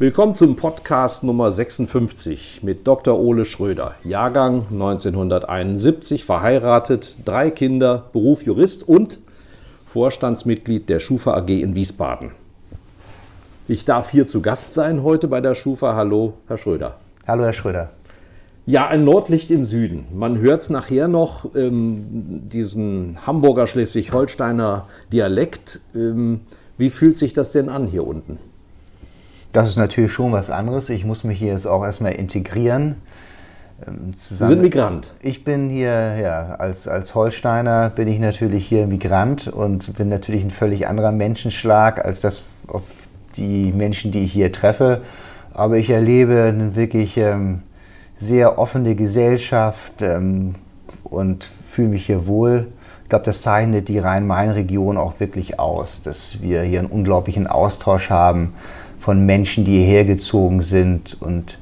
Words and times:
Willkommen 0.00 0.34
zum 0.34 0.56
Podcast 0.56 1.24
Nummer 1.24 1.52
56 1.52 2.60
mit 2.62 2.86
Dr. 2.86 3.20
Ole 3.20 3.44
Schröder, 3.44 3.96
Jahrgang 4.02 4.64
1971, 4.70 6.24
verheiratet, 6.24 7.18
drei 7.26 7.50
Kinder, 7.50 8.06
Beruf 8.14 8.42
Jurist 8.42 8.88
und 8.88 9.18
Vorstandsmitglied 9.84 10.88
der 10.88 11.00
Schufa 11.00 11.34
AG 11.34 11.50
in 11.50 11.74
Wiesbaden. 11.74 12.30
Ich 13.68 13.84
darf 13.84 14.08
hier 14.08 14.26
zu 14.26 14.40
Gast 14.40 14.72
sein 14.72 15.02
heute 15.02 15.28
bei 15.28 15.42
der 15.42 15.54
Schufa. 15.54 15.94
Hallo, 15.94 16.32
Herr 16.46 16.56
Schröder. 16.56 16.96
Hallo, 17.26 17.44
Herr 17.44 17.52
Schröder. 17.52 17.90
Ja, 18.64 18.86
ein 18.86 19.04
Nordlicht 19.04 19.50
im 19.50 19.66
Süden. 19.66 20.06
Man 20.14 20.38
hört 20.38 20.62
es 20.62 20.70
nachher 20.70 21.08
noch, 21.08 21.54
ähm, 21.54 22.48
diesen 22.48 23.26
Hamburger 23.26 23.66
Schleswig-Holsteiner 23.66 24.86
Dialekt. 25.12 25.82
Ähm, 25.94 26.40
wie 26.78 26.88
fühlt 26.88 27.18
sich 27.18 27.34
das 27.34 27.52
denn 27.52 27.68
an 27.68 27.86
hier 27.86 28.06
unten? 28.06 28.38
Das 29.52 29.68
ist 29.68 29.76
natürlich 29.76 30.12
schon 30.12 30.32
was 30.32 30.50
anderes. 30.50 30.90
Ich 30.90 31.04
muss 31.04 31.24
mich 31.24 31.38
hier 31.38 31.52
jetzt 31.52 31.66
auch 31.66 31.84
erstmal 31.84 32.12
integrieren. 32.12 32.96
Ähm, 33.86 34.14
Sie 34.16 34.36
sind 34.36 34.60
Migrant. 34.60 35.08
Ich 35.22 35.44
bin 35.44 35.68
hier, 35.68 36.16
ja, 36.20 36.54
als, 36.54 36.86
als 36.86 37.14
Holsteiner 37.14 37.90
bin 37.90 38.06
ich 38.08 38.20
natürlich 38.20 38.66
hier 38.66 38.86
Migrant 38.86 39.48
und 39.48 39.96
bin 39.96 40.08
natürlich 40.08 40.44
ein 40.44 40.50
völlig 40.50 40.86
anderer 40.86 41.12
Menschenschlag 41.12 42.04
als 42.04 42.20
das 42.20 42.44
auf 42.68 42.82
die 43.36 43.72
Menschen, 43.72 44.12
die 44.12 44.24
ich 44.24 44.32
hier 44.32 44.52
treffe. 44.52 45.02
Aber 45.52 45.76
ich 45.76 45.90
erlebe 45.90 46.44
eine 46.44 46.76
wirklich 46.76 47.16
ähm, 47.16 47.62
sehr 48.14 48.58
offene 48.58 48.94
Gesellschaft 48.94 50.00
ähm, 50.00 50.54
und 51.02 51.48
fühle 51.70 51.88
mich 51.88 52.06
hier 52.06 52.26
wohl. 52.26 52.68
Ich 53.02 53.08
glaube, 53.08 53.24
das 53.24 53.42
zeichnet 53.42 53.88
die 53.88 53.98
Rhein-Main-Region 53.98 54.96
auch 54.96 55.18
wirklich 55.18 55.58
aus, 55.58 56.02
dass 56.02 56.40
wir 56.40 56.62
hier 56.62 56.78
einen 56.78 56.88
unglaublichen 56.88 57.48
Austausch 57.48 58.10
haben 58.10 58.54
von 59.00 59.24
Menschen, 59.24 59.64
die 59.64 59.78
hierher 59.78 60.04
gezogen 60.04 60.60
sind 60.60 61.20
und 61.20 61.58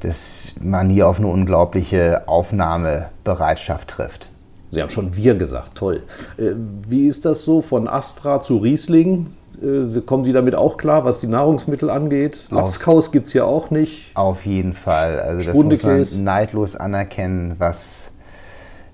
dass 0.00 0.54
man 0.60 0.88
hier 0.88 1.08
auf 1.08 1.18
eine 1.18 1.28
unglaubliche 1.28 2.26
Aufnahmebereitschaft 2.26 3.88
trifft. 3.88 4.28
Sie 4.70 4.80
haben 4.80 4.88
schon 4.88 5.14
wir 5.14 5.34
gesagt, 5.34 5.74
toll. 5.74 6.02
Äh, 6.38 6.52
wie 6.88 7.06
ist 7.06 7.24
das 7.24 7.42
so 7.42 7.60
von 7.60 7.86
Astra 7.86 8.40
zu 8.40 8.56
Riesling? 8.56 9.26
Äh, 9.60 10.00
kommen 10.00 10.24
Sie 10.24 10.32
damit 10.32 10.54
auch 10.54 10.78
klar, 10.78 11.04
was 11.04 11.20
die 11.20 11.26
Nahrungsmittel 11.26 11.90
angeht? 11.90 12.46
Lapskaus 12.50 13.12
gibt 13.12 13.26
es 13.26 13.34
ja 13.34 13.44
auch 13.44 13.70
nicht. 13.70 14.12
Auf 14.14 14.46
jeden 14.46 14.72
Fall. 14.72 15.20
Also 15.20 15.52
das 15.52 15.62
muss 15.62 15.82
man 15.82 16.24
neidlos 16.24 16.76
anerkennen, 16.76 17.56
was 17.58 18.10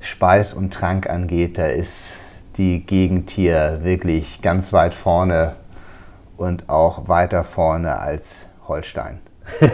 Speis 0.01 0.55
und 0.55 0.73
Trank 0.73 1.09
angeht. 1.09 1.59
Da 1.59 1.67
ist 1.67 2.17
die 2.57 2.85
Gegend 2.85 3.31
hier 3.31 3.81
wirklich 3.83 4.41
ganz 4.43 4.73
weit 4.73 4.95
vorne 4.95 5.53
und 6.37 6.69
auch 6.69 7.09
weiter 7.09 7.45
vorne 7.45 7.99
als 7.99 8.47
Holstein. 8.69 9.19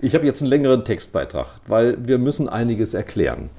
ich 0.00 0.14
habe 0.14 0.26
jetzt 0.26 0.42
einen 0.42 0.50
längeren 0.50 0.84
Textbeitrag, 0.84 1.46
weil 1.66 1.96
wir 2.06 2.18
müssen 2.18 2.48
einiges 2.48 2.94
erklären. 2.94 3.50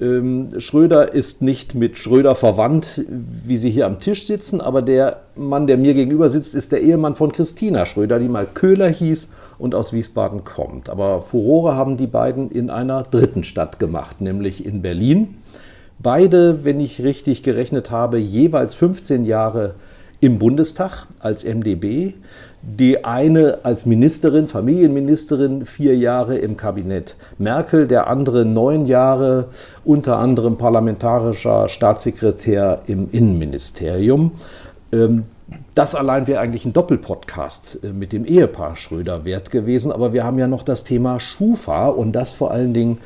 Ähm, 0.00 0.48
Schröder 0.58 1.12
ist 1.12 1.42
nicht 1.42 1.74
mit 1.74 1.98
Schröder 1.98 2.34
verwandt, 2.34 3.04
wie 3.08 3.58
sie 3.58 3.70
hier 3.70 3.86
am 3.86 3.98
Tisch 3.98 4.26
sitzen, 4.26 4.60
aber 4.60 4.80
der 4.80 5.22
Mann, 5.34 5.66
der 5.66 5.76
mir 5.76 5.92
gegenüber 5.92 6.28
sitzt, 6.30 6.54
ist 6.54 6.72
der 6.72 6.80
Ehemann 6.80 7.14
von 7.14 7.32
Christina 7.32 7.84
Schröder, 7.84 8.18
die 8.18 8.28
mal 8.28 8.46
Köhler 8.46 8.88
hieß 8.88 9.28
und 9.58 9.74
aus 9.74 9.92
Wiesbaden 9.92 10.44
kommt. 10.44 10.88
Aber 10.88 11.20
Furore 11.20 11.76
haben 11.76 11.98
die 11.98 12.06
beiden 12.06 12.50
in 12.50 12.70
einer 12.70 13.02
dritten 13.02 13.44
Stadt 13.44 13.78
gemacht, 13.78 14.22
nämlich 14.22 14.64
in 14.64 14.80
Berlin. 14.80 15.36
Beide, 15.98 16.64
wenn 16.64 16.80
ich 16.80 17.02
richtig 17.02 17.42
gerechnet 17.42 17.90
habe, 17.90 18.16
jeweils 18.16 18.74
15 18.74 19.26
Jahre 19.26 19.74
im 20.20 20.38
Bundestag 20.38 21.06
als 21.18 21.44
MdB, 21.44 22.14
die 22.62 23.04
eine 23.04 23.60
als 23.62 23.86
Ministerin, 23.86 24.46
Familienministerin, 24.46 25.64
vier 25.64 25.96
Jahre 25.96 26.36
im 26.36 26.56
Kabinett 26.56 27.16
Merkel, 27.38 27.86
der 27.86 28.06
andere 28.06 28.44
neun 28.44 28.84
Jahre 28.84 29.48
unter 29.84 30.18
anderem 30.18 30.58
parlamentarischer 30.58 31.68
Staatssekretär 31.68 32.82
im 32.86 33.08
Innenministerium. 33.10 34.32
Ähm, 34.92 35.24
das 35.74 35.94
allein 35.94 36.26
wäre 36.26 36.40
eigentlich 36.40 36.66
ein 36.66 36.74
Doppelpodcast 36.74 37.80
äh, 37.82 37.92
mit 37.92 38.12
dem 38.12 38.26
Ehepaar 38.26 38.76
Schröder 38.76 39.24
wert 39.24 39.50
gewesen, 39.50 39.90
aber 39.90 40.12
wir 40.12 40.24
haben 40.24 40.38
ja 40.38 40.46
noch 40.46 40.62
das 40.62 40.84
Thema 40.84 41.18
Schufa 41.18 41.88
und 41.88 42.12
das 42.12 42.34
vor 42.34 42.50
allen 42.50 42.74
Dingen 42.74 42.98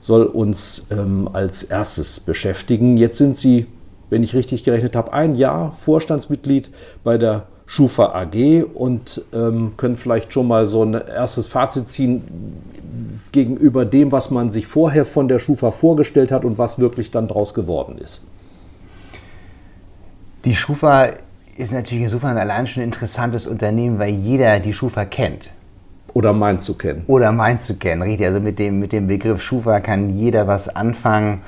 soll 0.00 0.24
uns 0.24 0.86
ähm, 0.90 1.28
als 1.32 1.62
erstes 1.64 2.18
beschäftigen. 2.18 2.96
Jetzt 2.96 3.18
sind 3.18 3.36
Sie 3.36 3.66
wenn 4.12 4.22
ich 4.22 4.34
richtig 4.34 4.62
gerechnet 4.62 4.94
habe, 4.94 5.14
ein 5.14 5.34
Jahr 5.34 5.72
Vorstandsmitglied 5.72 6.70
bei 7.02 7.16
der 7.16 7.46
Schufa 7.64 8.12
AG 8.12 8.62
und 8.74 9.22
ähm, 9.32 9.72
können 9.78 9.96
vielleicht 9.96 10.34
schon 10.34 10.46
mal 10.48 10.66
so 10.66 10.84
ein 10.84 10.92
erstes 10.92 11.46
Fazit 11.46 11.88
ziehen 11.88 12.22
gegenüber 13.32 13.86
dem, 13.86 14.12
was 14.12 14.30
man 14.30 14.50
sich 14.50 14.66
vorher 14.66 15.06
von 15.06 15.28
der 15.28 15.38
Schufa 15.38 15.70
vorgestellt 15.70 16.30
hat 16.30 16.44
und 16.44 16.58
was 16.58 16.78
wirklich 16.78 17.10
dann 17.10 17.26
daraus 17.26 17.54
geworden 17.54 17.96
ist. 17.96 18.22
Die 20.44 20.56
Schufa 20.56 21.08
ist 21.56 21.72
natürlich 21.72 22.04
insofern 22.04 22.36
allein 22.36 22.66
schon 22.66 22.82
ein 22.82 22.88
interessantes 22.88 23.46
Unternehmen, 23.46 23.98
weil 23.98 24.10
jeder 24.10 24.60
die 24.60 24.74
Schufa 24.74 25.06
kennt. 25.06 25.48
Oder 26.12 26.34
meint 26.34 26.62
zu 26.62 26.74
kennen. 26.74 27.04
Oder 27.06 27.32
meint 27.32 27.62
zu 27.62 27.76
kennen, 27.76 28.02
richtig. 28.02 28.26
Also 28.26 28.40
mit 28.40 28.58
dem, 28.58 28.78
mit 28.78 28.92
dem 28.92 29.06
Begriff 29.06 29.42
Schufa 29.42 29.80
kann 29.80 30.10
jeder 30.10 30.46
was 30.46 30.68
anfangen. 30.68 31.40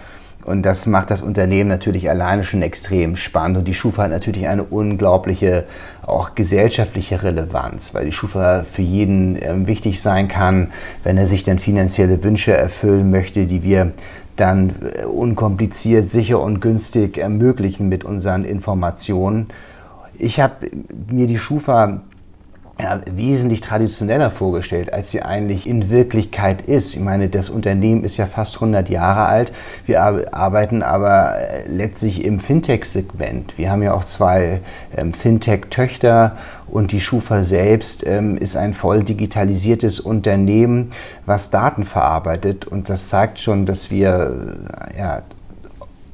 Und 0.44 0.62
das 0.62 0.86
macht 0.86 1.10
das 1.10 1.22
Unternehmen 1.22 1.68
natürlich 1.70 2.10
alleine 2.10 2.44
schon 2.44 2.62
extrem 2.62 3.16
spannend. 3.16 3.58
Und 3.58 3.64
die 3.66 3.74
Schufa 3.74 4.04
hat 4.04 4.10
natürlich 4.10 4.46
eine 4.46 4.62
unglaubliche 4.62 5.64
auch 6.06 6.34
gesellschaftliche 6.34 7.22
Relevanz, 7.22 7.94
weil 7.94 8.04
die 8.04 8.12
Schufa 8.12 8.64
für 8.70 8.82
jeden 8.82 9.36
äh, 9.36 9.66
wichtig 9.66 10.02
sein 10.02 10.28
kann, 10.28 10.70
wenn 11.02 11.16
er 11.16 11.26
sich 11.26 11.44
dann 11.44 11.58
finanzielle 11.58 12.22
Wünsche 12.22 12.52
erfüllen 12.52 13.10
möchte, 13.10 13.46
die 13.46 13.62
wir 13.62 13.92
dann 14.36 14.74
äh, 14.82 15.04
unkompliziert, 15.04 16.06
sicher 16.06 16.40
und 16.40 16.60
günstig 16.60 17.16
ermöglichen 17.16 17.88
mit 17.88 18.04
unseren 18.04 18.44
Informationen. 18.44 19.46
Ich 20.18 20.40
habe 20.40 20.70
mir 21.10 21.26
die 21.26 21.38
Schufa 21.38 22.02
ja, 22.78 23.00
wesentlich 23.06 23.60
traditioneller 23.60 24.32
vorgestellt, 24.32 24.92
als 24.92 25.12
sie 25.12 25.22
eigentlich 25.22 25.66
in 25.66 25.90
Wirklichkeit 25.90 26.62
ist. 26.62 26.94
Ich 26.94 27.00
meine, 27.00 27.28
das 27.28 27.48
Unternehmen 27.48 28.02
ist 28.02 28.16
ja 28.16 28.26
fast 28.26 28.56
100 28.56 28.88
Jahre 28.88 29.26
alt. 29.26 29.52
Wir 29.86 30.02
arbeiten 30.02 30.82
aber 30.82 31.36
äh, 31.38 31.68
letztlich 31.68 32.24
im 32.24 32.40
Fintech-Segment. 32.40 33.56
Wir 33.56 33.70
haben 33.70 33.82
ja 33.82 33.94
auch 33.94 34.04
zwei 34.04 34.60
ähm, 34.96 35.14
Fintech-Töchter 35.14 36.36
und 36.66 36.90
die 36.90 37.00
Schufa 37.00 37.44
selbst 37.44 38.04
ähm, 38.06 38.36
ist 38.36 38.56
ein 38.56 38.74
voll 38.74 39.04
digitalisiertes 39.04 40.00
Unternehmen, 40.00 40.90
was 41.26 41.50
Daten 41.50 41.84
verarbeitet. 41.84 42.66
Und 42.66 42.88
das 42.88 43.08
zeigt 43.08 43.38
schon, 43.38 43.66
dass 43.66 43.92
wir 43.92 44.58
äh, 44.92 44.98
ja, 44.98 45.22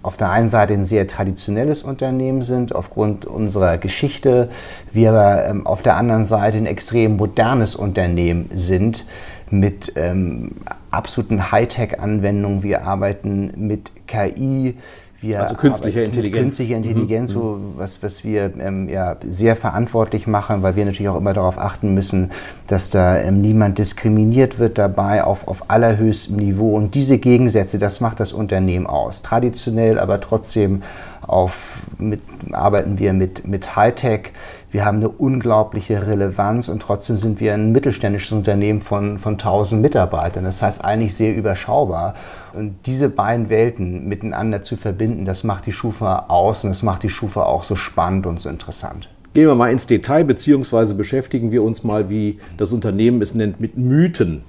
auf 0.03 0.17
der 0.17 0.31
einen 0.31 0.49
Seite 0.49 0.75
ein 0.75 0.85
sehr 0.85 1.07
traditionelles 1.07 1.83
Unternehmen 1.83 2.43
sind, 2.43 2.75
aufgrund 2.75 3.27
unserer 3.27 3.79
Geschichte, 3.79 4.49
wir 4.93 5.11
aber 5.11 5.47
ähm, 5.47 5.67
auf 5.67 5.83
der 5.83 5.97
anderen 5.97 6.25
Seite 6.25 6.57
ein 6.57 6.67
extrem 6.67 7.17
modernes 7.17 7.77
Unternehmen 7.77 8.51
sind 8.55 9.05
mit 9.51 9.93
ähm, 9.97 10.53
absoluten 10.91 11.53
Hightech-Anwendungen. 11.53 12.63
Wir 12.63 12.85
arbeiten 12.85 13.53
mit 13.57 13.91
KI, 14.07 14.77
wir 15.23 15.41
also 15.41 15.55
künstliche 15.55 16.03
Intelligenz. 16.03 16.43
Künstliche 16.43 16.75
Intelligenz, 16.75 17.35
mhm. 17.35 17.37
wo, 17.37 17.59
was, 17.77 18.03
was 18.03 18.25
wir 18.25 18.53
ähm, 18.59 18.89
ja, 18.89 19.17
sehr 19.21 19.55
verantwortlich 19.55 20.27
machen, 20.27 20.63
weil 20.63 20.77
wir 20.77 20.87
natürlich 20.87 21.11
auch 21.11 21.19
immer 21.19 21.35
darauf 21.35 21.59
achten 21.59 21.93
müssen, 21.93 22.31
dass 22.69 22.89
da 22.89 23.19
ähm, 23.19 23.43
niemand 23.43 23.79
diskriminiert 23.79 24.59
wird 24.59 24.79
dabei 24.79 25.23
auf, 25.23 25.47
auf 25.47 25.69
allerhöchstem 25.69 26.37
Niveau. 26.37 26.75
Und 26.75 26.95
diese 26.95 27.19
Gegensätze, 27.19 27.79
das 27.79 28.01
macht 28.01 28.19
das 28.19 28.33
Unternehmen 28.33 28.87
aus. 28.87 29.21
Traditionell, 29.21 29.99
aber 29.99 30.21
trotzdem 30.21 30.83
auf, 31.27 31.83
mit, 31.99 32.21
arbeiten 32.53 32.99
wir 32.99 33.13
mit, 33.13 33.47
mit 33.47 33.77
Hightech. 33.77 34.33
Wir 34.73 34.85
haben 34.85 34.99
eine 34.99 35.09
unglaubliche 35.09 36.07
Relevanz 36.07 36.69
und 36.69 36.81
trotzdem 36.81 37.17
sind 37.17 37.41
wir 37.41 37.55
ein 37.55 37.73
mittelständisches 37.73 38.31
Unternehmen 38.31 38.83
von, 38.83 39.19
von 39.19 39.33
1000 39.33 39.83
Mitarbeitern. 39.83 40.45
Das 40.45 40.63
heißt 40.63 40.85
eigentlich 40.85 41.17
sehr 41.17 41.35
überschaubar. 41.35 42.15
Und 42.53 42.77
diese 42.87 43.09
beiden 43.09 43.49
Welten 43.49 44.07
miteinander 44.07 44.63
zu 44.63 44.77
verbinden, 44.77 45.25
das 45.25 45.43
macht 45.43 45.67
die 45.67 45.73
Schufa 45.73 46.27
aus 46.29 46.63
und 46.63 46.71
das 46.71 46.85
macht 46.85 47.03
die 47.03 47.11
Schufa 47.11 47.43
auch 47.43 47.65
so 47.65 47.75
spannend 47.75 48.27
und 48.27 48.39
so 48.39 48.49
interessant. 48.49 49.09
Gehen 49.35 49.47
wir 49.47 49.55
mal 49.57 49.73
ins 49.73 49.87
Detail, 49.87 50.25
beziehungsweise 50.25 50.95
beschäftigen 50.95 51.51
wir 51.51 51.65
uns 51.65 51.83
mal, 51.83 52.09
wie 52.09 52.39
das 52.57 52.73
Unternehmen 52.73 53.23
es 53.23 53.35
nennt, 53.35 53.61
mit 53.61 53.77
Mythen. 53.77 54.43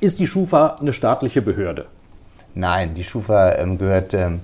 Ist 0.00 0.18
die 0.18 0.26
Schufa 0.26 0.76
eine 0.78 0.92
staatliche 0.92 1.40
Behörde? 1.40 1.86
Nein, 2.54 2.94
die 2.94 3.04
Schufa 3.04 3.54
ähm, 3.54 3.76
gehört 3.76 4.14
ähm, 4.14 4.40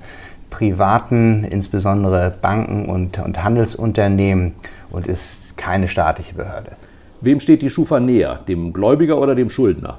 privaten, 0.52 1.42
insbesondere 1.44 2.32
Banken 2.40 2.86
und, 2.86 3.18
und 3.18 3.42
Handelsunternehmen 3.42 4.52
und 4.90 5.08
ist 5.08 5.56
keine 5.56 5.88
staatliche 5.88 6.34
Behörde. 6.34 6.72
Wem 7.20 7.40
steht 7.40 7.62
die 7.62 7.70
Schufa 7.70 7.98
näher, 7.98 8.40
dem 8.46 8.72
Gläubiger 8.72 9.18
oder 9.18 9.34
dem 9.34 9.50
Schuldner? 9.50 9.98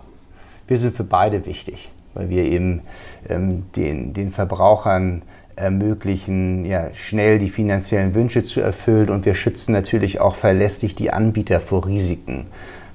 Wir 0.68 0.78
sind 0.78 0.96
für 0.96 1.04
beide 1.04 1.46
wichtig, 1.46 1.90
weil 2.14 2.30
wir 2.30 2.44
eben 2.44 2.82
ähm, 3.28 3.64
den, 3.76 4.14
den 4.14 4.32
Verbrauchern 4.32 5.24
ermöglichen, 5.56 6.66
ja, 6.66 6.94
schnell 6.94 7.40
die 7.40 7.50
finanziellen 7.50 8.14
Wünsche 8.14 8.44
zu 8.44 8.62
erfüllen 8.62 9.10
und 9.10 9.26
wir 9.26 9.36
schützen 9.36 9.74
natürlich 9.74 10.22
auch 10.22 10.36
verlässlich 10.36 10.96
die 10.96 11.12
Anbieter 11.12 11.60
vor 11.60 11.86
Risiken 11.86 12.46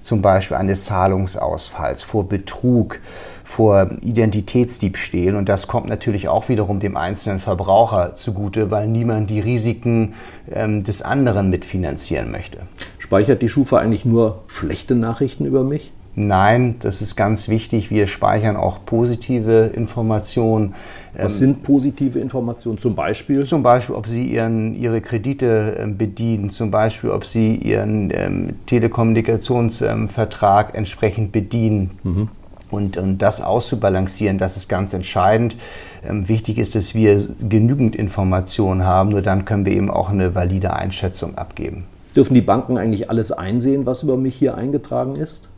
zum 0.00 0.22
Beispiel 0.22 0.56
eines 0.56 0.84
Zahlungsausfalls, 0.84 2.02
vor 2.02 2.28
Betrug, 2.28 3.00
vor 3.48 3.88
Identitätsdiebstählen. 4.02 5.34
Und 5.34 5.48
das 5.48 5.66
kommt 5.66 5.88
natürlich 5.88 6.28
auch 6.28 6.50
wiederum 6.50 6.80
dem 6.80 6.98
einzelnen 6.98 7.40
Verbraucher 7.40 8.14
zugute, 8.14 8.70
weil 8.70 8.86
niemand 8.86 9.30
die 9.30 9.40
Risiken 9.40 10.12
ähm, 10.52 10.84
des 10.84 11.00
anderen 11.00 11.48
mitfinanzieren 11.48 12.30
möchte. 12.30 12.58
Speichert 12.98 13.40
die 13.40 13.48
Schufa 13.48 13.78
eigentlich 13.78 14.04
nur 14.04 14.42
schlechte 14.48 14.94
Nachrichten 14.94 15.46
über 15.46 15.64
mich? 15.64 15.92
Nein, 16.14 16.74
das 16.80 17.00
ist 17.00 17.16
ganz 17.16 17.48
wichtig. 17.48 17.90
Wir 17.90 18.06
speichern 18.06 18.56
auch 18.56 18.84
positive 18.84 19.70
Informationen. 19.74 20.74
Was 21.14 21.40
ähm, 21.40 21.48
sind 21.54 21.62
positive 21.62 22.18
Informationen 22.18 22.76
zum 22.76 22.94
Beispiel? 22.94 23.46
Zum 23.46 23.62
Beispiel, 23.62 23.94
ob 23.94 24.08
Sie 24.08 24.26
Ihren, 24.26 24.74
Ihre 24.74 25.00
Kredite 25.00 25.78
ähm, 25.80 25.96
bedienen, 25.96 26.50
zum 26.50 26.70
Beispiel, 26.70 27.08
ob 27.10 27.24
Sie 27.24 27.54
Ihren 27.54 28.10
ähm, 28.12 28.56
Telekommunikationsvertrag 28.66 30.76
entsprechend 30.76 31.32
bedienen. 31.32 31.92
Mhm. 32.02 32.28
Und, 32.70 32.96
und 32.96 33.18
das 33.18 33.40
auszubalancieren, 33.40 34.38
das 34.38 34.56
ist 34.56 34.68
ganz 34.68 34.92
entscheidend. 34.92 35.56
Ähm, 36.06 36.28
wichtig 36.28 36.58
ist, 36.58 36.74
dass 36.74 36.94
wir 36.94 37.28
genügend 37.48 37.96
Informationen 37.96 38.84
haben, 38.84 39.08
nur 39.08 39.22
dann 39.22 39.44
können 39.44 39.64
wir 39.64 39.72
eben 39.72 39.90
auch 39.90 40.10
eine 40.10 40.34
valide 40.34 40.74
Einschätzung 40.74 41.36
abgeben. 41.38 41.84
Dürfen 42.14 42.34
die 42.34 42.40
Banken 42.40 42.76
eigentlich 42.76 43.10
alles 43.10 43.32
einsehen, 43.32 43.86
was 43.86 44.02
über 44.02 44.16
mich 44.16 44.34
hier 44.34 44.56
eingetragen 44.56 45.16
ist? 45.16 45.48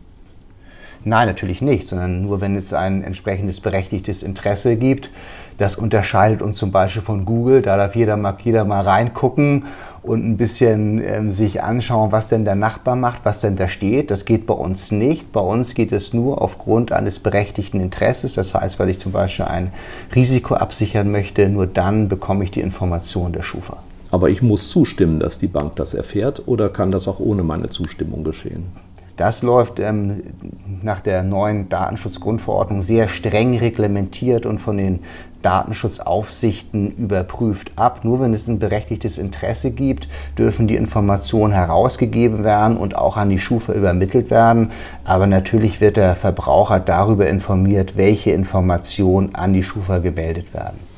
Nein, 1.02 1.28
natürlich 1.28 1.62
nicht, 1.62 1.88
sondern 1.88 2.22
nur 2.22 2.42
wenn 2.42 2.56
es 2.56 2.74
ein 2.74 3.02
entsprechendes 3.02 3.60
berechtigtes 3.60 4.22
Interesse 4.22 4.76
gibt. 4.76 5.10
Das 5.56 5.76
unterscheidet 5.76 6.42
uns 6.42 6.58
zum 6.58 6.72
Beispiel 6.72 7.00
von 7.00 7.24
Google. 7.24 7.62
Da 7.62 7.76
darf 7.76 7.96
jeder 7.96 8.16
mal, 8.16 8.36
jeder 8.44 8.64
mal 8.64 8.82
reingucken 8.82 9.64
und 10.02 10.24
ein 10.24 10.36
bisschen 10.36 11.02
ähm, 11.06 11.30
sich 11.30 11.62
anschauen, 11.62 12.12
was 12.12 12.28
denn 12.28 12.44
der 12.44 12.54
Nachbar 12.54 12.96
macht, 12.96 13.24
was 13.24 13.40
denn 13.40 13.56
da 13.56 13.68
steht. 13.68 14.10
Das 14.10 14.24
geht 14.24 14.46
bei 14.46 14.54
uns 14.54 14.90
nicht. 14.90 15.32
Bei 15.32 15.40
uns 15.40 15.74
geht 15.74 15.92
es 15.92 16.14
nur 16.14 16.40
aufgrund 16.40 16.92
eines 16.92 17.18
berechtigten 17.18 17.80
Interesses. 17.80 18.34
Das 18.34 18.54
heißt, 18.54 18.78
weil 18.78 18.88
ich 18.88 18.98
zum 18.98 19.12
Beispiel 19.12 19.44
ein 19.44 19.72
Risiko 20.14 20.54
absichern 20.54 21.10
möchte, 21.10 21.48
nur 21.48 21.66
dann 21.66 22.08
bekomme 22.08 22.44
ich 22.44 22.50
die 22.50 22.60
Information 22.60 23.32
der 23.32 23.42
Schufa. 23.42 23.78
Aber 24.10 24.30
ich 24.30 24.42
muss 24.42 24.70
zustimmen, 24.70 25.20
dass 25.20 25.38
die 25.38 25.46
Bank 25.46 25.76
das 25.76 25.94
erfährt 25.94 26.42
oder 26.46 26.68
kann 26.68 26.90
das 26.90 27.06
auch 27.06 27.20
ohne 27.20 27.42
meine 27.42 27.68
Zustimmung 27.68 28.24
geschehen? 28.24 28.66
Das 29.20 29.42
läuft 29.42 29.78
ähm, 29.80 30.22
nach 30.80 31.02
der 31.02 31.22
neuen 31.22 31.68
Datenschutzgrundverordnung 31.68 32.80
sehr 32.80 33.06
streng 33.06 33.58
reglementiert 33.58 34.46
und 34.46 34.58
von 34.60 34.78
den 34.78 35.00
Datenschutzaufsichten 35.42 36.92
überprüft 36.96 37.72
ab. 37.76 38.04
Nur 38.04 38.20
wenn 38.20 38.34
es 38.34 38.48
ein 38.48 38.58
berechtigtes 38.58 39.18
Interesse 39.18 39.70
gibt, 39.70 40.08
dürfen 40.36 40.68
die 40.68 40.76
Informationen 40.76 41.52
herausgegeben 41.52 42.44
werden 42.44 42.76
und 42.76 42.96
auch 42.96 43.16
an 43.16 43.30
die 43.30 43.38
Schufa 43.38 43.72
übermittelt 43.72 44.30
werden. 44.30 44.70
Aber 45.04 45.26
natürlich 45.26 45.80
wird 45.80 45.96
der 45.96 46.16
Verbraucher 46.16 46.80
darüber 46.80 47.28
informiert, 47.28 47.96
welche 47.96 48.30
Informationen 48.30 49.34
an 49.34 49.52
die 49.52 49.62
Schufa 49.62 49.98
gemeldet 49.98 50.52
werden. 50.54 50.90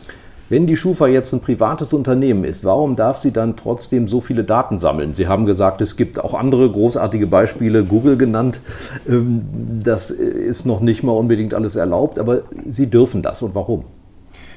Wenn 0.53 0.67
die 0.67 0.77
Schufa 0.77 1.07
jetzt 1.07 1.33
ein 1.33 1.41
privates 1.41 1.95
Unternehmen 1.95 2.45
ist, 2.45 2.63
warum 2.63 2.95
darf 2.95 3.17
sie 3.17 3.33
dann 3.33 3.57
trotzdem 3.57 4.07
so 4.07 4.21
viele 4.21 4.45
Daten 4.45 4.77
sammeln? 4.77 5.15
Sie 5.15 5.27
haben 5.27 5.47
gesagt, 5.47 5.81
es 5.81 5.97
gibt 5.97 6.23
auch 6.23 6.35
andere 6.35 6.71
großartige 6.71 7.27
Beispiele, 7.27 7.85
Google 7.85 8.19
genannt. 8.19 8.61
Ähm, 9.09 9.47
das 9.83 10.11
ist 10.11 10.67
noch 10.67 10.81
nicht 10.81 11.03
mal 11.03 11.13
unbedingt 11.13 11.55
alles 11.55 11.77
erlaubt, 11.77 12.19
aber 12.19 12.43
Sie 12.69 12.91
dürfen 12.91 13.23
das. 13.23 13.41
Und 13.41 13.55
warum? 13.55 13.85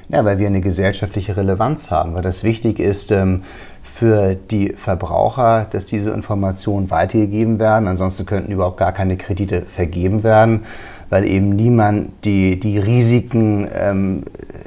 Ja, 0.08 0.24
weil 0.24 0.38
wir 0.38 0.46
eine 0.46 0.60
gesellschaftliche 0.60 1.36
Relevanz 1.36 1.90
haben, 1.90 2.14
weil 2.14 2.22
das 2.22 2.44
wichtig 2.44 2.78
ist 2.78 3.10
ähm, 3.10 3.42
für 3.82 4.36
die 4.36 4.72
Verbraucher, 4.72 5.66
dass 5.70 5.86
diese 5.86 6.10
Informationen 6.10 6.90
weitergegeben 6.90 7.58
werden. 7.58 7.88
Ansonsten 7.88 8.24
könnten 8.24 8.52
überhaupt 8.52 8.76
gar 8.76 8.92
keine 8.92 9.16
Kredite 9.16 9.62
vergeben 9.62 10.22
werden, 10.22 10.64
weil 11.10 11.24
eben 11.26 11.50
niemand 11.50 12.10
die, 12.24 12.60
die 12.60 12.78
Risiken 12.78 13.68
ähm, 13.74 14.24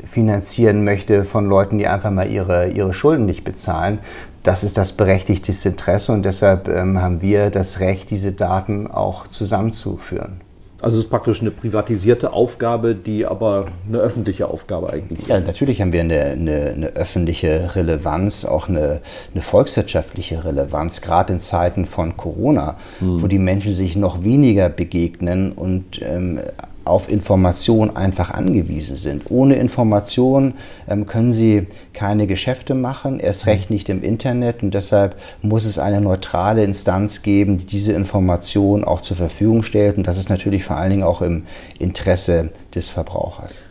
finanzieren 0.09 0.83
möchte 0.83 1.23
von 1.23 1.47
Leuten, 1.47 1.77
die 1.77 1.87
einfach 1.87 2.11
mal 2.11 2.29
ihre, 2.29 2.67
ihre 2.69 2.93
Schulden 2.93 3.25
nicht 3.25 3.45
bezahlen. 3.45 3.99
Das 4.43 4.65
ist 4.65 4.77
das 4.77 4.91
berechtigteste 4.91 5.69
Interesse 5.69 6.11
und 6.11 6.23
deshalb 6.23 6.67
ähm, 6.67 7.01
haben 7.01 7.21
wir 7.21 7.49
das 7.49 7.79
Recht, 7.79 8.09
diese 8.09 8.33
Daten 8.33 8.87
auch 8.87 9.27
zusammenzuführen. 9.27 10.41
Also 10.81 10.97
es 10.97 11.03
ist 11.03 11.09
praktisch 11.09 11.41
eine 11.41 11.51
privatisierte 11.51 12.31
Aufgabe, 12.31 12.95
die 12.95 13.25
aber 13.25 13.65
eine 13.87 13.97
öffentliche 13.97 14.47
Aufgabe 14.47 14.91
eigentlich 14.91 15.19
ist. 15.19 15.27
Ja, 15.27 15.39
natürlich 15.39 15.81
haben 15.81 15.91
wir 15.91 16.01
eine, 16.01 16.21
eine, 16.21 16.73
eine 16.75 16.87
öffentliche 16.95 17.75
Relevanz, 17.75 18.45
auch 18.45 18.69
eine, 18.69 19.01
eine, 19.33 19.41
volkswirtschaftliche 19.41 20.45
Relevanz, 20.45 21.01
gerade 21.01 21.33
in 21.33 21.39
Zeiten 21.39 21.85
von 21.85 22.15
Corona, 22.15 22.77
hm. 22.99 23.21
wo 23.21 23.27
die 23.27 23.39
Menschen 23.39 23.73
sich 23.73 23.97
noch 23.97 24.23
weniger 24.23 24.69
begegnen 24.69 25.51
und 25.51 26.01
ähm, 26.01 26.39
auf 26.89 27.09
Information 27.09 27.95
einfach 27.95 28.31
angewiesen 28.31 28.97
sind. 28.97 29.23
Ohne 29.29 29.55
Information 29.55 30.55
ähm, 30.87 31.05
können 31.05 31.31
sie 31.31 31.67
keine 31.93 32.27
Geschäfte 32.27 32.73
machen, 32.73 33.19
erst 33.19 33.45
recht 33.45 33.69
nicht 33.69 33.89
im 33.89 34.03
Internet 34.03 34.63
und 34.63 34.73
deshalb 34.73 35.15
muss 35.41 35.65
es 35.65 35.79
eine 35.79 36.01
neutrale 36.01 36.63
Instanz 36.63 37.21
geben, 37.21 37.57
die 37.57 37.65
diese 37.65 37.93
Information 37.93 38.83
auch 38.83 39.01
zur 39.01 39.17
Verfügung 39.17 39.63
stellt 39.63 39.97
und 39.97 40.07
das 40.07 40.17
ist 40.17 40.29
natürlich 40.29 40.63
vor 40.63 40.77
allen 40.77 40.89
Dingen 40.91 41.03
auch 41.03 41.21
im 41.21 41.43
Interesse 41.77 42.49
des 42.73 42.89
Verbrauchers. 42.89 43.61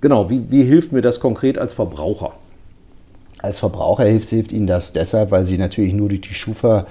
Genau, 0.00 0.30
wie, 0.30 0.50
wie 0.50 0.62
hilft 0.62 0.92
mir 0.92 1.02
das 1.02 1.20
konkret 1.20 1.58
als 1.58 1.72
Verbraucher? 1.72 2.32
Als 3.38 3.58
Verbraucher 3.58 4.04
hilft, 4.04 4.28
hilft 4.30 4.50
Ihnen 4.52 4.66
das 4.66 4.92
deshalb, 4.92 5.30
weil 5.30 5.44
Sie 5.44 5.58
natürlich 5.58 5.92
nur 5.92 6.08
durch 6.08 6.22
die 6.22 6.34
Schufa 6.34 6.86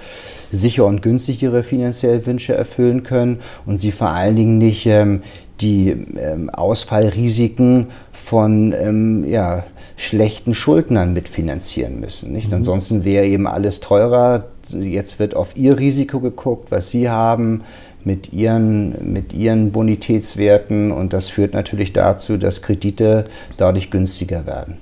sicher 0.52 0.86
und 0.86 1.02
günstig 1.02 1.42
Ihre 1.42 1.62
finanziellen 1.64 2.24
Wünsche 2.24 2.54
erfüllen 2.54 3.02
können 3.02 3.40
und 3.66 3.78
Sie 3.78 3.90
vor 3.92 4.10
allen 4.10 4.36
Dingen 4.36 4.58
nicht 4.58 4.86
ähm, 4.86 5.22
die 5.60 5.90
ähm, 5.90 6.50
Ausfallrisiken 6.50 7.88
von 8.12 8.74
ähm, 8.78 9.24
ja, 9.26 9.64
schlechten 9.96 10.54
Schuldnern 10.54 11.12
mitfinanzieren 11.12 12.00
müssen. 12.00 12.32
Nicht? 12.32 12.48
Mhm. 12.48 12.58
Ansonsten 12.58 13.04
wäre 13.04 13.26
eben 13.26 13.46
alles 13.46 13.80
teurer. 13.80 14.46
Jetzt 14.70 15.18
wird 15.18 15.34
auf 15.34 15.56
ihr 15.56 15.78
Risiko 15.78 16.20
geguckt, 16.20 16.70
was 16.70 16.90
sie 16.90 17.08
haben 17.08 17.62
mit 18.04 18.32
ihren, 18.32 19.12
mit 19.12 19.32
ihren 19.32 19.72
Bonitätswerten 19.72 20.92
und 20.92 21.12
das 21.12 21.28
führt 21.28 21.54
natürlich 21.54 21.92
dazu, 21.92 22.36
dass 22.36 22.62
Kredite 22.62 23.24
dadurch 23.56 23.90
günstiger 23.90 24.46
werden. 24.46 24.76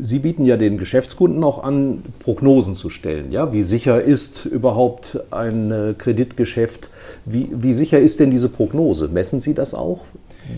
Sie 0.00 0.20
bieten 0.20 0.44
ja 0.44 0.56
den 0.56 0.78
Geschäftskunden 0.78 1.42
auch 1.42 1.62
an, 1.62 2.02
Prognosen 2.20 2.74
zu 2.74 2.90
stellen. 2.90 3.32
Ja? 3.32 3.52
Wie 3.52 3.62
sicher 3.62 4.02
ist 4.02 4.44
überhaupt 4.44 5.20
ein 5.30 5.72
äh, 5.72 5.94
Kreditgeschäft? 5.96 6.90
Wie, 7.24 7.50
wie 7.52 7.72
sicher 7.72 7.98
ist 7.98 8.20
denn 8.20 8.30
diese 8.30 8.48
Prognose? 8.48 9.08
Messen 9.08 9.40
Sie 9.40 9.54
das 9.54 9.74
auch? 9.74 10.04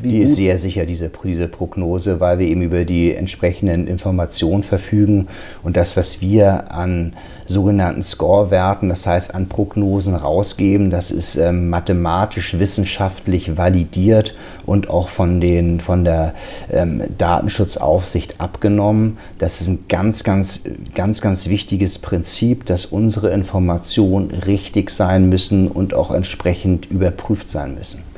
Wie 0.02 0.08
die 0.08 0.18
ist 0.18 0.36
sehr 0.36 0.56
sicher, 0.58 0.86
diese, 0.86 1.10
diese 1.24 1.48
Prognose, 1.48 2.20
weil 2.20 2.38
wir 2.38 2.46
eben 2.46 2.62
über 2.62 2.84
die 2.84 3.14
entsprechenden 3.14 3.86
Informationen 3.86 4.62
verfügen 4.62 5.26
und 5.62 5.76
das, 5.76 5.96
was 5.96 6.20
wir 6.20 6.72
an 6.72 7.14
sogenannten 7.46 8.02
Score-Werten, 8.02 8.88
das 8.88 9.06
heißt 9.06 9.34
an 9.34 9.48
Prognosen 9.48 10.14
rausgeben, 10.14 10.90
das 10.90 11.10
ist 11.10 11.36
ähm, 11.36 11.68
mathematisch, 11.68 12.58
wissenschaftlich 12.58 13.56
validiert 13.56 14.36
und 14.66 14.88
auch 14.88 15.08
von, 15.08 15.40
den, 15.40 15.80
von 15.80 16.04
der 16.04 16.34
ähm, 16.70 17.02
Datenschutzaufsicht 17.18 18.40
abgenommen. 18.40 19.18
Das 19.38 19.60
ist 19.60 19.68
ein 19.68 19.84
ganz, 19.88 20.22
ganz, 20.22 20.60
ganz, 20.94 21.20
ganz 21.20 21.48
wichtiges 21.48 21.98
Prinzip, 21.98 22.64
dass 22.66 22.86
unsere 22.86 23.30
Informationen 23.30 24.30
richtig 24.30 24.90
sein 24.90 25.28
müssen 25.28 25.66
und 25.66 25.92
auch 25.94 26.12
entsprechend 26.12 26.86
überprüft 26.86 27.48
sein 27.48 27.74
müssen. 27.74 28.09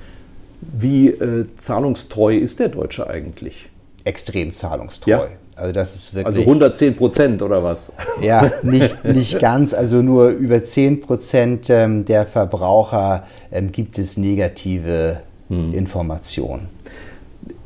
Wie 0.73 1.09
äh, 1.09 1.47
zahlungstreu 1.57 2.37
ist 2.37 2.59
der 2.59 2.69
Deutsche 2.69 3.09
eigentlich? 3.09 3.69
Extrem 4.05 4.52
zahlungstreu. 4.52 5.11
Ja? 5.11 5.29
Also 5.55 5.73
das 5.73 5.95
ist 5.95 6.14
wirklich. 6.14 6.26
Also 6.26 6.41
110 6.41 6.97
Prozent 6.97 7.43
oder 7.43 7.62
was? 7.62 7.93
Ja, 8.21 8.50
nicht, 8.62 9.05
nicht 9.05 9.38
ganz. 9.38 9.75
Also 9.75 10.02
nur 10.02 10.29
über 10.31 10.62
10 10.62 11.02
Prozent 11.02 11.69
ähm, 11.69 12.05
der 12.05 12.26
Verbraucher 12.26 13.25
ähm, 13.50 13.71
gibt 13.71 13.99
es 13.99 14.17
negative 14.17 15.21
hm. 15.49 15.75
Informationen. 15.75 16.69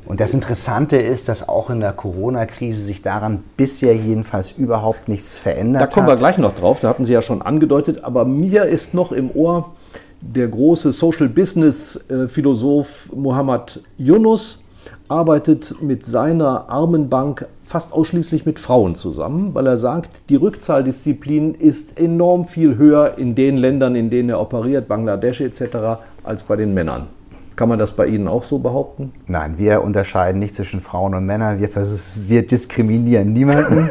Und 0.05 0.21
das 0.21 0.35
Interessante 0.35 0.97
ist, 0.97 1.29
dass 1.29 1.49
auch 1.49 1.69
in 1.69 1.81
der 1.81 1.93
Corona-Krise 1.93 2.85
sich 2.85 3.03
daran 3.03 3.43
bisher 3.57 3.95
jedenfalls 3.97 4.53
überhaupt 4.53 5.09
nichts 5.09 5.39
verändert 5.39 5.83
hat. 5.83 5.91
Da 5.91 5.95
kommen 5.95 6.07
wir 6.07 6.15
gleich 6.15 6.39
noch 6.39 6.53
drauf, 6.53 6.79
da 6.79 6.89
hatten 6.89 7.05
Sie 7.05 7.13
ja 7.13 7.23
schon 7.23 7.43
angedeutet, 7.43 8.05
aber 8.05 8.25
mir 8.25 8.67
ist 8.67 8.95
noch 8.95 9.11
im 9.11 9.31
Ohr 9.33 9.75
der 10.35 10.49
große 10.49 10.93
Social 10.93 11.29
Business 11.29 12.01
Philosoph 12.29 13.11
Muhammad 13.15 13.81
Yunus 13.99 14.61
arbeitet 15.09 15.75
mit 15.83 16.05
seiner 16.05 16.69
Armenbank 16.69 17.47
fast 17.65 17.93
ausschließlich 17.93 18.47
mit 18.47 18.59
Frauen 18.59 18.95
zusammen, 18.95 19.55
weil 19.55 19.67
er 19.67 19.77
sagt, 19.77 20.23
die 20.29 20.37
Rückzahldisziplin 20.37 21.55
ist 21.55 21.99
enorm 21.99 22.45
viel 22.45 22.77
höher 22.77 23.19
in 23.19 23.35
den 23.35 23.57
Ländern, 23.57 23.97
in 23.97 24.11
denen 24.11 24.31
er 24.31 24.41
operiert, 24.41 24.89
Bangladesch 24.89 25.41
etc., 25.41 26.01
als 26.23 26.43
bei 26.45 26.57
den 26.57 26.75
Männern. 26.75 27.09
Kann 27.57 27.71
man 27.71 27.79
das 27.79 27.93
bei 27.93 28.07
Ihnen 28.07 28.29
auch 28.29 28.43
so 28.43 28.59
behaupten? 28.59 29.13
Nein, 29.27 29.55
wir 29.57 29.83
unterscheiden 29.83 30.39
nicht 30.39 30.55
zwischen 30.55 30.81
Frauen 30.83 31.15
und 31.15 31.25
Männern. 31.25 31.59
Wir, 31.59 31.71
wir 31.75 32.47
diskriminieren 32.47 33.33
niemanden. 33.33 33.91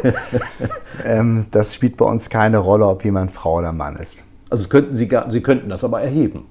ähm, 1.04 1.46
das 1.50 1.74
spielt 1.74 1.98
bei 1.98 2.06
uns 2.06 2.30
keine 2.30 2.60
Rolle, 2.60 2.86
ob 2.86 3.04
jemand 3.04 3.32
Frau 3.32 3.58
oder 3.58 3.72
Mann 3.72 3.96
ist. 3.96 4.22
Also 4.50 4.70
könnten 4.70 4.96
Sie, 4.96 5.10
Sie 5.30 5.42
könnten 5.42 5.70
das 5.70 5.84
aber 5.84 6.02
erheben. 6.02 6.46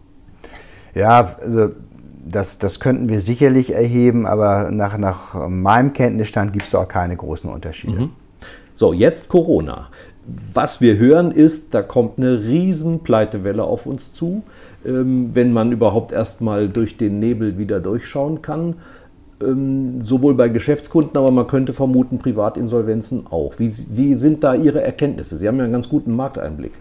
Ja, 0.95 1.37
also 1.41 1.71
das, 2.27 2.59
das 2.59 2.81
könnten 2.81 3.09
wir 3.09 3.21
sicherlich 3.21 3.75
erheben, 3.75 4.27
aber 4.27 4.71
nach, 4.71 4.97
nach 4.99 5.49
meinem 5.49 5.93
Kenntnisstand 5.93 6.53
gibt 6.53 6.67
es 6.67 6.75
auch 6.75 6.89
keine 6.89 7.17
großen 7.17 7.51
Unterschiede. 7.51 8.01
Mhm. 8.03 8.11
So, 8.73 8.93
jetzt 8.93 9.29
Corona. 9.29 9.89
Was 10.53 10.81
wir 10.81 10.97
hören 10.97 11.31
ist, 11.31 11.75
da 11.75 11.83
kommt 11.83 12.19
eine 12.19 12.43
riesen 12.45 13.01
Pleitewelle 13.01 13.63
auf 13.63 13.85
uns 13.85 14.11
zu, 14.13 14.43
ähm, 14.87 15.31
wenn 15.35 15.53
man 15.53 15.71
überhaupt 15.71 16.13
erst 16.13 16.41
mal 16.41 16.69
durch 16.69 16.97
den 16.97 17.19
Nebel 17.19 17.59
wieder 17.59 17.79
durchschauen 17.79 18.41
kann. 18.41 18.77
Ähm, 19.43 20.01
sowohl 20.01 20.35
bei 20.35 20.49
Geschäftskunden, 20.49 21.17
aber 21.17 21.31
man 21.31 21.47
könnte 21.47 21.73
vermuten, 21.73 22.19
Privatinsolvenzen 22.19 23.27
auch. 23.29 23.59
Wie, 23.59 23.71
wie 23.91 24.15
sind 24.15 24.43
da 24.43 24.55
Ihre 24.55 24.81
Erkenntnisse? 24.81 25.37
Sie 25.37 25.47
haben 25.47 25.59
ja 25.59 25.65
einen 25.65 25.73
ganz 25.73 25.89
guten 25.89 26.17
Markteinblick. 26.17 26.73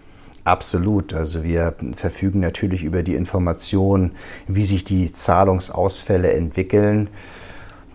Absolut. 0.44 1.14
Also 1.14 1.42
wir 1.42 1.74
verfügen 1.96 2.40
natürlich 2.40 2.84
über 2.84 3.02
die 3.02 3.14
Information, 3.14 4.12
wie 4.46 4.64
sich 4.64 4.84
die 4.84 5.10
Zahlungsausfälle 5.12 6.32
entwickeln. 6.32 7.08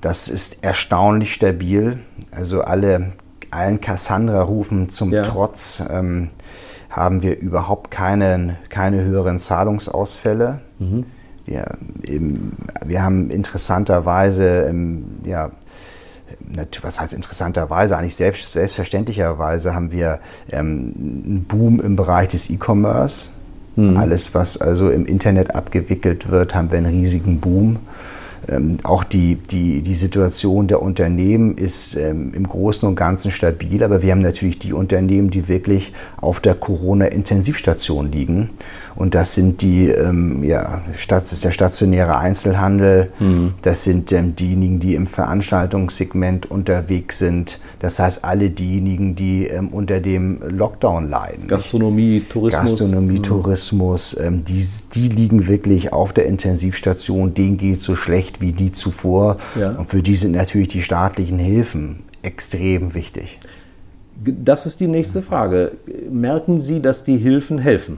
Das 0.01 0.27
ist 0.27 0.63
erstaunlich 0.63 1.33
stabil. 1.33 1.99
Also 2.31 2.61
alle, 2.61 3.11
allen 3.51 3.81
Cassandra-Rufen 3.81 4.89
zum 4.89 5.11
ja. 5.11 5.21
Trotz 5.21 5.83
ähm, 5.89 6.29
haben 6.89 7.21
wir 7.21 7.37
überhaupt 7.37 7.91
keinen, 7.91 8.57
keine 8.69 9.03
höheren 9.03 9.37
Zahlungsausfälle. 9.37 10.61
Mhm. 10.79 11.05
Wir, 11.45 11.65
eben, 12.03 12.57
wir 12.83 13.03
haben 13.03 13.29
interessanterweise 13.29 14.73
ja, 15.23 15.51
was 16.81 16.99
heißt 16.99 17.13
interessanterweise, 17.13 17.97
eigentlich 17.97 18.15
selbst, 18.15 18.53
selbstverständlicherweise 18.53 19.73
haben 19.75 19.91
wir 19.91 20.19
ähm, 20.51 20.93
einen 20.97 21.45
Boom 21.47 21.79
im 21.79 21.95
Bereich 21.95 22.29
des 22.29 22.49
E-Commerce. 22.49 23.29
Mhm. 23.75 23.97
Alles, 23.97 24.33
was 24.33 24.57
also 24.57 24.89
im 24.89 25.05
Internet 25.05 25.55
abgewickelt 25.55 26.29
wird, 26.29 26.55
haben 26.55 26.71
wir 26.71 26.79
einen 26.79 26.93
riesigen 26.93 27.39
Boom. 27.39 27.77
Ähm, 28.47 28.77
auch 28.83 29.03
die, 29.03 29.35
die, 29.35 29.81
die 29.81 29.95
Situation 29.95 30.67
der 30.67 30.81
Unternehmen 30.81 31.57
ist 31.57 31.95
ähm, 31.95 32.33
im 32.33 32.47
Großen 32.47 32.87
und 32.87 32.95
Ganzen 32.95 33.31
stabil, 33.31 33.83
aber 33.83 34.01
wir 34.01 34.11
haben 34.11 34.21
natürlich 34.21 34.59
die 34.59 34.73
Unternehmen, 34.73 35.29
die 35.29 35.47
wirklich 35.47 35.93
auf 36.17 36.39
der 36.39 36.55
Corona-Intensivstation 36.55 38.11
liegen. 38.11 38.49
Und 38.99 39.15
das 39.15 39.33
sind 39.33 39.61
die, 39.61 39.87
ähm, 39.87 40.43
ja, 40.43 40.81
das 41.07 41.31
ist 41.31 41.45
der 41.45 41.51
stationäre 41.51 42.17
Einzelhandel, 42.17 43.13
mhm. 43.17 43.53
das 43.61 43.85
sind 43.85 44.11
ähm, 44.11 44.35
diejenigen, 44.35 44.81
die 44.81 44.93
im 44.93 45.07
Veranstaltungssegment 45.07 46.51
unterwegs 46.51 47.17
sind. 47.17 47.61
Das 47.79 47.97
heißt, 47.97 48.25
alle 48.25 48.49
diejenigen, 48.49 49.15
die 49.15 49.47
ähm, 49.47 49.69
unter 49.69 50.01
dem 50.01 50.41
Lockdown 50.45 51.09
leiden. 51.09 51.47
Gastronomie, 51.47 52.25
Tourismus. 52.27 52.71
Gastronomie, 52.71 53.19
mhm. 53.19 53.23
Tourismus, 53.23 54.17
ähm, 54.19 54.43
die, 54.43 54.61
die 54.93 55.07
liegen 55.07 55.47
wirklich 55.47 55.93
auf 55.93 56.11
der 56.11 56.25
Intensivstation, 56.25 57.33
denen 57.33 57.55
geht 57.55 57.81
so 57.81 57.95
schlecht 57.95 58.41
wie 58.41 58.51
die 58.51 58.73
zuvor. 58.73 59.37
Ja. 59.57 59.77
Und 59.77 59.89
für 59.89 60.03
die 60.03 60.17
sind 60.17 60.33
natürlich 60.33 60.67
die 60.67 60.81
staatlichen 60.81 61.39
Hilfen 61.39 62.03
extrem 62.21 62.93
wichtig. 62.93 63.39
Das 64.21 64.65
ist 64.65 64.81
die 64.81 64.87
nächste 64.87 65.21
Frage. 65.21 65.71
Merken 66.11 66.59
Sie, 66.59 66.81
dass 66.81 67.05
die 67.05 67.15
Hilfen 67.15 67.59
helfen? 67.59 67.97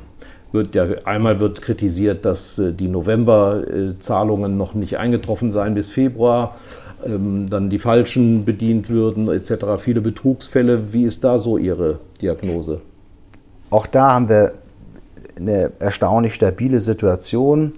Wird 0.52 0.76
ja 0.76 0.86
einmal 1.06 1.40
wird 1.40 1.62
kritisiert, 1.62 2.26
dass 2.26 2.60
äh, 2.60 2.74
die 2.74 2.88
November-Zahlungen 2.88 4.58
noch 4.58 4.74
nicht 4.74 4.98
eingetroffen 4.98 5.50
seien 5.50 5.74
bis 5.74 5.90
Februar, 5.90 6.56
ähm, 7.06 7.50
dann 7.50 7.70
die 7.70 7.80
falschen 7.80 8.46
bedient 8.46 8.90
würden 8.90 9.30
etc. 9.30 9.66
Viele 9.78 10.02
Betrugsfälle. 10.02 10.94
Wie 10.94 11.04
ist 11.04 11.24
da 11.24 11.38
so 11.38 11.58
Ihre 11.58 12.00
Diagnose? 12.22 12.82
Auch 13.70 13.88
da 13.88 14.14
haben 14.14 14.30
wir 14.30 14.54
eine 15.38 15.72
erstaunlich 15.80 16.36
stabile 16.36 16.80
Situation. 16.80 17.74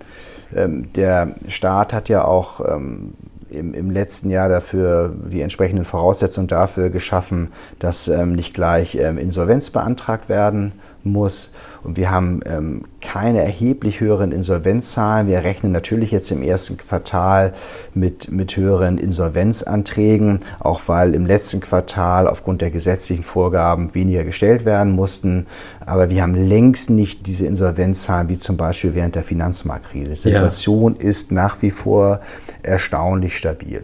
Ähm, 0.55 0.91
der 0.93 1.35
Staat 1.47 1.93
hat 1.93 2.09
ja 2.09 2.25
auch 2.25 2.59
ähm, 2.59 3.13
im, 3.49 3.91
letzten 3.91 4.31
Jahr 4.31 4.49
dafür 4.49 5.13
die 5.31 5.41
entsprechenden 5.41 5.85
Voraussetzungen 5.85 6.47
dafür 6.47 6.89
geschaffen, 6.89 7.49
dass 7.77 8.07
nicht 8.07 8.55
gleich 8.55 8.95
Insolvenz 8.95 9.69
beantragt 9.69 10.27
werden 10.27 10.71
muss. 11.11 11.51
Und 11.83 11.97
wir 11.97 12.11
haben 12.11 12.41
ähm, 12.45 12.85
keine 13.01 13.41
erheblich 13.41 13.99
höheren 13.99 14.31
Insolvenzzahlen. 14.31 15.27
Wir 15.27 15.43
rechnen 15.43 15.71
natürlich 15.71 16.11
jetzt 16.11 16.31
im 16.31 16.41
ersten 16.41 16.77
Quartal 16.77 17.53
mit, 17.93 18.31
mit 18.31 18.55
höheren 18.55 18.97
Insolvenzanträgen, 18.97 20.39
auch 20.59 20.81
weil 20.87 21.13
im 21.13 21.25
letzten 21.25 21.59
Quartal 21.59 22.27
aufgrund 22.27 22.61
der 22.61 22.71
gesetzlichen 22.71 23.23
Vorgaben 23.23 23.93
weniger 23.93 24.23
gestellt 24.23 24.65
werden 24.65 24.93
mussten. 24.93 25.47
Aber 25.85 26.09
wir 26.09 26.21
haben 26.21 26.35
längst 26.35 26.89
nicht 26.89 27.27
diese 27.27 27.45
Insolvenzzahlen 27.45 28.29
wie 28.29 28.37
zum 28.37 28.57
Beispiel 28.57 28.95
während 28.95 29.15
der 29.15 29.23
Finanzmarktkrise. 29.23 30.11
Die 30.13 30.19
Situation 30.19 30.95
ja. 30.99 31.07
ist 31.07 31.31
nach 31.31 31.61
wie 31.61 31.71
vor 31.71 32.21
erstaunlich 32.61 33.37
stabil. 33.37 33.83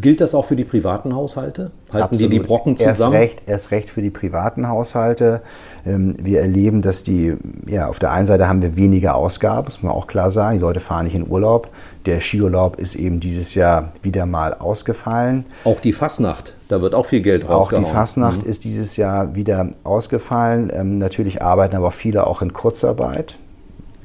Gilt 0.00 0.20
das 0.20 0.34
auch 0.34 0.44
für 0.44 0.56
die 0.56 0.64
privaten 0.64 1.14
Haushalte? 1.14 1.70
Halten 1.92 2.04
Absolut. 2.04 2.32
die 2.32 2.38
die 2.38 2.44
Brocken 2.44 2.76
zusammen? 2.76 3.14
Erst 3.14 3.30
recht, 3.30 3.42
erst 3.46 3.70
recht 3.70 3.90
für 3.90 4.02
die 4.02 4.10
privaten 4.10 4.68
Haushalte. 4.68 5.42
Ähm, 5.86 6.16
wir 6.20 6.40
erleben, 6.40 6.82
dass 6.82 7.02
die, 7.02 7.36
ja, 7.66 7.88
auf 7.88 7.98
der 7.98 8.12
einen 8.12 8.26
Seite 8.26 8.48
haben 8.48 8.62
wir 8.62 8.76
weniger 8.76 9.14
Ausgaben, 9.14 9.66
muss 9.66 9.82
man 9.82 9.92
auch 9.92 10.06
klar 10.06 10.30
sagen. 10.30 10.58
Die 10.58 10.62
Leute 10.62 10.80
fahren 10.80 11.04
nicht 11.04 11.14
in 11.14 11.28
Urlaub. 11.28 11.68
Der 12.06 12.20
Skiurlaub 12.20 12.76
ist 12.78 12.94
eben 12.94 13.20
dieses 13.20 13.54
Jahr 13.54 13.92
wieder 14.02 14.26
mal 14.26 14.54
ausgefallen. 14.54 15.44
Auch 15.64 15.80
die 15.80 15.92
Fasnacht, 15.92 16.54
da 16.68 16.80
wird 16.80 16.94
auch 16.94 17.06
viel 17.06 17.20
Geld 17.20 17.48
rausgehauen. 17.48 17.84
Auch 17.84 17.88
die 17.88 17.94
Fasnacht 17.94 18.42
mhm. 18.44 18.50
ist 18.50 18.64
dieses 18.64 18.96
Jahr 18.96 19.34
wieder 19.34 19.70
ausgefallen. 19.84 20.70
Ähm, 20.74 20.98
natürlich 20.98 21.42
arbeiten 21.42 21.76
aber 21.76 21.90
viele 21.90 22.26
auch 22.26 22.42
in 22.42 22.52
Kurzarbeit. 22.52 23.36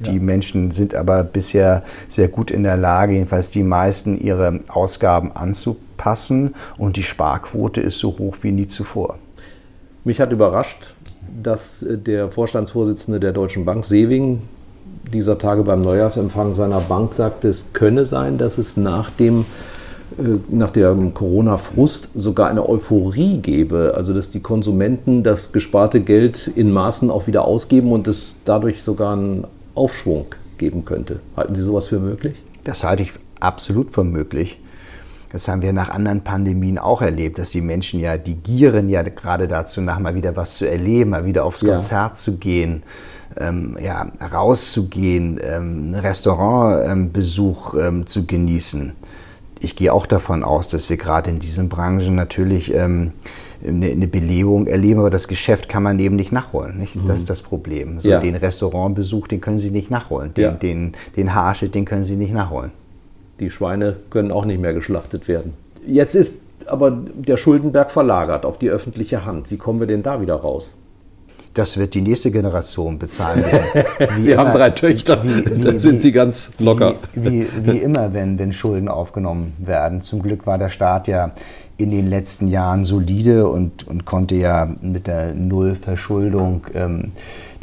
Die 0.00 0.16
ja. 0.16 0.22
Menschen 0.22 0.72
sind 0.72 0.94
aber 0.94 1.24
bisher 1.24 1.82
sehr 2.08 2.28
gut 2.28 2.50
in 2.50 2.62
der 2.62 2.76
Lage, 2.76 3.14
jedenfalls 3.14 3.50
die 3.50 3.62
meisten, 3.62 4.18
ihre 4.18 4.60
Ausgaben 4.68 5.32
anzupassen 5.32 6.54
und 6.76 6.96
die 6.96 7.02
Sparquote 7.02 7.80
ist 7.80 7.98
so 7.98 8.16
hoch 8.18 8.36
wie 8.42 8.52
nie 8.52 8.66
zuvor. 8.66 9.18
Mich 10.04 10.20
hat 10.20 10.32
überrascht, 10.32 10.94
dass 11.42 11.84
der 11.88 12.30
Vorstandsvorsitzende 12.30 13.18
der 13.20 13.32
Deutschen 13.32 13.64
Bank, 13.64 13.84
Sewing, 13.84 14.40
dieser 15.12 15.38
Tage 15.38 15.62
beim 15.62 15.82
Neujahrsempfang 15.82 16.52
seiner 16.52 16.80
Bank 16.80 17.14
sagte, 17.14 17.48
es 17.48 17.66
könne 17.72 18.04
sein, 18.04 18.38
dass 18.38 18.58
es 18.58 18.76
nach 18.76 19.10
dem 19.10 19.46
äh, 20.18 20.38
nach 20.48 20.70
dem 20.70 21.14
Corona-Frust 21.14 22.10
sogar 22.14 22.48
eine 22.48 22.68
Euphorie 22.68 23.38
gebe, 23.38 23.94
also 23.96 24.14
dass 24.14 24.30
die 24.30 24.40
Konsumenten 24.40 25.22
das 25.22 25.52
gesparte 25.52 26.00
Geld 26.00 26.48
in 26.54 26.72
Maßen 26.72 27.10
auch 27.10 27.26
wieder 27.26 27.44
ausgeben 27.44 27.92
und 27.92 28.08
es 28.08 28.36
dadurch 28.44 28.82
sogar 28.82 29.14
einen 29.14 29.44
Aufschwung 29.76 30.26
geben 30.58 30.84
könnte. 30.84 31.20
Halten 31.36 31.54
Sie 31.54 31.62
sowas 31.62 31.86
für 31.86 32.00
möglich? 32.00 32.42
Das 32.64 32.82
halte 32.84 33.02
ich 33.02 33.12
absolut 33.40 33.92
für 33.92 34.04
möglich. 34.04 34.58
Das 35.30 35.48
haben 35.48 35.60
wir 35.60 35.72
nach 35.72 35.90
anderen 35.90 36.22
Pandemien 36.22 36.78
auch 36.78 37.02
erlebt, 37.02 37.38
dass 37.38 37.50
die 37.50 37.60
Menschen 37.60 38.00
ja, 38.00 38.16
die 38.16 38.34
gieren 38.34 38.88
ja 38.88 39.02
gerade 39.02 39.48
dazu 39.48 39.80
nach, 39.80 39.98
mal 39.98 40.14
wieder 40.14 40.36
was 40.36 40.56
zu 40.56 40.68
erleben, 40.68 41.10
mal 41.10 41.24
wieder 41.24 41.44
aufs 41.44 41.60
Konzert 41.60 42.10
ja. 42.10 42.14
zu 42.14 42.36
gehen, 42.38 42.84
ähm, 43.36 43.76
ja, 43.80 44.06
rauszugehen, 44.32 45.38
ähm, 45.42 45.94
Restaurantbesuch 45.94 47.74
ähm, 47.74 48.06
zu 48.06 48.24
genießen. 48.24 48.92
Ich 49.60 49.74
gehe 49.74 49.92
auch 49.92 50.06
davon 50.06 50.42
aus, 50.42 50.68
dass 50.68 50.88
wir 50.88 50.96
gerade 50.96 51.30
in 51.30 51.40
diesen 51.40 51.68
Branchen 51.68 52.14
natürlich 52.14 52.72
ähm, 52.72 53.12
eine, 53.66 53.86
eine 53.86 54.06
Belebung 54.06 54.66
erleben, 54.66 55.00
aber 55.00 55.10
das 55.10 55.28
Geschäft 55.28 55.68
kann 55.68 55.82
man 55.82 55.98
eben 55.98 56.16
nicht 56.16 56.32
nachholen. 56.32 56.78
Nicht? 56.78 56.96
Mhm. 56.96 57.06
Das 57.06 57.16
ist 57.16 57.30
das 57.30 57.42
Problem. 57.42 58.00
So 58.00 58.08
ja. 58.08 58.20
Den 58.20 58.36
Restaurantbesuch, 58.36 59.28
den 59.28 59.40
können 59.40 59.58
Sie 59.58 59.70
nicht 59.70 59.90
nachholen. 59.90 60.34
Den, 60.34 60.42
ja. 60.42 60.50
den, 60.52 60.92
den 61.16 61.34
Haarschnitt, 61.34 61.74
den 61.74 61.84
können 61.84 62.04
Sie 62.04 62.16
nicht 62.16 62.32
nachholen. 62.32 62.70
Die 63.40 63.50
Schweine 63.50 63.96
können 64.10 64.32
auch 64.32 64.44
nicht 64.44 64.60
mehr 64.60 64.72
geschlachtet 64.72 65.28
werden. 65.28 65.54
Jetzt 65.86 66.14
ist 66.14 66.36
aber 66.66 66.90
der 66.90 67.36
Schuldenberg 67.36 67.90
verlagert 67.90 68.44
auf 68.44 68.58
die 68.58 68.70
öffentliche 68.70 69.24
Hand. 69.24 69.50
Wie 69.50 69.56
kommen 69.56 69.80
wir 69.80 69.86
denn 69.86 70.02
da 70.02 70.20
wieder 70.20 70.34
raus? 70.34 70.74
Das 71.54 71.78
wird 71.78 71.94
die 71.94 72.02
nächste 72.02 72.30
Generation 72.30 72.98
bezahlen 72.98 73.42
müssen. 73.42 73.86
Wie 74.16 74.22
Sie 74.22 74.32
immer, 74.32 74.44
haben 74.44 74.52
drei 74.52 74.70
Töchter, 74.70 75.24
wie, 75.24 75.56
wie, 75.56 75.60
dann 75.62 75.78
sind 75.78 76.02
Sie 76.02 76.12
ganz 76.12 76.50
locker. 76.58 76.96
Wie, 77.14 77.46
wie, 77.62 77.78
immer, 77.78 78.12
wenn, 78.12 78.38
wenn 78.38 78.52
Schulden 78.52 78.88
aufgenommen 78.88 79.54
werden. 79.56 80.02
Zum 80.02 80.22
Glück 80.22 80.46
war 80.46 80.58
der 80.58 80.68
Staat 80.68 81.08
ja 81.08 81.32
in 81.78 81.90
den 81.90 82.06
letzten 82.06 82.48
Jahren 82.48 82.84
solide 82.84 83.48
und, 83.48 83.86
und 83.86 84.04
konnte 84.04 84.34
ja 84.34 84.74
mit 84.80 85.06
der 85.06 85.34
Nullverschuldung 85.34 86.66
ähm, 86.74 87.12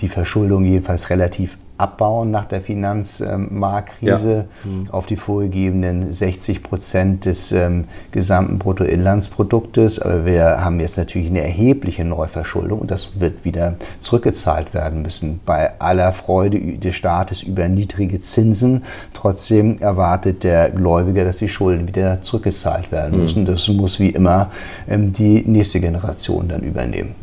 die 0.01 0.10
Verschuldung 0.10 0.65
jedenfalls 0.65 1.10
relativ 1.10 1.58
abbauen 1.77 2.30
nach 2.30 2.46
der 2.46 2.62
Finanzmarktkrise 2.62 4.46
ja. 4.63 4.70
mhm. 4.70 4.89
auf 4.92 5.08
die 5.08 5.15
vorgegebenen 5.15 6.13
60 6.13 6.62
Prozent 6.62 7.25
des 7.25 7.51
ähm, 7.51 7.86
gesamten 8.12 8.60
Bruttoinlandsproduktes. 8.60 10.00
Aber 10.00 10.25
wir 10.25 10.63
haben 10.63 10.80
jetzt 10.80 10.98
natürlich 10.98 11.27
eine 11.27 11.42
erhebliche 11.42 12.06
Neuverschuldung 12.06 12.80
und 12.80 12.92
das 12.92 13.20
wird 13.20 13.44
wieder 13.44 13.75
zurückgezahlt 14.01 14.74
werden 14.74 15.01
müssen. 15.01 15.42
Bei 15.46 15.80
aller 15.80 16.13
Freude 16.13 16.77
des 16.77 16.96
Staates 16.96 17.42
über 17.42 17.68
niedrige 17.68 18.20
Zinsen. 18.20 18.84
Trotzdem 19.13 19.80
erwartet 19.80 20.44
der 20.44 20.70
Gläubiger, 20.70 21.25
dass 21.25 21.38
die 21.38 21.50
Schulden 21.50 21.88
wieder 21.88 22.22
zurückgezahlt 22.22 22.92
werden 22.92 23.20
müssen. 23.20 23.42
Mhm. 23.42 23.46
Das 23.46 23.68
muss 23.68 24.00
wie 24.00 24.10
immer 24.10 24.51
ähm, 24.88 25.12
die 25.12 25.44
nächste 25.48 25.80
Generation 25.80 26.48
dann 26.50 26.62
übernehmen. 26.62 27.15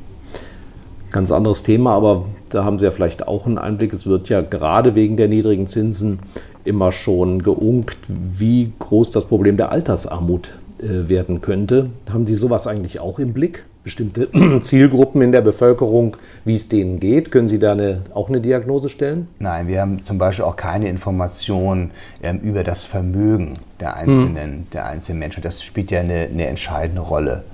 Ganz 1.12 1.33
anderes 1.33 1.62
Thema, 1.62 1.95
aber 1.95 2.25
da 2.50 2.64
haben 2.64 2.78
Sie 2.78 2.85
ja 2.85 2.90
vielleicht 2.90 3.26
auch 3.26 3.47
einen 3.47 3.59
Einblick. 3.59 3.92
Es 3.92 4.07
wird 4.07 4.28
ja 4.28 4.40
gerade 4.42 4.95
wegen 4.95 5.16
der 5.16 5.28
niedrigen 5.28 5.66
Zinsen 5.66 6.19
immer 6.64 6.92
schon 6.92 7.42
geunkt, 7.42 7.99
wie 8.09 8.73
groß 8.78 9.11
das 9.11 9.25
Problem 9.25 9.57
der 9.57 9.73
Altersarmut 9.73 10.50
äh, 10.83 11.09
werden 11.09 11.40
könnte. 11.40 11.90
Haben 12.12 12.26
Sie 12.26 12.35
sowas 12.35 12.66
eigentlich 12.66 13.00
auch 13.00 13.19
im 13.19 13.33
Blick? 13.33 13.64
Bestimmte 13.83 14.28
Zielgruppen 14.61 15.23
in 15.23 15.33
der 15.33 15.40
Bevölkerung, 15.40 16.16
wie 16.45 16.54
es 16.54 16.69
denen 16.69 17.00
geht? 17.00 17.30
Können 17.30 17.49
Sie 17.49 17.59
da 17.59 17.73
eine, 17.73 18.02
auch 18.12 18.28
eine 18.28 18.40
Diagnose 18.40 18.90
stellen? 18.90 19.28
Nein, 19.38 19.69
wir 19.69 19.80
haben 19.80 20.04
zum 20.04 20.19
Beispiel 20.19 20.45
auch 20.45 20.57
keine 20.57 20.88
Informationen 20.88 21.92
ähm, 22.23 22.40
über 22.40 22.62
das 22.62 22.85
Vermögen 22.85 23.54
der 23.78 23.97
einzelnen, 23.97 24.52
hm. 24.52 24.66
der 24.73 24.87
einzelnen 24.87 25.21
Menschen. 25.21 25.42
Das 25.42 25.62
spielt 25.62 25.90
ja 25.90 26.00
eine, 26.00 26.28
eine 26.30 26.47
entscheidende 26.47 27.00
Rolle. 27.00 27.45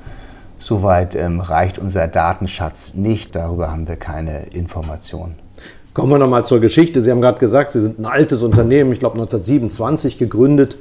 Soweit 0.66 1.14
ähm, 1.14 1.40
reicht 1.40 1.78
unser 1.78 2.08
Datenschatz 2.08 2.94
nicht, 2.94 3.36
darüber 3.36 3.70
haben 3.70 3.86
wir 3.86 3.94
keine 3.94 4.46
Informationen. 4.46 5.36
Kommen 5.94 6.10
wir 6.10 6.18
nochmal 6.18 6.44
zur 6.44 6.58
Geschichte. 6.58 7.00
Sie 7.00 7.12
haben 7.12 7.20
gerade 7.20 7.38
gesagt, 7.38 7.70
Sie 7.70 7.78
sind 7.78 8.00
ein 8.00 8.04
altes 8.04 8.42
Unternehmen, 8.42 8.90
ich 8.90 8.98
glaube 8.98 9.14
1927 9.14 10.18
gegründet, 10.18 10.76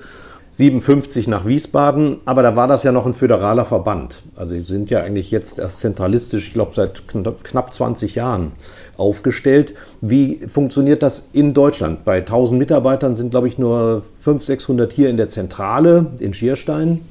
57 0.50 1.27
nach 1.27 1.46
Wiesbaden, 1.46 2.18
aber 2.25 2.42
da 2.42 2.56
war 2.56 2.68
das 2.68 2.82
ja 2.82 2.92
noch 2.92 3.06
ein 3.06 3.13
föderaler 3.13 3.63
Verband. 3.63 4.24
Also 4.36 4.56
Sie 4.56 4.62
sind 4.62 4.89
ja 4.89 5.04
eigentlich 5.04 5.30
jetzt 5.30 5.60
erst 5.60 5.82
zentralistisch, 5.82 6.48
ich 6.48 6.54
glaube 6.54 6.72
seit 6.74 7.04
knapp 7.08 7.72
20 7.72 8.15
Jahren 8.15 8.54
aufgestellt. 8.98 9.75
Wie 10.01 10.48
funktioniert 10.48 11.04
das 11.04 11.30
in 11.32 11.54
Deutschland? 11.54 12.06
Bei 12.06 12.18
1000 12.18 12.58
Mitarbeitern 12.58 13.13
sind, 13.13 13.30
glaube 13.30 13.50
ich, 13.50 13.60
nur 13.60 14.01
500, 14.22 14.44
600 14.46 14.94
hier 14.94 15.12
in 15.12 15.18
der 15.18 15.30
Zentrale 15.30 16.08
in 16.18 16.34
Schierstein. 16.34 17.01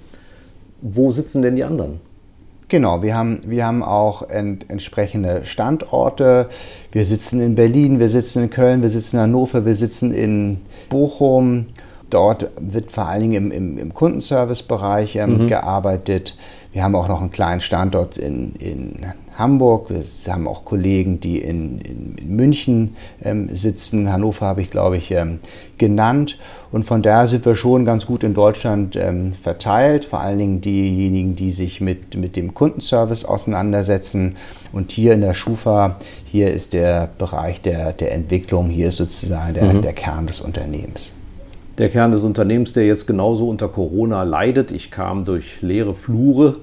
Wo 0.83 1.13
sitzen 1.13 1.41
denn 1.41 1.55
die 1.55 1.63
anderen? 1.63 2.01
Genau, 2.75 3.05
wir 3.05 3.17
haben, 3.17 3.39
wir 3.47 3.67
haben 3.67 3.85
auch 3.85 4.23
ent, 4.23 4.69
entsprechende 4.69 5.47
Standorte. 5.47 6.49
Wir 6.91 7.05
sitzen 7.05 7.41
in 7.41 7.55
Berlin, 7.55 8.01
wir 8.01 8.09
sitzen 8.09 8.43
in 8.43 8.51
Köln, 8.51 8.83
wir 8.83 8.91
sitzen 8.91 9.15
in 9.15 9.23
Hannover, 9.23 9.65
wir 9.65 9.77
sitzen 9.77 10.13
in 10.13 10.61
Bochum. 10.89 11.67
Dort 12.11 12.51
wird 12.59 12.91
vor 12.91 13.07
allen 13.07 13.23
Dingen 13.23 13.35
im, 13.35 13.53
im, 13.53 13.79
im 13.79 13.95
Kundenservice-Bereich 13.95 15.15
ähm, 15.15 15.45
mhm. 15.45 15.47
gearbeitet. 15.47 16.37
Wir 16.73 16.83
haben 16.83 16.97
auch 16.97 17.07
noch 17.07 17.21
einen 17.21 17.31
kleinen 17.31 17.61
Standort 17.61 18.17
in, 18.17 18.57
in 18.57 19.07
Hamburg. 19.37 19.91
Wir 19.91 20.33
haben 20.33 20.47
auch 20.47 20.65
Kollegen, 20.65 21.21
die 21.21 21.39
in, 21.39 21.81
in, 21.81 22.15
in 22.17 22.37
München 22.37 22.97
ähm, 23.23 23.55
sitzen. 23.55 24.13
Hannover 24.13 24.47
habe 24.47 24.63
ich, 24.63 24.71
glaube 24.71 24.97
ich, 24.97 25.11
ähm, 25.11 25.41
genannt. 25.79 26.39
Und 26.73 26.85
von 26.85 27.03
daher 27.03 27.29
sind 27.29 27.45
wir 27.45 27.57
schon 27.57 27.85
ganz 27.85 28.07
gut 28.07 28.25
in 28.25 28.35
Deutschland 28.35 28.97
ähm, 28.97 29.33
verteilt. 29.33 30.05
Vor 30.05 30.21
allen 30.21 30.39
Dingen 30.39 30.61
diejenigen, 30.61 31.37
die 31.37 31.51
sich 31.51 31.81
mit, 31.81 32.17
mit 32.17 32.37
dem 32.37 32.55
Kundenservice 32.55 33.25
auseinandersetzen. 33.25 34.37
Und 34.73 34.93
hier 34.93 35.15
in 35.15 35.21
der 35.21 35.35
Schufa, 35.35 35.97
hier 36.25 36.53
ist 36.53 36.73
der 36.73 37.09
Bereich 37.19 37.61
der, 37.61 37.93
der 37.93 38.13
Entwicklung, 38.13 38.69
hier 38.69 38.89
ist 38.89 38.97
sozusagen 38.97 39.55
der, 39.55 39.65
mhm. 39.65 39.83
der 39.83 39.93
Kern 39.93 40.27
des 40.27 40.41
Unternehmens 40.41 41.15
der 41.79 41.89
Kern 41.89 42.13
des 42.13 42.25
Unternehmens, 42.25 42.73
der 42.73 42.87
jetzt 42.87 43.07
genauso 43.07 43.49
unter 43.49 43.69
Corona 43.69 44.23
leidet. 44.23 44.71
Ich 44.71 44.91
kam 44.91 45.25
durch 45.25 45.61
leere 45.61 45.95
Flure 45.95 46.57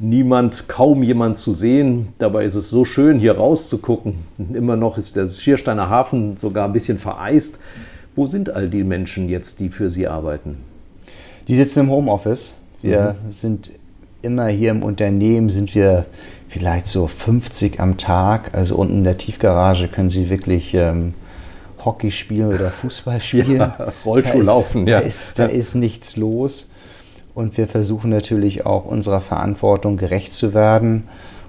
niemand, 0.00 0.66
kaum 0.66 1.02
jemand 1.02 1.36
zu 1.36 1.54
sehen. 1.54 2.08
Dabei 2.18 2.44
ist 2.44 2.54
es 2.54 2.70
so 2.70 2.84
schön, 2.84 3.18
hier 3.18 3.36
rauszugucken. 3.36 4.14
Immer 4.52 4.76
noch 4.76 4.98
ist 4.98 5.14
der 5.14 5.26
Schiersteiner 5.26 5.88
Hafen 5.88 6.36
sogar 6.36 6.66
ein 6.66 6.72
bisschen 6.72 6.98
vereist. 6.98 7.60
Wo 8.16 8.26
sind 8.26 8.50
all 8.50 8.68
die 8.68 8.82
Menschen 8.82 9.28
jetzt, 9.28 9.60
die 9.60 9.68
für 9.68 9.90
Sie 9.90 10.08
arbeiten? 10.08 10.58
Die 11.46 11.54
sitzen 11.54 11.80
im 11.80 11.90
Homeoffice. 11.90 12.56
Wir 12.82 13.16
mhm. 13.24 13.32
sind 13.32 13.72
immer 14.22 14.46
hier 14.46 14.70
im 14.70 14.82
Unternehmen, 14.82 15.50
sind 15.50 15.74
wir 15.74 16.06
vielleicht 16.48 16.86
so 16.86 17.06
50 17.06 17.78
am 17.78 17.96
Tag. 17.98 18.54
Also 18.54 18.76
unten 18.76 18.98
in 18.98 19.04
der 19.04 19.18
Tiefgarage 19.18 19.88
können 19.88 20.10
Sie 20.10 20.30
wirklich 20.30 20.74
ähm, 20.74 21.14
Hockey 21.84 22.10
spielen 22.10 22.54
oder 22.54 22.70
Fußball 22.70 23.20
spielen. 23.20 23.58
Ja, 23.58 23.92
Rollschuh 24.04 24.40
laufen, 24.40 24.86
ja. 24.86 25.00
Da 25.00 25.06
ist, 25.06 25.38
da 25.38 25.46
ist 25.46 25.74
nichts 25.74 26.16
los. 26.16 26.69
Und 27.40 27.56
wir 27.56 27.66
versuchen 27.66 28.10
natürlich 28.10 28.66
auch 28.66 28.84
unserer 28.84 29.22
Verantwortung 29.22 29.96
gerecht 29.96 30.34
zu 30.34 30.52
werden 30.52 31.04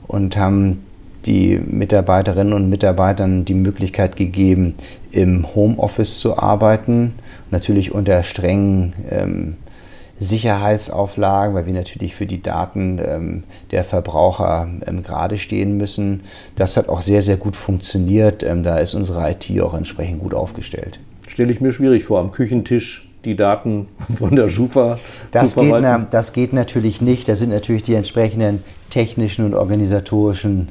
und 0.08 0.38
haben 0.38 0.86
die 1.26 1.58
Mitarbeiterinnen 1.58 2.54
und 2.54 2.70
Mitarbeitern 2.70 3.44
die 3.44 3.56
Möglichkeit 3.56 4.16
gegeben, 4.16 4.76
im 5.12 5.54
Homeoffice 5.54 6.20
zu 6.20 6.38
arbeiten. 6.38 7.16
Natürlich 7.52 7.94
unter 7.94 8.24
strengen 8.24 8.94
ähm, 9.10 9.58
Sicherheitsauflagen, 10.18 11.56
weil 11.56 11.66
wir 11.66 11.74
natürlich 11.74 12.16
für 12.16 12.26
die 12.26 12.42
Daten 12.42 13.02
ähm, 13.06 13.44
der 13.72 13.84
Verbraucher 13.84 14.70
ähm, 14.88 15.04
gerade 15.04 15.38
stehen 15.38 15.76
müssen. 15.76 16.22
Das 16.56 16.78
hat 16.78 16.88
auch 16.88 17.02
sehr, 17.02 17.22
sehr 17.22 17.36
gut 17.36 17.58
funktioniert. 17.58 18.44
Ähm, 18.44 18.64
da 18.64 18.78
ist 18.78 18.94
unsere 18.94 19.30
IT 19.30 19.62
auch 19.62 19.74
entsprechend 19.74 20.22
gut 20.22 20.34
aufgestellt. 20.34 21.02
Stelle 21.28 21.52
ich 21.52 21.60
mir 21.60 21.74
schwierig 21.74 22.06
vor, 22.06 22.22
am 22.22 22.32
Küchentisch 22.32 23.11
die 23.26 23.36
Daten 23.36 23.88
von 24.18 24.36
der 24.36 24.50
Schufa 24.50 25.00
das 25.32 25.52
zu 25.52 25.62
verwalten? 25.62 26.02
Geht, 26.02 26.14
das 26.14 26.34
geht 26.34 26.54
natürlich 26.54 27.02
nicht. 27.02 27.28
Da 27.28 27.36
sind 27.36 27.52
natürlich 27.52 27.84
die 27.84 27.96
entsprechenden 27.96 28.64
technischen 28.90 29.46
und 29.46 29.54
organisatorischen 29.54 30.70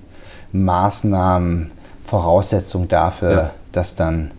Maßnahmen 0.53 1.71
Voraussetzung 2.05 2.89
dafür, 2.89 3.31
ja. 3.31 3.51
dass 3.73 3.95
dann 3.95 4.33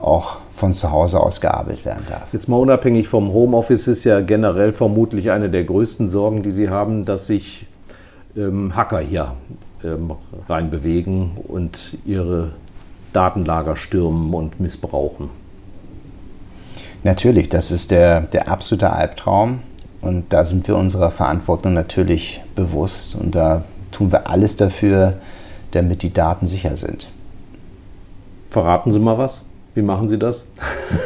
auch 0.00 0.38
von 0.54 0.72
zu 0.72 0.90
Hause 0.90 1.20
aus 1.20 1.40
gearbeitet 1.40 1.84
werden 1.84 2.04
darf. 2.08 2.24
Jetzt 2.32 2.48
mal 2.48 2.56
unabhängig 2.56 3.08
vom 3.08 3.32
Homeoffice 3.32 3.88
ist 3.88 4.04
ja 4.04 4.20
generell 4.20 4.72
vermutlich 4.72 5.30
eine 5.30 5.50
der 5.50 5.64
größten 5.64 6.08
Sorgen, 6.08 6.42
die 6.42 6.50
Sie 6.50 6.70
haben, 6.70 7.04
dass 7.04 7.26
sich 7.26 7.66
ähm, 8.36 8.74
Hacker 8.74 9.00
hier 9.00 9.32
ähm, 9.84 10.12
reinbewegen 10.48 11.32
und 11.48 11.98
ihre 12.04 12.50
Datenlager 13.12 13.76
stürmen 13.76 14.32
und 14.34 14.60
missbrauchen. 14.60 15.30
Natürlich, 17.02 17.48
das 17.48 17.70
ist 17.70 17.90
der, 17.90 18.22
der 18.22 18.48
absolute 18.48 18.92
Albtraum. 18.92 19.60
Und 20.00 20.32
da 20.32 20.44
sind 20.44 20.66
wir 20.66 20.76
unserer 20.76 21.10
Verantwortung 21.10 21.74
natürlich 21.74 22.42
bewusst. 22.54 23.14
Und 23.14 23.34
da 23.34 23.64
tun 23.92 24.12
wir 24.12 24.28
alles 24.28 24.56
dafür, 24.56 25.14
damit 25.72 26.02
die 26.02 26.12
Daten 26.12 26.46
sicher 26.46 26.76
sind. 26.76 27.12
Verraten 28.50 28.90
Sie 28.90 28.98
mal 28.98 29.18
was? 29.18 29.44
Wie 29.74 29.82
machen 29.82 30.08
Sie 30.08 30.18
das? 30.18 30.46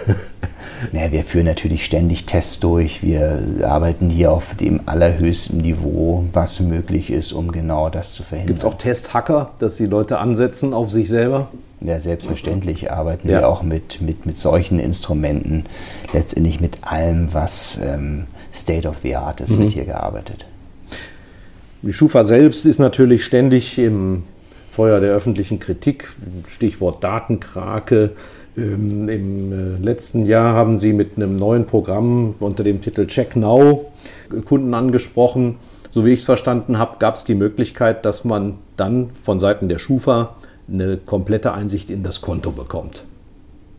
naja, 0.93 1.13
wir 1.13 1.25
führen 1.25 1.47
natürlich 1.47 1.85
ständig 1.85 2.27
Tests 2.27 2.61
durch. 2.61 3.03
Wir 3.03 3.41
arbeiten 3.63 4.11
hier 4.11 4.33
auf 4.33 4.55
dem 4.55 4.81
allerhöchsten 4.87 5.59
Niveau, 5.59 6.25
was 6.33 6.61
möglich 6.61 7.11
ist, 7.11 7.33
um 7.33 7.53
genau 7.53 7.91
das 7.91 8.13
zu 8.13 8.23
verhindern. 8.23 8.49
Gibt 8.49 8.59
es 8.61 8.65
auch 8.65 8.75
Testhacker, 8.75 9.53
dass 9.59 9.77
die 9.77 9.87
Leute 9.87 10.19
ansetzen 10.19 10.73
auf 10.73 10.91
sich 10.91 11.09
selber? 11.09 11.49
Ja, 11.81 12.01
selbstverständlich 12.01 12.91
arbeiten 12.91 13.29
ja. 13.29 13.41
wir 13.41 13.49
auch 13.49 13.63
mit, 13.63 14.01
mit, 14.01 14.25
mit 14.27 14.39
solchen 14.39 14.79
Instrumenten. 14.79 15.67
Letztendlich 16.13 16.61
mit 16.61 16.79
allem, 16.83 17.29
was 17.33 17.79
ähm, 17.83 18.25
State 18.55 18.89
of 18.89 18.97
the 19.03 19.17
Art 19.17 19.41
ist, 19.41 19.51
mhm. 19.51 19.65
wird 19.65 19.73
hier 19.73 19.85
gearbeitet. 19.85 20.47
Die 21.83 21.93
Schufa 21.93 22.25
selbst 22.25 22.65
ist 22.65 22.79
natürlich 22.79 23.25
ständig 23.25 23.79
im 23.79 24.23
Feuer 24.71 25.01
der 25.01 25.13
öffentlichen 25.13 25.61
Kritik. 25.61 26.09
Stichwort 26.49 27.05
Datenkrake. 27.05 28.13
Ähm, 28.57 29.09
Im 29.09 29.53
äh, 29.53 29.85
letzten 29.85 30.27
Jahr 30.27 30.55
haben 30.55 30.77
Sie 30.77 30.93
mit 30.93 31.17
einem 31.17 31.37
neuen 31.37 31.67
Programm 31.67 32.35
unter 32.41 32.63
dem 32.63 32.81
Titel 32.81 33.07
Check 33.07 33.37
Now 33.37 33.91
Kunden 34.45 34.75
angesprochen. 34.75 35.57
So 35.91 36.05
wie 36.05 36.13
ich 36.13 36.21
es 36.21 36.25
verstanden 36.25 36.79
habe, 36.79 36.97
gab 36.99 37.17
es 37.17 37.25
die 37.25 37.35
Möglichkeit, 37.35 38.05
dass 38.05 38.25
man 38.25 38.55
dann 38.77 39.11
von 39.23 39.39
Seiten 39.39 39.69
der 39.69 39.79
Schufa 39.79 40.35
eine 40.69 40.97
komplette 40.97 41.53
Einsicht 41.53 41.91
in 41.91 42.03
das 42.03 42.21
Konto 42.21 42.51
bekommt. 42.51 43.05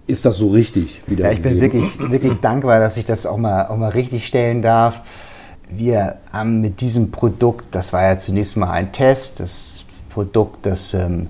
Ist 0.08 0.24
das 0.26 0.38
so 0.38 0.50
richtig? 0.50 1.02
ja, 1.08 1.32
ich 1.32 1.42
bin 1.42 1.60
wirklich, 1.60 2.00
wirklich 2.00 2.34
dankbar, 2.40 2.80
dass 2.80 2.96
ich 2.96 3.06
das 3.06 3.26
auch 3.26 3.38
mal, 3.38 3.68
auch 3.68 3.78
mal 3.78 3.90
richtig 3.90 4.28
stellen 4.28 4.62
darf. 4.62 5.02
wir 5.70 6.18
haben 6.32 6.62
mit 6.62 6.80
diesem 6.80 7.12
Produkt, 7.12 7.66
das 7.72 7.92
war 7.92 8.04
ja 8.04 8.18
zunächst 8.18 8.56
mal 8.56 8.70
ein 8.70 8.92
Test, 8.92 9.40
das 9.40 9.84
Produkt, 10.12 10.66
das 10.66 10.94
ähm, 10.94 11.28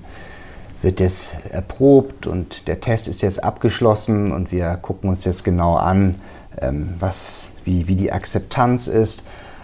wird 0.85 0.99
jetzt 0.99 1.35
erprobt 1.49 2.27
und 2.27 2.67
der 2.67 2.79
Test 2.79 3.07
ist 3.07 3.21
jetzt 3.23 3.43
abgeschlossen 3.43 4.31
und 4.31 4.51
wir 4.51 4.77
gucken 4.77 5.09
uns 5.09 5.25
jetzt 5.25 5.43
genau 5.43 5.75
an, 5.75 6.15
ähm, 6.61 6.93
was, 6.99 7.53
wie, 7.65 7.87
wie 7.87 7.95
die 7.95 8.11
Akzeptanz 8.11 8.85
ist. 8.85 9.23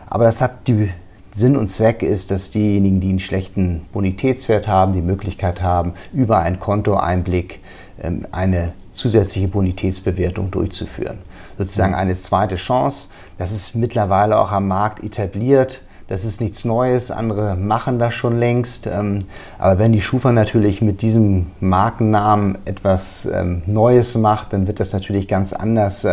Aber 0.10 0.26
das 0.26 0.42
hat 0.42 0.68
die 0.68 0.90
Sinn 1.32 1.56
und 1.56 1.68
Zweck 1.68 2.02
ist, 2.02 2.32
dass 2.32 2.50
diejenigen, 2.50 3.00
die 3.00 3.10
einen 3.10 3.20
schlechten 3.20 3.86
Bonitätswert 3.94 4.68
haben, 4.68 4.94
die 4.94 5.04
Möglichkeit 5.04 5.62
haben, 5.62 5.94
über 6.12 6.40
einen 6.40 6.60
Kontoeinblick 6.60 7.60
ähm, 8.02 8.26
eine 8.32 8.74
zusätzliche 8.92 9.48
Bonitätsbewertung 9.48 10.50
durchzuführen. 10.50 11.20
Sozusagen 11.58 11.94
eine 11.94 12.16
zweite 12.16 12.56
Chance. 12.56 13.10
Das 13.38 13.52
ist 13.52 13.76
mittlerweile 13.76 14.40
auch 14.40 14.52
am 14.52 14.68
Markt 14.68 15.04
etabliert. 15.04 15.84
Das 16.12 16.26
ist 16.26 16.42
nichts 16.42 16.66
Neues, 16.66 17.10
andere 17.10 17.56
machen 17.56 17.98
das 17.98 18.14
schon 18.14 18.38
längst. 18.38 18.86
Ähm, 18.86 19.20
aber 19.58 19.80
wenn 19.80 19.94
die 19.94 20.02
Schufa 20.02 20.34
natürlich 20.34 20.82
mit 20.82 21.02
diesem 21.02 21.46
Markennamen 21.62 22.58
etwas 22.66 23.30
ähm, 23.34 23.62
Neues 23.66 24.18
macht, 24.18 24.52
dann 24.52 24.68
wird 24.68 24.82
das 24.82 24.92
natürlich 24.92 25.30
ganz 25.30 25.54
anders 25.54 26.06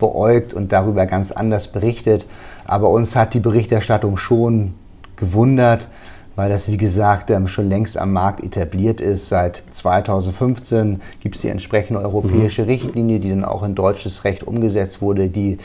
beäugt 0.00 0.52
und 0.52 0.72
darüber 0.72 1.06
ganz 1.06 1.30
anders 1.30 1.68
berichtet. 1.68 2.26
Aber 2.64 2.90
uns 2.90 3.14
hat 3.14 3.34
die 3.34 3.38
Berichterstattung 3.38 4.16
schon 4.16 4.74
gewundert, 5.14 5.90
weil 6.34 6.50
das, 6.50 6.66
wie 6.68 6.76
gesagt, 6.76 7.30
ähm, 7.30 7.46
schon 7.46 7.68
längst 7.68 7.96
am 7.98 8.12
Markt 8.12 8.42
etabliert 8.42 9.00
ist. 9.00 9.28
Seit 9.28 9.62
2015 9.70 11.00
gibt 11.20 11.36
es 11.36 11.42
die 11.42 11.50
entsprechende 11.50 12.00
europäische 12.00 12.62
mhm. 12.62 12.68
Richtlinie, 12.68 13.20
die 13.20 13.30
dann 13.30 13.44
auch 13.44 13.62
in 13.62 13.76
deutsches 13.76 14.24
Recht 14.24 14.42
umgesetzt 14.42 15.00
wurde, 15.00 15.28
die 15.28 15.58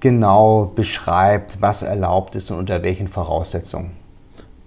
genau 0.00 0.72
beschreibt, 0.74 1.60
was 1.60 1.82
erlaubt 1.82 2.34
ist 2.34 2.50
und 2.50 2.58
unter 2.58 2.82
welchen 2.82 3.08
Voraussetzungen. 3.08 3.92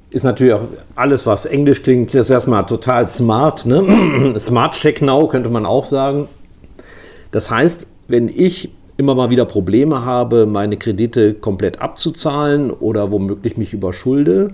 Ist 0.09 0.23
natürlich 0.23 0.53
auch 0.53 0.61
alles, 0.95 1.25
was 1.25 1.45
Englisch 1.45 1.81
klingt, 1.81 2.13
das 2.13 2.27
ist 2.27 2.29
erstmal 2.29 2.65
total 2.65 3.09
smart. 3.09 3.65
Ne? 3.65 4.35
Smart 4.39 4.75
Check 4.75 5.01
Now 5.01 5.27
könnte 5.27 5.49
man 5.49 5.65
auch 5.65 5.85
sagen. 5.85 6.27
Das 7.31 7.49
heißt, 7.49 7.87
wenn 8.07 8.29
ich 8.29 8.69
immer 8.97 9.15
mal 9.15 9.31
wieder 9.31 9.45
Probleme 9.45 10.05
habe, 10.05 10.45
meine 10.45 10.77
Kredite 10.77 11.33
komplett 11.33 11.81
abzuzahlen 11.81 12.69
oder 12.69 13.11
womöglich 13.11 13.57
mich 13.57 13.73
überschulde, 13.73 14.49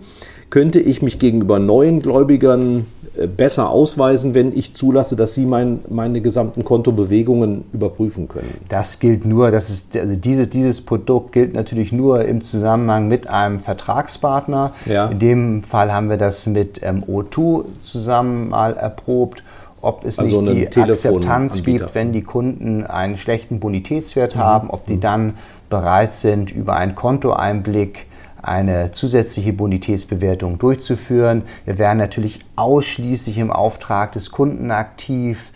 könnte 0.50 0.80
ich 0.80 1.02
mich 1.02 1.20
gegenüber 1.20 1.60
neuen 1.60 2.02
Gläubigern 2.02 2.86
äh, 3.18 3.28
besser 3.28 3.70
ausweisen, 3.70 4.34
wenn 4.34 4.58
ich 4.58 4.74
zulasse, 4.74 5.16
dass 5.16 5.34
sie 5.34 5.46
mein, 5.46 5.80
meine 5.90 6.22
gesamten 6.22 6.64
Kontobewegungen 6.64 7.66
überprüfen 7.74 8.28
können. 8.28 8.54
Das 8.68 9.00
gilt 9.00 9.26
nur, 9.26 9.52
das 9.52 9.70
ist, 9.70 9.96
also 9.96 10.16
diese, 10.16 10.48
dieses 10.48 10.82
Produkt 10.82 11.32
gilt 11.32 11.54
natürlich 11.54 11.92
nur 11.92 12.26
im 12.26 12.42
Zusammenhang 12.42 13.08
mit 13.08 13.28
einem 13.28 13.60
Vertragspartner. 13.60 14.74
Ja. 14.86 15.08
In 15.08 15.20
dem 15.20 15.64
Fall 15.64 15.94
haben 15.94 16.10
wir 16.10 16.18
das 16.18 16.46
mit 16.48 16.82
ähm, 16.84 17.04
O2 17.04 17.66
zusammen 17.84 18.50
mal 18.50 18.74
erprobt 18.74 19.44
ob 19.82 20.04
es 20.04 20.20
also 20.20 20.42
nicht 20.42 20.76
die 20.76 20.82
Akzeptanz 20.82 21.64
gibt, 21.64 21.96
wenn 21.96 22.12
die 22.12 22.22
Kunden 22.22 22.86
einen 22.86 23.18
schlechten 23.18 23.62
Bonitätswert 23.62 24.36
mhm. 24.36 24.40
haben, 24.40 24.70
ob 24.70 24.86
die 24.86 24.96
mhm. 24.96 25.02
dann 25.02 25.34
bereit 25.70 26.14
sind, 26.14 26.52
über 26.52 26.76
einen 26.76 26.96
Kontoeinblick 26.96 28.08
eine 28.42 28.92
zusätzliche 28.92 29.54
Bonitätsbewertung 29.54 30.58
durchzuführen. 30.58 31.44
Wir 31.66 31.78
werden 31.78 31.98
natürlich 31.98 32.40
ausschließlich 32.56 33.38
im 33.38 33.52
Auftrag 33.52 34.12
des 34.14 34.32
Kunden 34.32 34.72
aktiv 34.72 35.52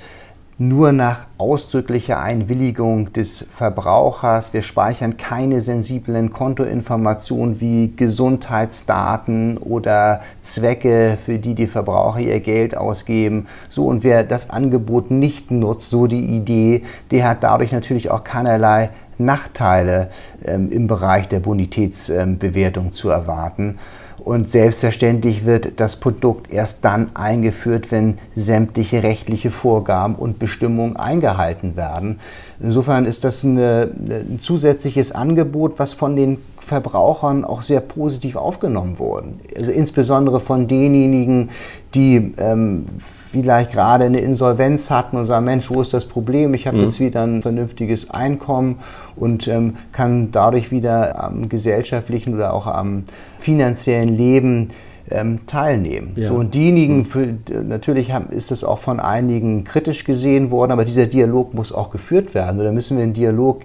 nur 0.60 0.91
nach 0.91 1.26
ausdrücklicher 1.38 2.19
Einwilligung 2.19 3.12
des 3.12 3.46
Verbrauchers. 3.52 4.54
Wir 4.54 4.62
speichern 4.62 5.17
keine 5.17 5.62
sensiblen 5.62 6.32
Kontoinformationen 6.32 7.60
wie 7.60 7.93
Gesundheitsdaten 7.96 9.58
oder 9.58 10.22
Zwecke, 10.41 11.17
für 11.24 11.39
die 11.39 11.56
die 11.56 11.67
Verbraucher 11.67 12.19
ihr 12.19 12.39
Geld 12.39 12.78
ausgeben. 12.78 13.48
So 13.69 13.88
und 13.88 14.04
wer 14.04 14.24
das 14.24 14.52
Angebot 14.52 15.10
nicht 15.10 15.50
nutzt, 15.50 15.89
so 15.89 16.08
die 16.08 16.24
Idee, 16.24 16.84
der 17.12 17.28
hat 17.28 17.43
dadurch 17.43 17.72
natürlich 17.72 18.12
auch 18.12 18.24
keinerlei 18.24 18.91
Nachteile 19.17 20.10
ähm, 20.45 20.71
im 20.71 20.88
Bereich 20.88 21.28
der 21.28 21.39
Bonitätsbewertung 21.39 22.86
ähm, 22.86 22.91
zu 22.91 23.10
erwarten. 23.10 23.80
Und 24.23 24.47
selbstverständlich 24.47 25.45
wird 25.45 25.80
das 25.82 25.97
Produkt 25.97 26.52
erst 26.52 26.86
dann 26.86 27.12
eingeführt, 27.15 27.91
wenn 27.91 28.19
sämtliche 28.36 29.04
rechtliche 29.04 29.52
Vorgaben 29.52 30.15
und 30.15 30.39
Bestimmungen 30.39 30.95
eingehalten 30.95 31.76
werden. 31.76 32.19
Insofern 32.62 33.06
ist 33.06 33.26
das 33.26 33.43
eine, 33.43 33.89
ein 34.08 34.39
zusätzliches 34.39 35.12
Angebot, 35.12 35.73
was 35.78 35.93
von 35.93 36.15
den 36.15 36.38
Verbrauchern 36.58 37.43
auch 37.43 37.62
sehr 37.62 37.82
positiv 37.82 38.38
aufgenommen 38.38 38.97
wurde. 38.97 39.34
Also 39.58 39.71
insbesondere 39.71 40.39
von 40.39 40.67
denjenigen, 40.69 41.49
die 41.93 42.34
ähm, 42.38 42.86
vielleicht 43.34 43.71
gerade 43.71 44.06
eine 44.06 44.19
Insolvenz 44.19 44.89
hatten 44.89 45.17
und 45.17 45.26
sagen, 45.26 45.43
Mensch, 45.43 45.69
wo 45.69 45.82
ist 45.82 45.93
das 45.93 46.06
Problem? 46.06 46.54
Ich 46.54 46.67
habe 46.67 46.78
mhm. 46.78 46.84
jetzt 46.84 46.99
wieder 46.99 47.23
ein 47.23 47.41
vernünftiges 47.41 48.12
Einkommen 48.12 48.80
und 49.15 49.47
ähm, 49.47 49.76
kann 49.91 50.32
dadurch 50.32 50.71
wieder 50.71 51.23
am 51.23 51.49
gesellschaftlichen 51.49 52.34
oder 52.34 52.54
auch 52.54 52.67
am 52.67 53.04
finanziellen 53.39 54.15
Leben 54.15 54.69
ähm, 55.10 55.45
teilnehmen. 55.47 56.13
Ja. 56.15 56.30
So, 56.30 56.36
und 56.36 56.54
diejenigen, 56.54 56.99
mhm. 56.99 57.06
für, 57.06 57.28
natürlich 57.63 58.12
haben, 58.12 58.30
ist 58.30 58.52
das 58.52 58.63
auch 58.63 58.80
von 58.80 58.99
einigen 58.99 59.63
kritisch 59.63 60.04
gesehen 60.04 60.52
worden, 60.52 60.71
aber 60.71 60.86
dieser 60.86 61.06
Dialog 61.06 61.54
muss 61.54 61.71
auch 61.71 61.89
geführt 61.89 62.34
werden. 62.34 62.60
Oder 62.60 62.71
müssen 62.71 62.97
wir 62.97 63.04
einen 63.04 63.13
Dialog 63.13 63.62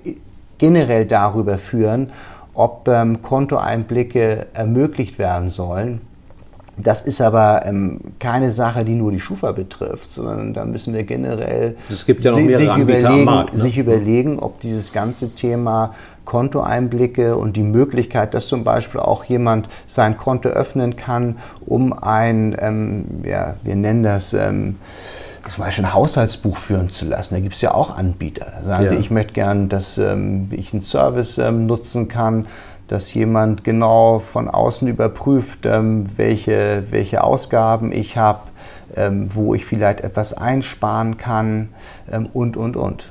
generell 0.59 1.07
darüber 1.07 1.59
führen, 1.59 2.11
ob 2.55 2.89
ähm, 2.89 3.23
Kontoeinblicke 3.23 4.47
ermöglicht 4.53 5.19
werden 5.19 5.51
sollen. 5.51 6.01
Das 6.81 7.01
ist 7.01 7.21
aber 7.21 7.63
ähm, 7.65 7.99
keine 8.19 8.53
Sache, 8.53 8.85
die 8.85 8.95
nur 8.95 9.11
die 9.11 9.21
Schufa 9.21 9.53
betrifft, 9.53 10.11
sondern 10.11 10.55
da 10.55 10.65
müssen 10.65 10.95
wir 10.95 11.03
generell 11.03 11.77
es 11.91 12.07
gibt 12.07 12.25
ja 12.25 12.31
noch 12.31 12.39
mehrere 12.39 12.59
sich, 12.59 12.71
Anbieter 12.71 12.99
überlegen, 13.01 13.25
Markt, 13.25 13.55
ne? 13.55 13.61
sich 13.61 13.79
überlegen, 13.79 14.39
ob 14.39 14.61
dieses 14.61 14.93
ganze 14.93 15.35
Thema 15.35 15.95
Kontoeinblicke 16.25 17.37
und 17.37 17.57
die 17.57 17.63
Möglichkeit, 17.63 18.35
dass 18.35 18.49
zum 18.49 18.63
Beispiel 18.63 19.01
auch 19.01 19.25
jemand 19.25 19.69
sein 19.87 20.17
Konto 20.17 20.51
öffnen 20.51 20.97
kann, 20.97 21.39
um 21.65 21.93
ein, 21.93 22.55
ähm, 22.61 23.07
ja, 23.25 23.55
wir 23.63 23.75
nennen 23.75 24.03
das, 24.03 24.35
ähm, 24.35 24.77
zum 25.49 25.65
Beispiel 25.65 25.87
ein 25.87 25.95
Haushaltsbuch 25.95 26.59
führen 26.59 26.91
zu 26.91 27.07
lassen. 27.07 27.35
Da 27.35 27.41
gibt 27.41 27.55
es 27.55 27.63
ja 27.63 27.73
auch 27.73 27.97
Anbieter. 27.97 28.53
Da 28.61 28.67
sagen 28.67 28.85
ja. 28.85 28.91
Sie, 28.91 28.97
ich 28.97 29.11
möchte 29.11 29.33
gern, 29.33 29.71
dass 29.71 29.97
ähm, 29.97 30.49
ich 30.51 30.73
einen 30.75 30.83
Service 30.83 31.39
ähm, 31.39 31.67
nutzen 31.67 32.09
kann, 32.09 32.47
dass 32.89 33.13
jemand 33.13 33.65
genau 33.65 34.19
von 34.19 34.49
außen 34.49 34.89
überprüft, 34.89 35.67
ähm, 35.67 36.07
welche, 36.17 36.85
welche 36.91 37.23
Ausgaben 37.23 37.93
ich 37.93 38.17
habe, 38.17 38.41
ähm, 38.97 39.29
wo 39.35 39.55
ich 39.55 39.65
vielleicht 39.65 40.01
etwas 40.01 40.33
einsparen 40.35 41.19
kann 41.19 41.69
ähm, 42.11 42.29
und, 42.33 42.57
und, 42.57 42.77
und. 42.77 43.07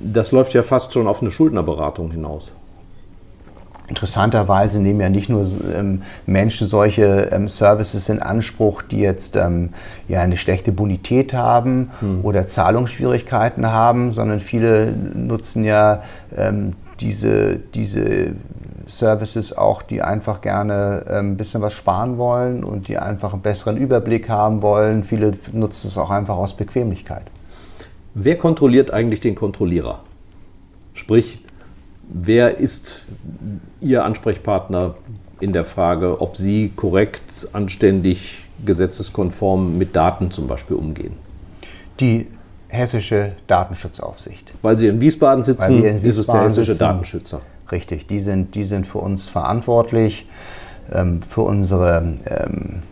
Das 0.00 0.32
läuft 0.32 0.54
ja 0.54 0.62
fast 0.62 0.92
schon 0.92 1.06
auf 1.06 1.20
eine 1.20 1.30
Schuldnerberatung 1.30 2.10
hinaus. 2.10 2.56
Interessanterweise 3.88 4.80
nehmen 4.80 5.00
ja 5.00 5.08
nicht 5.08 5.30
nur 5.30 5.46
ähm, 5.74 6.02
Menschen 6.26 6.66
solche 6.66 7.30
ähm, 7.32 7.48
Services 7.48 8.08
in 8.10 8.20
Anspruch, 8.20 8.82
die 8.82 8.98
jetzt 8.98 9.34
ähm, 9.36 9.70
ja 10.08 10.20
eine 10.20 10.36
schlechte 10.36 10.72
Bonität 10.72 11.32
haben 11.32 11.90
hm. 12.00 12.22
oder 12.22 12.46
Zahlungsschwierigkeiten 12.46 13.66
haben, 13.66 14.12
sondern 14.12 14.40
viele 14.40 14.92
nutzen 14.92 15.64
ja 15.64 16.02
diese, 17.00 17.56
diese 17.56 18.32
Services 18.88 19.56
auch, 19.56 19.82
die 19.82 20.02
einfach 20.02 20.40
gerne 20.40 21.04
ein 21.08 21.18
ähm, 21.18 21.36
bisschen 21.36 21.60
was 21.62 21.74
sparen 21.74 22.16
wollen 22.16 22.64
und 22.64 22.88
die 22.88 22.98
einfach 22.98 23.34
einen 23.34 23.42
besseren 23.42 23.76
Überblick 23.76 24.28
haben 24.28 24.62
wollen. 24.62 25.04
Viele 25.04 25.34
nutzen 25.52 25.88
es 25.88 25.98
auch 25.98 26.10
einfach 26.10 26.36
aus 26.36 26.56
Bequemlichkeit. 26.56 27.24
Wer 28.14 28.36
kontrolliert 28.38 28.90
eigentlich 28.90 29.20
den 29.20 29.34
Kontrollierer? 29.34 30.00
Sprich, 30.94 31.44
wer 32.08 32.58
ist 32.58 33.02
Ihr 33.80 34.04
Ansprechpartner 34.04 34.94
in 35.38 35.52
der 35.52 35.64
Frage, 35.64 36.20
ob 36.20 36.36
Sie 36.36 36.72
korrekt, 36.74 37.48
anständig, 37.52 38.38
gesetzeskonform 38.64 39.76
mit 39.76 39.94
Daten 39.94 40.30
zum 40.30 40.48
Beispiel 40.48 40.76
umgehen? 40.76 41.12
Die 42.00 42.26
hessische 42.68 43.32
Datenschutzaufsicht. 43.46 44.52
Weil 44.62 44.78
Sie 44.78 44.88
in 44.88 45.00
Wiesbaden 45.00 45.44
sitzen, 45.44 45.84
in 45.84 46.02
Wiesbaden 46.02 46.02
ist 46.02 46.18
es 46.18 46.26
der 46.26 46.42
hessische 46.42 46.72
sitzen. 46.72 46.80
Datenschützer. 46.80 47.40
Richtig, 47.70 48.06
die 48.06 48.20
sind, 48.20 48.54
die 48.54 48.64
sind 48.64 48.86
für 48.86 48.98
uns 48.98 49.28
verantwortlich, 49.28 50.26
ähm, 50.92 51.20
für, 51.22 51.42
unsere, 51.42 52.14
ähm, 52.26 52.82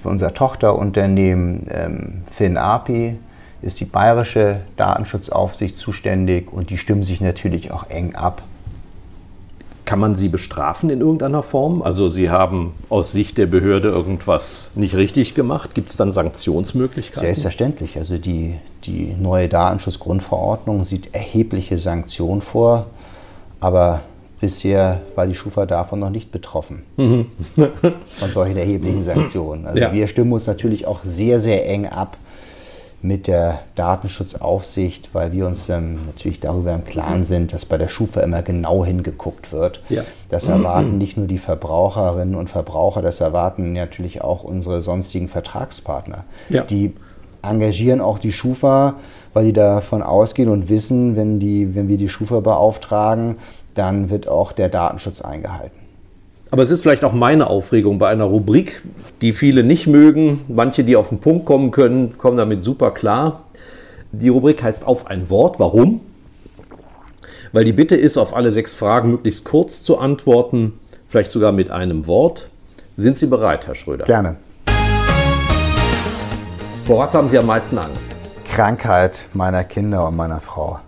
für 0.00 0.08
unser 0.08 0.32
Tochterunternehmen 0.34 1.66
ähm, 1.70 2.22
FinAPI 2.30 3.16
ist 3.62 3.80
die 3.80 3.84
bayerische 3.84 4.60
Datenschutzaufsicht 4.76 5.76
zuständig 5.76 6.52
und 6.52 6.70
die 6.70 6.78
stimmen 6.78 7.04
sich 7.04 7.20
natürlich 7.20 7.70
auch 7.70 7.88
eng 7.88 8.14
ab. 8.14 8.42
Kann 9.84 9.98
man 9.98 10.14
sie 10.14 10.28
bestrafen 10.28 10.90
in 10.90 11.00
irgendeiner 11.00 11.42
Form? 11.42 11.82
Also 11.82 12.08
Sie 12.08 12.30
haben 12.30 12.72
aus 12.88 13.12
Sicht 13.12 13.36
der 13.36 13.46
Behörde 13.46 13.88
irgendwas 13.88 14.70
nicht 14.74 14.94
richtig 14.94 15.34
gemacht. 15.34 15.74
Gibt 15.74 15.90
es 15.90 15.96
dann 15.96 16.12
Sanktionsmöglichkeiten? 16.12 17.20
Selbstverständlich. 17.20 17.98
Also 17.98 18.16
die, 18.16 18.54
die 18.84 19.14
neue 19.18 19.48
Datenschutzgrundverordnung 19.48 20.84
sieht 20.84 21.14
erhebliche 21.14 21.78
Sanktionen 21.78 22.42
vor. 22.42 22.86
Aber 23.60 24.02
bisher 24.42 25.00
war 25.14 25.28
die 25.28 25.36
Schufa 25.36 25.66
davon 25.66 26.00
noch 26.00 26.10
nicht 26.10 26.32
betroffen. 26.32 26.82
Von 26.96 28.30
solchen 28.32 28.56
erheblichen 28.58 29.02
Sanktionen. 29.02 29.66
Also 29.66 29.78
Ja. 29.80 29.92
wir 29.92 30.08
stimmen 30.08 30.32
uns 30.32 30.48
natürlich 30.48 30.84
auch 30.86 30.98
sehr, 31.04 31.38
sehr 31.38 31.68
eng 31.70 31.86
ab 31.86 32.16
mit 33.02 33.28
der 33.28 33.60
Datenschutzaufsicht, 33.76 35.10
weil 35.12 35.32
wir 35.32 35.46
uns 35.46 35.68
ähm, 35.68 36.00
natürlich 36.06 36.40
darüber 36.40 36.72
im 36.72 36.84
Klaren 36.84 37.24
sind, 37.24 37.52
dass 37.52 37.64
bei 37.66 37.78
der 37.78 37.86
Schufa 37.88 38.20
immer 38.20 38.42
genau 38.42 38.84
hingeguckt 38.84 39.52
wird. 39.52 39.80
Ja. 39.88 40.02
Das 40.28 40.48
erwarten 40.48 40.98
nicht 40.98 41.16
nur 41.16 41.26
die 41.28 41.38
Verbraucherinnen 41.38 42.34
und 42.34 42.50
Verbraucher, 42.50 43.00
das 43.00 43.20
erwarten 43.20 43.72
natürlich 43.72 44.22
auch 44.22 44.42
unsere 44.42 44.80
sonstigen 44.80 45.28
Vertragspartner. 45.28 46.24
Ja. 46.48 46.62
Die 46.62 46.92
engagieren 47.42 48.00
auch 48.00 48.18
die 48.20 48.30
Schufa, 48.32 48.94
weil 49.34 49.46
die 49.46 49.52
davon 49.52 50.02
ausgehen 50.02 50.48
und 50.48 50.68
wissen, 50.68 51.16
wenn, 51.16 51.40
die, 51.40 51.74
wenn 51.74 51.88
wir 51.88 51.96
die 51.96 52.08
Schufa 52.08 52.38
beauftragen, 52.40 53.38
dann 53.74 54.10
wird 54.10 54.28
auch 54.28 54.52
der 54.52 54.68
Datenschutz 54.68 55.20
eingehalten. 55.20 55.78
Aber 56.50 56.60
es 56.60 56.70
ist 56.70 56.82
vielleicht 56.82 57.02
auch 57.04 57.14
meine 57.14 57.46
Aufregung 57.48 57.98
bei 57.98 58.08
einer 58.08 58.24
Rubrik, 58.24 58.82
die 59.22 59.32
viele 59.32 59.64
nicht 59.64 59.86
mögen. 59.86 60.44
Manche, 60.48 60.84
die 60.84 60.96
auf 60.96 61.08
den 61.08 61.18
Punkt 61.18 61.46
kommen 61.46 61.70
können, 61.70 62.18
kommen 62.18 62.36
damit 62.36 62.62
super 62.62 62.90
klar. 62.90 63.44
Die 64.12 64.28
Rubrik 64.28 64.62
heißt 64.62 64.86
auf 64.86 65.06
ein 65.06 65.30
Wort. 65.30 65.58
Warum? 65.58 66.02
Weil 67.52 67.64
die 67.64 67.72
Bitte 67.72 67.96
ist, 67.96 68.18
auf 68.18 68.36
alle 68.36 68.52
sechs 68.52 68.74
Fragen 68.74 69.10
möglichst 69.10 69.44
kurz 69.44 69.82
zu 69.82 69.96
antworten, 69.98 70.78
vielleicht 71.06 71.30
sogar 71.30 71.52
mit 71.52 71.70
einem 71.70 72.06
Wort. 72.06 72.50
Sind 72.96 73.16
Sie 73.16 73.26
bereit, 73.26 73.66
Herr 73.66 73.74
Schröder? 73.74 74.04
Gerne. 74.04 74.36
Vor 76.84 76.98
was 76.98 77.14
haben 77.14 77.30
Sie 77.30 77.38
am 77.38 77.46
meisten 77.46 77.78
Angst? 77.78 78.16
Krankheit 78.50 79.20
meiner 79.32 79.64
Kinder 79.64 80.08
und 80.08 80.16
meiner 80.16 80.42
Frau. 80.42 80.80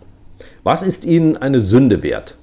Was 0.63 0.83
ist 0.83 1.07
Ihnen 1.07 1.39
eine 1.39 1.61
Sünde 1.61 2.03
wert? 2.03 2.37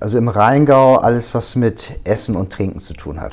Also 0.00 0.16
im 0.16 0.28
Rheingau 0.28 0.96
alles, 0.96 1.34
was 1.34 1.56
mit 1.56 2.00
Essen 2.04 2.36
und 2.36 2.52
Trinken 2.52 2.80
zu 2.80 2.94
tun 2.94 3.20
hat. 3.20 3.32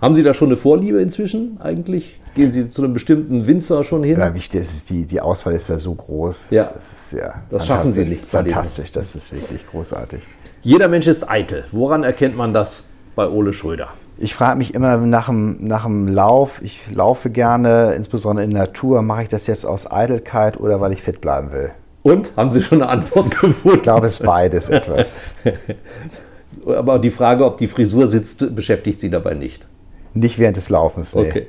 Haben 0.00 0.16
Sie 0.16 0.22
da 0.22 0.34
schon 0.34 0.48
eine 0.48 0.56
Vorliebe 0.56 1.00
inzwischen 1.00 1.60
eigentlich? 1.60 2.18
Gehen 2.34 2.50
Sie 2.50 2.70
zu 2.70 2.82
einem 2.82 2.94
bestimmten 2.94 3.46
Winzer 3.46 3.84
schon 3.84 4.02
hin? 4.02 4.18
Ja, 4.18 4.34
wichtig 4.34 4.60
ist, 4.60 4.90
die, 4.90 5.06
die 5.06 5.20
Auswahl 5.20 5.54
ist 5.54 5.68
ja 5.68 5.78
so 5.78 5.94
groß. 5.94 6.48
Ja. 6.50 6.64
Das 6.64 6.92
ist 6.92 7.12
ja 7.12 7.34
Das 7.48 7.66
schaffen 7.66 7.92
Sie 7.92 8.04
nicht. 8.04 8.26
Fantastisch, 8.26 8.90
das 8.90 9.14
ist 9.14 9.32
wirklich 9.32 9.66
großartig. 9.68 10.20
Jeder 10.62 10.88
Mensch 10.88 11.06
ist 11.06 11.28
eitel. 11.28 11.64
Woran 11.70 12.02
erkennt 12.02 12.36
man 12.36 12.52
das 12.52 12.84
bei 13.14 13.28
Ole 13.28 13.52
Schröder? 13.52 13.88
Ich 14.18 14.34
frage 14.34 14.58
mich 14.58 14.74
immer 14.74 14.96
nach 14.98 15.26
dem, 15.26 15.66
nach 15.66 15.84
dem 15.84 16.06
Lauf, 16.08 16.60
ich 16.62 16.80
laufe 16.92 17.30
gerne, 17.30 17.94
insbesondere 17.94 18.44
in 18.44 18.50
der 18.50 18.64
Natur, 18.64 19.00
mache 19.02 19.22
ich 19.22 19.28
das 19.28 19.46
jetzt 19.46 19.64
aus 19.64 19.90
Eitelkeit 19.90 20.60
oder 20.60 20.80
weil 20.80 20.92
ich 20.92 21.02
fit 21.02 21.20
bleiben 21.20 21.52
will? 21.52 21.70
Und? 22.02 22.32
Haben 22.36 22.50
Sie 22.50 22.62
schon 22.62 22.82
eine 22.82 22.90
Antwort 22.90 23.30
gefunden? 23.30 23.76
Ich 23.76 23.82
glaube, 23.82 24.06
es 24.06 24.14
ist 24.14 24.26
beides 24.26 24.68
etwas. 24.68 25.16
Aber 26.66 26.98
die 26.98 27.10
Frage, 27.10 27.44
ob 27.44 27.56
die 27.58 27.68
Frisur 27.68 28.06
sitzt, 28.06 28.54
beschäftigt 28.54 29.00
Sie 29.00 29.10
dabei 29.10 29.34
nicht. 29.34 29.66
Nicht 30.14 30.38
während 30.38 30.56
des 30.56 30.68
Laufens. 30.68 31.14
Nee. 31.14 31.28
Okay. 31.28 31.46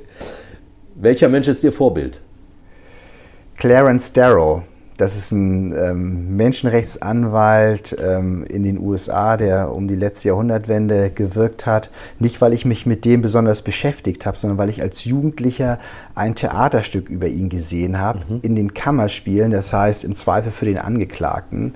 Welcher 0.94 1.28
Mensch 1.28 1.48
ist 1.48 1.64
Ihr 1.64 1.72
Vorbild? 1.72 2.20
Clarence 3.56 4.12
Darrow, 4.12 4.62
das 4.96 5.16
ist 5.16 5.32
ein 5.32 5.74
ähm, 5.76 6.36
Menschenrechtsanwalt 6.36 7.96
ähm, 8.00 8.44
in 8.44 8.62
den 8.62 8.78
USA, 8.78 9.36
der 9.36 9.72
um 9.72 9.88
die 9.88 9.96
letzte 9.96 10.28
Jahrhundertwende 10.28 11.10
gewirkt 11.10 11.66
hat. 11.66 11.90
Nicht, 12.18 12.40
weil 12.40 12.52
ich 12.52 12.64
mich 12.64 12.86
mit 12.86 13.04
dem 13.04 13.22
besonders 13.22 13.62
beschäftigt 13.62 14.26
habe, 14.26 14.36
sondern 14.36 14.58
weil 14.58 14.68
ich 14.68 14.82
als 14.82 15.04
Jugendlicher 15.04 15.78
ein 16.14 16.34
Theaterstück 16.34 17.08
über 17.08 17.26
ihn 17.26 17.48
gesehen 17.48 17.98
habe, 17.98 18.20
in 18.42 18.54
den 18.54 18.74
Kammerspielen, 18.74 19.50
das 19.50 19.72
heißt 19.72 20.04
im 20.04 20.14
Zweifel 20.14 20.52
für 20.52 20.66
den 20.66 20.78
Angeklagten. 20.78 21.74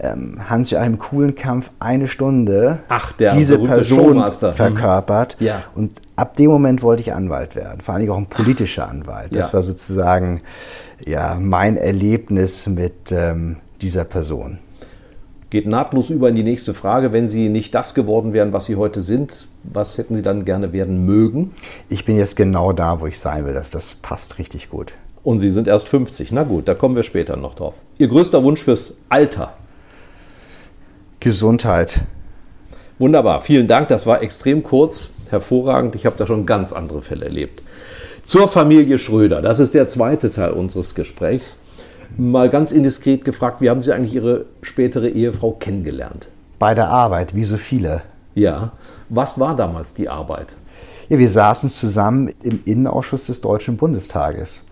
Ähm, 0.00 0.38
Hans-Joachim 0.48 0.98
Kuhlenkampf 0.98 1.70
eine 1.78 2.08
Stunde 2.08 2.80
Ach, 2.88 3.12
diese 3.12 3.58
Person 3.58 4.14
Showmaster. 4.14 4.52
Mhm. 4.52 4.56
verkörpert. 4.56 5.36
Ja. 5.38 5.64
Und 5.74 5.92
ab 6.22 6.36
dem 6.36 6.50
Moment 6.50 6.82
wollte 6.82 7.02
ich 7.02 7.12
Anwalt 7.12 7.54
werden, 7.56 7.80
vor 7.80 7.94
allem 7.94 8.10
auch 8.10 8.16
ein 8.16 8.26
politischer 8.26 8.88
Anwalt. 8.88 9.34
Das 9.34 9.48
Ja. 9.48 9.54
war 9.54 9.62
sozusagen 9.62 10.40
ja, 11.04 11.36
mein 11.38 11.76
Erlebnis 11.76 12.66
mit 12.68 13.10
ähm, 13.10 13.56
dieser 13.80 14.04
Person. 14.04 14.58
Geht 15.50 15.66
nahtlos 15.66 16.08
über 16.10 16.28
in 16.28 16.34
die 16.36 16.44
nächste 16.44 16.72
Frage. 16.74 17.12
Wenn 17.12 17.28
Sie 17.28 17.48
nicht 17.48 17.74
das 17.74 17.92
geworden 17.92 18.32
wären, 18.32 18.52
was 18.52 18.66
Sie 18.66 18.76
heute 18.76 19.00
sind, 19.00 19.48
was 19.64 19.98
hätten 19.98 20.14
Sie 20.14 20.22
dann 20.22 20.44
gerne 20.44 20.72
werden 20.72 21.04
mögen? 21.04 21.50
Ich 21.90 22.04
bin 22.04 22.16
jetzt 22.16 22.36
genau 22.36 22.72
da, 22.72 23.00
wo 23.00 23.06
ich 23.06 23.18
sein 23.18 23.44
will. 23.44 23.52
Das, 23.52 23.70
das 23.70 23.96
passt 23.96 24.38
richtig 24.38 24.70
gut. 24.70 24.92
Und 25.24 25.40
Sie 25.40 25.50
sind 25.50 25.66
erst 25.68 25.88
50. 25.88 26.32
Na 26.32 26.44
gut, 26.44 26.68
da 26.68 26.74
kommen 26.74 26.96
wir 26.96 27.02
später 27.02 27.36
noch 27.36 27.54
drauf. 27.54 27.74
Ihr 27.98 28.08
größter 28.08 28.42
Wunsch 28.44 28.62
fürs 28.62 28.96
Alter? 29.08 29.52
Gesundheit. 31.20 32.00
Wunderbar, 32.98 33.42
vielen 33.42 33.66
Dank. 33.68 33.88
Das 33.88 34.06
war 34.06 34.22
extrem 34.22 34.62
kurz, 34.62 35.10
hervorragend. 35.32 35.94
Ich 35.94 36.06
habe 36.06 36.16
da 36.16 36.26
schon 36.26 36.46
ganz 36.46 36.72
andere 36.72 37.02
Fälle 37.02 37.24
erlebt. 37.24 37.62
Zur 38.22 38.46
Familie 38.46 38.98
Schröder, 38.98 39.42
das 39.42 39.58
ist 39.58 39.74
der 39.74 39.88
zweite 39.88 40.30
Teil 40.30 40.52
unseres 40.52 40.94
Gesprächs. 40.94 41.56
Mal 42.16 42.50
ganz 42.50 42.70
indiskret 42.70 43.24
gefragt, 43.24 43.60
wie 43.60 43.70
haben 43.70 43.80
Sie 43.80 43.92
eigentlich 43.92 44.14
Ihre 44.14 44.44
spätere 44.60 45.08
Ehefrau 45.08 45.52
kennengelernt? 45.52 46.28
Bei 46.58 46.74
der 46.74 46.88
Arbeit, 46.88 47.34
wie 47.34 47.44
so 47.44 47.56
viele. 47.56 48.02
Ja, 48.34 48.72
was 49.08 49.40
war 49.40 49.56
damals 49.56 49.94
die 49.94 50.08
Arbeit? 50.08 50.54
Ja, 51.08 51.18
wir 51.18 51.28
saßen 51.28 51.70
zusammen 51.70 52.30
im 52.42 52.60
Innenausschuss 52.64 53.26
des 53.26 53.40
Deutschen 53.40 53.76
Bundestages. 53.76 54.62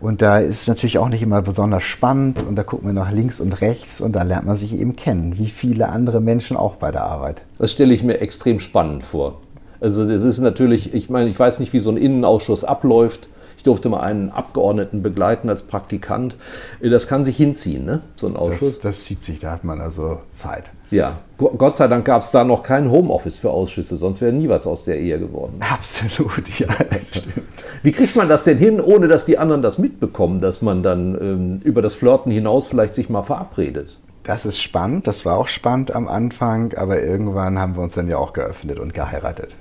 Und 0.00 0.20
da 0.22 0.38
ist 0.38 0.62
es 0.62 0.68
natürlich 0.68 0.98
auch 0.98 1.08
nicht 1.08 1.22
immer 1.22 1.42
besonders 1.42 1.82
spannend 1.82 2.42
und 2.42 2.56
da 2.56 2.62
guckt 2.62 2.84
man 2.84 2.94
nach 2.94 3.12
links 3.12 3.40
und 3.40 3.60
rechts 3.60 4.00
und 4.00 4.14
da 4.14 4.22
lernt 4.22 4.46
man 4.46 4.56
sich 4.56 4.78
eben 4.78 4.94
kennen, 4.94 5.38
wie 5.38 5.46
viele 5.46 5.88
andere 5.88 6.20
Menschen 6.20 6.56
auch 6.56 6.76
bei 6.76 6.90
der 6.90 7.04
Arbeit. 7.04 7.42
Das 7.58 7.72
stelle 7.72 7.94
ich 7.94 8.02
mir 8.02 8.20
extrem 8.20 8.60
spannend 8.60 9.02
vor. 9.04 9.40
Also 9.80 10.06
das 10.06 10.22
ist 10.22 10.38
natürlich, 10.40 10.94
ich 10.94 11.10
meine, 11.10 11.28
ich 11.28 11.38
weiß 11.38 11.60
nicht, 11.60 11.72
wie 11.72 11.78
so 11.78 11.90
ein 11.90 11.96
Innenausschuss 11.96 12.64
abläuft. 12.64 13.28
Ich 13.56 13.62
durfte 13.62 13.88
mal 13.88 14.00
einen 14.00 14.30
Abgeordneten 14.30 15.02
begleiten 15.02 15.48
als 15.48 15.62
Praktikant. 15.64 16.36
Das 16.80 17.08
kann 17.08 17.24
sich 17.24 17.36
hinziehen, 17.36 17.84
ne? 17.84 18.00
so 18.14 18.26
ein 18.28 18.36
Ausschuss. 18.36 18.74
Das, 18.74 18.96
das 18.96 19.04
zieht 19.04 19.22
sich, 19.22 19.40
da 19.40 19.50
hat 19.50 19.64
man 19.64 19.80
also 19.80 20.20
Zeit. 20.30 20.70
Ja, 20.92 21.18
Go- 21.36 21.52
Gott 21.58 21.74
sei 21.76 21.88
Dank 21.88 22.04
gab 22.04 22.22
es 22.22 22.30
da 22.30 22.44
noch 22.44 22.62
kein 22.62 22.90
Homeoffice 22.92 23.38
für 23.38 23.50
Ausschüsse, 23.50 23.96
sonst 23.96 24.20
wäre 24.20 24.32
nie 24.32 24.48
was 24.48 24.68
aus 24.68 24.84
der 24.84 25.00
Ehe 25.00 25.18
geworden. 25.18 25.54
Absolut, 25.72 26.48
ja, 26.60 26.68
das 26.90 27.08
stimmt. 27.08 27.64
Wie 27.82 27.90
kriegt 27.90 28.14
man 28.14 28.28
das 28.28 28.44
denn 28.44 28.56
hin, 28.58 28.80
ohne 28.80 29.08
dass 29.08 29.24
die 29.24 29.36
anderen 29.36 29.62
das 29.62 29.78
mitbekommen, 29.78 30.38
dass 30.38 30.62
man 30.62 30.84
dann 30.84 31.18
ähm, 31.20 31.60
über 31.64 31.82
das 31.82 31.96
Flirten 31.96 32.30
hinaus 32.30 32.68
vielleicht 32.68 32.94
sich 32.94 33.08
mal 33.10 33.22
verabredet? 33.22 33.98
Das 34.22 34.46
ist 34.46 34.60
spannend, 34.60 35.06
das 35.08 35.24
war 35.24 35.36
auch 35.38 35.48
spannend 35.48 35.92
am 35.94 36.06
Anfang, 36.06 36.72
aber 36.74 37.02
irgendwann 37.02 37.58
haben 37.58 37.74
wir 37.76 37.82
uns 37.82 37.94
dann 37.94 38.06
ja 38.08 38.18
auch 38.18 38.32
geöffnet 38.32 38.78
und 38.78 38.94
geheiratet. 38.94 39.56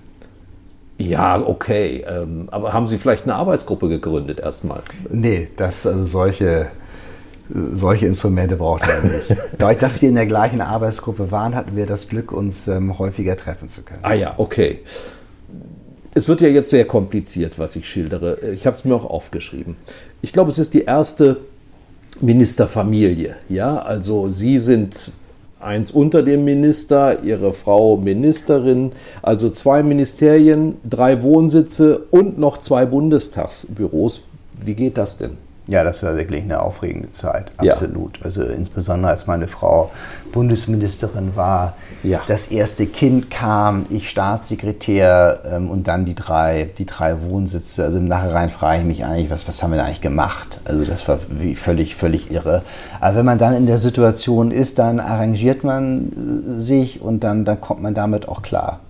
Ja, 0.98 1.42
okay. 1.46 2.06
Ähm, 2.08 2.48
aber 2.52 2.74
haben 2.74 2.88
Sie 2.88 2.98
vielleicht 2.98 3.24
eine 3.24 3.36
Arbeitsgruppe 3.36 3.90
gegründet 3.90 4.40
erstmal? 4.40 4.82
Nee, 5.10 5.50
das, 5.58 5.86
also 5.86 6.06
solche, 6.06 6.68
solche 7.50 8.08
Instrumente 8.08 8.56
braucht 8.56 8.88
man 8.88 9.12
nicht. 9.12 9.36
Dadurch, 9.58 9.80
dass 9.80 10.02
wir 10.02 10.10
in 10.10 10.16
der 10.16 10.26
gleichen 10.26 10.62
Arbeitsgruppe 10.62 11.32
waren, 11.32 11.54
hatten 11.56 11.76
wir 11.76 11.86
das 11.86 12.08
Glück, 12.08 12.32
uns 12.32 12.68
ähm, 12.68 12.98
häufiger 12.98 13.36
treffen 13.36 13.68
zu 13.68 13.82
können. 13.84 14.00
Ah 14.04 14.14
ja, 14.14 14.34
okay. 14.38 14.80
Es 16.14 16.30
wird 16.30 16.40
ja 16.40 16.48
jetzt 16.48 16.70
sehr 16.70 16.86
kompliziert, 16.86 17.60
was 17.60 17.76
ich 17.76 17.90
schildere. 17.90 18.40
Ich 18.54 18.66
habe 18.66 18.74
es 18.74 18.86
mir 18.86 18.96
auch 18.96 19.04
aufgeschrieben. 19.04 19.76
Ich 20.22 20.32
glaube, 20.32 20.50
es 20.50 20.60
ist 20.60 20.74
die 20.74 20.86
erste 20.86 21.42
Ministerfamilie. 22.22 23.36
Ja, 23.50 23.80
also 23.80 24.30
Sie 24.30 24.58
sind 24.60 25.12
eins 25.66 25.92
unter 25.92 26.24
dem 26.24 26.46
Minister, 26.46 27.24
Ihre 27.24 27.54
Frau 27.54 27.98
Ministerin, 27.98 28.92
also 29.22 29.50
zwei 29.50 29.84
Ministerien, 29.84 30.78
drei 30.88 31.22
Wohnsitze 31.22 32.00
und 32.12 32.38
noch 32.38 32.60
zwei 32.60 32.86
Bundestagsbüros. 32.86 34.26
Wie 34.64 34.76
geht 34.76 34.98
das 34.98 35.18
denn? 35.18 35.45
Ja, 35.68 35.84
das 35.84 36.04
war 36.04 36.16
wirklich 36.16 36.44
eine 36.44 36.62
aufregende 36.62 37.10
Zeit, 37.10 37.52
Ja. 37.62 37.74
absolut. 37.74 38.20
Also 38.24 38.44
insbesondere 38.44 39.12
als 39.12 39.26
meine 39.26 39.48
Frau 39.48 39.92
Bundesministerin 40.32 41.36
war, 41.36 41.76
Ja. 42.04 42.22
das 42.28 42.48
erste 42.48 42.86
Kind 42.86 43.32
kam, 43.32 43.86
ich 43.90 44.10
Staatssekretär 44.10 45.40
ähm, 45.52 45.70
und 45.70 45.88
dann 45.88 46.06
die 46.06 46.14
drei, 46.14 46.70
die 46.78 46.86
drei 46.86 47.22
Wohnsitze. 47.22 47.84
Also 47.84 47.98
im 47.98 48.08
Nachhinein 48.08 48.50
frage 48.50 48.82
ich 48.82 48.86
mich 48.86 49.06
eigentlich, 49.06 49.30
was, 49.32 49.48
was 49.48 49.64
haben 49.64 49.72
wir 49.72 49.78
da 49.78 49.86
eigentlich 49.86 50.02
gemacht? 50.02 50.60
Also 50.66 50.84
das 50.86 51.08
war 51.08 51.18
völlig, 51.56 51.96
völlig 51.96 52.32
irre. 52.32 52.62
Aber 53.00 53.18
wenn 53.18 53.26
man 53.26 53.38
dann 53.38 53.56
in 53.56 53.66
der 53.66 53.78
Situation 53.80 54.52
ist, 54.52 54.78
dann 54.78 55.00
arrangiert 55.00 55.64
man 55.64 56.12
äh, 56.58 56.60
sich 56.60 57.02
und 57.02 57.24
dann, 57.24 57.44
dann 57.46 57.60
kommt 57.60 57.82
man 57.82 57.94
damit 57.96 58.28
auch 58.28 58.42
klar. 58.42 58.82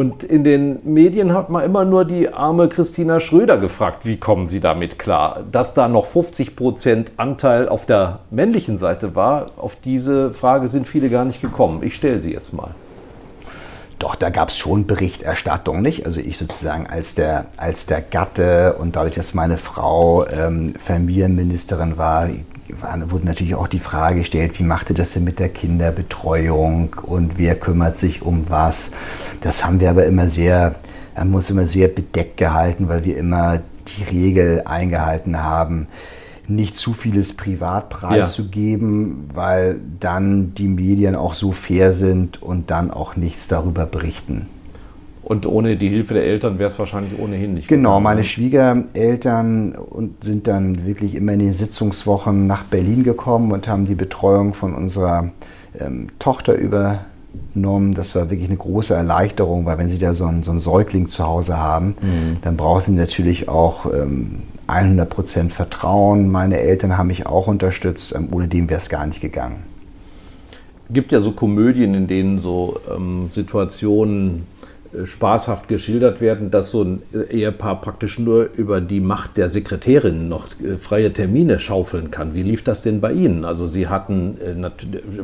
Und 0.00 0.24
in 0.24 0.44
den 0.44 0.78
Medien 0.82 1.34
hat 1.34 1.50
man 1.50 1.62
immer 1.62 1.84
nur 1.84 2.06
die 2.06 2.32
arme 2.32 2.70
Christina 2.70 3.20
Schröder 3.20 3.58
gefragt, 3.58 4.06
wie 4.06 4.16
kommen 4.16 4.46
Sie 4.46 4.58
damit 4.58 4.98
klar? 4.98 5.44
Dass 5.52 5.74
da 5.74 5.88
noch 5.88 6.06
50 6.06 6.56
Prozent 6.56 7.12
Anteil 7.18 7.68
auf 7.68 7.84
der 7.84 8.20
männlichen 8.30 8.78
Seite 8.78 9.14
war, 9.14 9.50
auf 9.58 9.76
diese 9.76 10.32
Frage 10.32 10.68
sind 10.68 10.86
viele 10.86 11.10
gar 11.10 11.26
nicht 11.26 11.42
gekommen. 11.42 11.82
Ich 11.82 11.94
stelle 11.94 12.18
sie 12.18 12.32
jetzt 12.32 12.54
mal. 12.54 12.70
Doch, 13.98 14.14
da 14.14 14.30
gab 14.30 14.48
es 14.48 14.56
schon 14.56 14.86
Berichterstattung, 14.86 15.82
nicht? 15.82 16.06
Also 16.06 16.18
ich 16.18 16.38
sozusagen 16.38 16.86
als 16.86 17.14
der, 17.14 17.48
als 17.58 17.84
der 17.84 18.00
Gatte 18.00 18.76
und 18.78 18.96
dadurch, 18.96 19.16
dass 19.16 19.34
meine 19.34 19.58
Frau 19.58 20.26
ähm, 20.28 20.72
Familienministerin 20.82 21.98
war, 21.98 22.30
wurde 23.08 23.26
natürlich 23.26 23.54
auch 23.54 23.68
die 23.68 23.80
Frage 23.80 24.20
gestellt, 24.20 24.58
wie 24.58 24.64
macht 24.64 24.90
ihr 24.90 24.96
das 24.96 25.12
denn 25.12 25.24
mit 25.24 25.38
der 25.38 25.48
Kinderbetreuung 25.48 26.96
und 27.02 27.38
wer 27.38 27.54
kümmert 27.54 27.96
sich 27.96 28.22
um 28.22 28.46
was. 28.48 28.90
Das 29.40 29.64
haben 29.64 29.80
wir 29.80 29.90
aber 29.90 30.06
immer 30.06 30.28
sehr, 30.28 30.76
haben 31.14 31.34
uns 31.34 31.50
immer 31.50 31.66
sehr 31.66 31.88
bedeckt 31.88 32.36
gehalten, 32.36 32.88
weil 32.88 33.04
wir 33.04 33.16
immer 33.16 33.60
die 33.88 34.04
Regel 34.04 34.62
eingehalten 34.64 35.42
haben, 35.42 35.88
nicht 36.46 36.76
zu 36.76 36.92
vieles 36.92 37.36
privat 37.36 37.90
preiszugeben, 37.90 39.28
ja. 39.28 39.36
weil 39.36 39.80
dann 40.00 40.54
die 40.54 40.68
Medien 40.68 41.14
auch 41.14 41.34
so 41.34 41.52
fair 41.52 41.92
sind 41.92 42.42
und 42.42 42.70
dann 42.70 42.90
auch 42.90 43.16
nichts 43.16 43.48
darüber 43.48 43.86
berichten. 43.86 44.46
Und 45.30 45.46
ohne 45.46 45.76
die 45.76 45.88
Hilfe 45.88 46.14
der 46.14 46.24
Eltern 46.24 46.58
wäre 46.58 46.70
es 46.70 46.78
wahrscheinlich 46.80 47.16
ohnehin 47.16 47.54
nicht. 47.54 47.68
Genau, 47.68 47.90
gekommen. 47.90 48.02
meine 48.02 48.24
Schwiegereltern 48.24 49.78
sind 50.20 50.48
dann 50.48 50.84
wirklich 50.84 51.14
immer 51.14 51.34
in 51.34 51.38
den 51.38 51.52
Sitzungswochen 51.52 52.48
nach 52.48 52.64
Berlin 52.64 53.04
gekommen 53.04 53.52
und 53.52 53.68
haben 53.68 53.84
die 53.84 53.94
Betreuung 53.94 54.54
von 54.54 54.74
unserer 54.74 55.30
ähm, 55.78 56.08
Tochter 56.18 56.54
übernommen. 56.54 57.94
Das 57.94 58.16
war 58.16 58.28
wirklich 58.28 58.48
eine 58.48 58.58
große 58.58 58.92
Erleichterung, 58.92 59.66
weil 59.66 59.78
wenn 59.78 59.88
sie 59.88 59.98
da 59.98 60.14
so 60.14 60.26
einen, 60.26 60.42
so 60.42 60.50
einen 60.50 60.58
Säugling 60.58 61.06
zu 61.06 61.24
Hause 61.24 61.58
haben, 61.58 61.94
mhm. 62.02 62.38
dann 62.42 62.56
brauchen 62.56 62.80
sie 62.80 62.92
natürlich 62.94 63.48
auch 63.48 63.86
ähm, 63.86 64.40
100% 64.66 65.50
Vertrauen. 65.50 66.28
Meine 66.28 66.58
Eltern 66.58 66.98
haben 66.98 67.06
mich 67.06 67.28
auch 67.28 67.46
unterstützt. 67.46 68.16
Ähm, 68.16 68.30
ohne 68.32 68.48
dem 68.48 68.68
wäre 68.68 68.78
es 68.78 68.88
gar 68.88 69.06
nicht 69.06 69.20
gegangen. 69.20 69.62
gibt 70.90 71.12
ja 71.12 71.20
so 71.20 71.30
Komödien, 71.30 71.94
in 71.94 72.08
denen 72.08 72.36
so 72.36 72.80
ähm, 72.92 73.28
Situationen 73.30 74.48
spaßhaft 75.04 75.68
geschildert 75.68 76.20
werden, 76.20 76.50
dass 76.50 76.70
so 76.70 76.82
ein 76.82 77.02
Ehepaar 77.30 77.80
praktisch 77.80 78.18
nur 78.18 78.50
über 78.54 78.80
die 78.80 79.00
Macht 79.00 79.36
der 79.36 79.48
Sekretärin 79.48 80.28
noch 80.28 80.48
äh, 80.60 80.76
freie 80.76 81.12
Termine 81.12 81.58
schaufeln 81.60 82.10
kann. 82.10 82.34
Wie 82.34 82.42
lief 82.42 82.64
das 82.64 82.82
denn 82.82 83.00
bei 83.00 83.12
Ihnen? 83.12 83.44
Also 83.44 83.66
Sie 83.66 83.88
hatten 83.88 84.36
äh, 84.40 84.70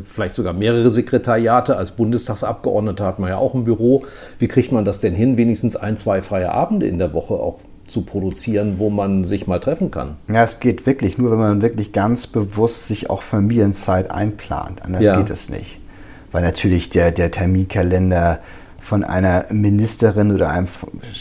vielleicht 0.03 0.35
sogar 0.35 0.53
mehrere 0.53 0.91
Sekretariate. 0.91 1.77
Als 1.77 1.93
Bundestagsabgeordneter 1.93 3.05
hat 3.05 3.19
man 3.19 3.29
ja 3.29 3.39
auch 3.39 3.55
ein 3.55 3.65
Büro. 3.65 4.05
Wie 4.39 4.49
kriegt 4.49 4.71
man 4.71 4.85
das 4.85 5.01
denn 5.01 5.15
hin, 5.15 5.37
wenigstens 5.37 5.75
ein, 5.75 5.97
zwei 5.97 6.23
freie 6.23 6.53
Abende 6.53 6.87
in 6.87 6.99
der 6.99 7.13
Woche 7.13 7.35
auch 7.35 7.59
zu 7.87 8.03
produzieren, 8.03 8.79
wo 8.79 8.91
man 8.91 9.25
sich 9.25 9.47
mal 9.47 9.59
treffen 9.59 9.91
kann? 9.91 10.17
Ja, 10.29 10.45
es 10.45 10.61
geht 10.61 10.87
wirklich 10.87 11.19
nur, 11.19 11.33
wenn 11.33 11.39
man 11.39 11.63
wirklich 11.63 11.93
ganz 11.93 12.27
bewusst 12.27 12.87
sich 12.87 13.11
auch 13.11 13.23
Familienzeit 13.23 14.11
einplant. 14.11 14.83
Anders 14.83 15.05
ja. 15.05 15.17
geht 15.17 15.31
es 15.31 15.49
nicht. 15.49 15.81
Weil 16.33 16.43
natürlich 16.43 16.91
der, 16.91 17.13
der 17.13 17.31
Terminkalender 17.31 18.41
von 18.87 19.03
einer 19.03 19.47
Ministerin 19.51 20.31
oder 20.31 20.49
einem, 20.51 20.69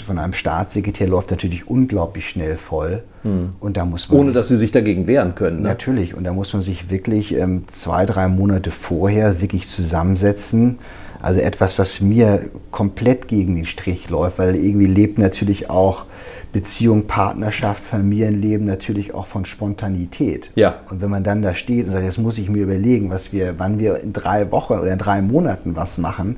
von 0.05 0.19
einem 0.19 0.33
Staatssekretär 0.33 1.07
läuft 1.07 1.31
natürlich 1.31 1.67
unglaublich 1.67 2.29
schnell 2.29 2.57
voll. 2.57 3.01
Hm. 3.23 3.53
Und 3.59 3.75
da 3.75 3.85
muss 3.85 4.07
man 4.07 4.19
Ohne 4.19 4.33
dass 4.33 4.49
sie 4.49 4.55
sich 4.55 4.69
dagegen 4.69 5.07
wehren 5.07 5.33
können. 5.33 5.63
Ne? 5.63 5.69
Natürlich. 5.69 6.13
Und 6.13 6.25
da 6.25 6.31
muss 6.31 6.53
man 6.53 6.61
sich 6.61 6.91
wirklich 6.91 7.35
ähm, 7.35 7.63
zwei, 7.67 8.05
drei 8.05 8.27
Monate 8.27 8.69
vorher 8.69 9.41
wirklich 9.41 9.67
zusammensetzen. 9.67 10.77
Also 11.23 11.41
etwas, 11.41 11.79
was 11.79 12.01
mir 12.01 12.51
komplett 12.69 13.27
gegen 13.27 13.55
den 13.55 13.65
Strich 13.65 14.09
läuft, 14.09 14.37
weil 14.37 14.55
irgendwie 14.55 14.85
lebt 14.85 15.17
natürlich 15.17 15.67
auch 15.71 16.05
Beziehung, 16.53 17.07
Partnerschaft, 17.07 17.81
Familienleben 17.83 18.67
natürlich 18.67 19.15
auch 19.15 19.25
von 19.25 19.43
Spontanität. 19.45 20.51
Ja. 20.53 20.81
Und 20.91 21.01
wenn 21.01 21.09
man 21.09 21.23
dann 21.23 21.41
da 21.41 21.55
steht 21.55 21.87
und 21.87 21.93
sagt, 21.93 22.05
jetzt 22.05 22.19
muss 22.19 22.37
ich 22.37 22.47
mir 22.47 22.61
überlegen, 22.61 23.09
was 23.09 23.33
wir, 23.33 23.55
wann 23.57 23.79
wir 23.79 24.01
in 24.01 24.13
drei 24.13 24.51
Wochen 24.51 24.73
oder 24.73 24.93
in 24.93 24.99
drei 24.99 25.23
Monaten 25.23 25.75
was 25.75 25.97
machen, 25.97 26.37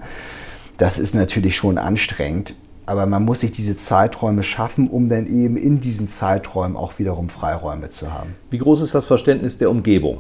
das 0.78 1.00
ist 1.00 1.16
natürlich 1.16 1.56
schon 1.56 1.78
anstrengend, 1.78 2.56
aber 2.86 3.06
man 3.06 3.26
muss 3.26 3.42
sich 3.42 3.52
diese 3.52 3.76
Zeiträume 3.76 4.44
schaffen, 4.44 4.90
um 4.90 5.10
dann 5.10 5.28
eben 5.28 5.58
in 5.58 5.82
diesen 5.82 6.08
Zeiträumen 6.08 6.78
auch 6.78 7.00
wiederum 7.00 7.30
Freiräume 7.30 7.90
zu 7.90 8.14
haben. 8.14 8.36
Wie 8.50 8.58
groß 8.58 8.82
ist 8.82 8.96
das 8.96 9.06
Verständnis 9.06 9.58
der 9.58 9.70
Umgebung? 9.70 10.20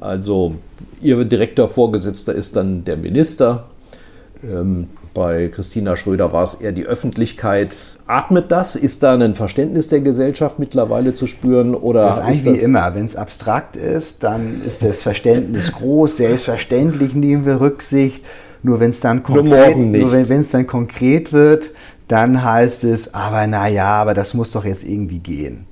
Also 0.00 0.56
Ihr 1.00 1.24
direkter 1.24 1.68
Vorgesetzter 1.68 2.32
ist 2.32 2.56
dann 2.56 2.84
der 2.84 2.96
Minister. 2.96 3.64
Ähm, 4.44 4.88
bei 5.14 5.48
Christina 5.48 5.96
Schröder 5.96 6.32
war 6.32 6.44
es 6.44 6.54
eher 6.54 6.72
die 6.72 6.86
Öffentlichkeit. 6.86 7.98
Atmet 8.06 8.50
das? 8.50 8.76
Ist 8.76 9.02
da 9.02 9.14
ein 9.14 9.34
Verständnis 9.34 9.88
der 9.88 10.00
Gesellschaft 10.00 10.58
mittlerweile 10.58 11.12
zu 11.12 11.26
spüren? 11.26 11.74
Oder 11.74 12.04
das 12.04 12.18
ist 12.18 12.24
eigentlich 12.24 12.46
ist 12.46 12.54
wie 12.54 12.58
immer. 12.58 12.94
Wenn 12.94 13.04
es 13.04 13.16
abstrakt 13.16 13.76
ist, 13.76 14.22
dann 14.22 14.62
ist 14.64 14.82
das 14.82 15.02
Verständnis 15.02 15.72
groß. 15.72 16.16
Selbstverständlich 16.16 17.14
nehmen 17.14 17.44
wir 17.44 17.60
Rücksicht. 17.60 18.24
Nur 18.62 18.80
wenn 18.80 18.90
es 18.90 19.00
dann 19.00 19.22
konkret, 19.22 19.76
nur, 19.76 19.86
nur 19.86 20.12
wenn 20.12 20.40
es 20.40 20.50
dann 20.50 20.66
konkret 20.66 21.32
wird, 21.32 21.70
dann 22.08 22.44
heißt 22.44 22.84
es, 22.84 23.14
aber 23.14 23.46
naja, 23.46 23.86
aber 23.86 24.14
das 24.14 24.34
muss 24.34 24.50
doch 24.50 24.64
jetzt 24.64 24.84
irgendwie 24.84 25.18
gehen. 25.18 25.66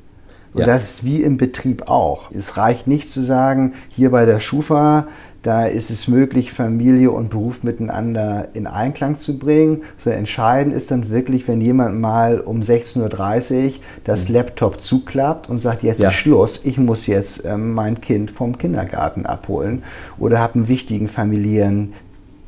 Und 0.52 0.60
ja. 0.60 0.66
das 0.66 0.90
ist 0.90 1.04
wie 1.04 1.22
im 1.22 1.36
Betrieb 1.36 1.88
auch. 1.88 2.30
Es 2.32 2.56
reicht 2.56 2.86
nicht 2.88 3.10
zu 3.10 3.20
sagen, 3.20 3.74
hier 3.88 4.10
bei 4.10 4.26
der 4.26 4.40
Schufa, 4.40 5.06
da 5.42 5.64
ist 5.64 5.90
es 5.90 6.06
möglich, 6.06 6.52
Familie 6.52 7.12
und 7.12 7.30
Beruf 7.30 7.62
miteinander 7.62 8.48
in 8.52 8.66
Einklang 8.66 9.16
zu 9.16 9.38
bringen. 9.38 9.82
So 9.96 10.10
entscheidend 10.10 10.74
ist 10.74 10.90
dann 10.90 11.08
wirklich, 11.08 11.48
wenn 11.48 11.60
jemand 11.60 11.98
mal 11.98 12.40
um 12.40 12.60
16.30 12.60 13.64
Uhr 13.64 13.72
das 14.04 14.28
mhm. 14.28 14.34
Laptop 14.34 14.82
zuklappt 14.82 15.48
und 15.48 15.58
sagt, 15.58 15.82
jetzt 15.82 16.00
ja. 16.00 16.08
ist 16.08 16.16
Schluss, 16.16 16.60
ich 16.64 16.76
muss 16.76 17.06
jetzt 17.06 17.44
ähm, 17.46 17.72
mein 17.72 18.00
Kind 18.00 18.30
vom 18.30 18.58
Kindergarten 18.58 19.24
abholen 19.24 19.82
oder 20.18 20.40
habe 20.40 20.56
einen 20.56 20.68
wichtigen 20.68 21.08
familiären 21.08 21.94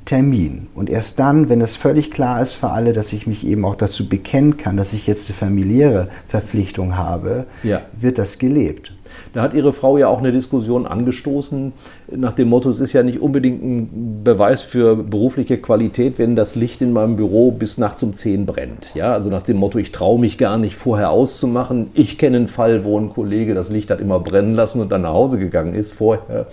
Termin. 0.04 0.68
Und 0.74 0.90
erst 0.90 1.18
dann, 1.18 1.48
wenn 1.48 1.60
es 1.60 1.76
völlig 1.76 2.10
klar 2.10 2.42
ist 2.42 2.54
für 2.54 2.70
alle, 2.70 2.92
dass 2.92 3.12
ich 3.12 3.26
mich 3.26 3.46
eben 3.46 3.64
auch 3.64 3.76
dazu 3.76 4.08
bekennen 4.08 4.56
kann, 4.56 4.76
dass 4.76 4.92
ich 4.92 5.06
jetzt 5.06 5.28
eine 5.28 5.36
familiäre 5.36 6.08
Verpflichtung 6.28 6.96
habe, 6.96 7.46
ja. 7.62 7.82
wird 7.98 8.18
das 8.18 8.38
gelebt. 8.38 8.92
Da 9.32 9.42
hat 9.42 9.54
Ihre 9.54 9.72
Frau 9.72 9.98
ja 9.98 10.08
auch 10.08 10.18
eine 10.18 10.32
Diskussion 10.32 10.86
angestoßen 10.86 11.72
nach 12.16 12.32
dem 12.32 12.48
Motto, 12.48 12.68
es 12.68 12.80
ist 12.80 12.92
ja 12.92 13.02
nicht 13.02 13.20
unbedingt 13.20 13.62
ein 13.62 14.20
Beweis 14.24 14.62
für 14.62 14.96
berufliche 14.96 15.58
Qualität, 15.58 16.18
wenn 16.18 16.36
das 16.36 16.54
Licht 16.54 16.82
in 16.82 16.92
meinem 16.92 17.16
Büro 17.16 17.50
bis 17.50 17.78
nachts 17.78 18.02
um 18.02 18.12
10 18.12 18.46
brennt. 18.46 18.94
Ja, 18.94 19.12
also 19.12 19.30
nach 19.30 19.42
dem 19.42 19.58
Motto, 19.58 19.78
ich 19.78 19.92
traue 19.92 20.18
mich 20.18 20.38
gar 20.38 20.58
nicht 20.58 20.76
vorher 20.76 21.10
auszumachen. 21.10 21.90
Ich 21.94 22.18
kenne 22.18 22.36
einen 22.38 22.48
Fall, 22.48 22.84
wo 22.84 22.98
ein 22.98 23.10
Kollege 23.10 23.54
das 23.54 23.70
Licht 23.70 23.90
hat 23.90 24.00
immer 24.00 24.20
brennen 24.20 24.54
lassen 24.54 24.80
und 24.80 24.92
dann 24.92 25.02
nach 25.02 25.12
Hause 25.12 25.38
gegangen 25.38 25.74
ist 25.74 25.92
vorher. 25.92 26.46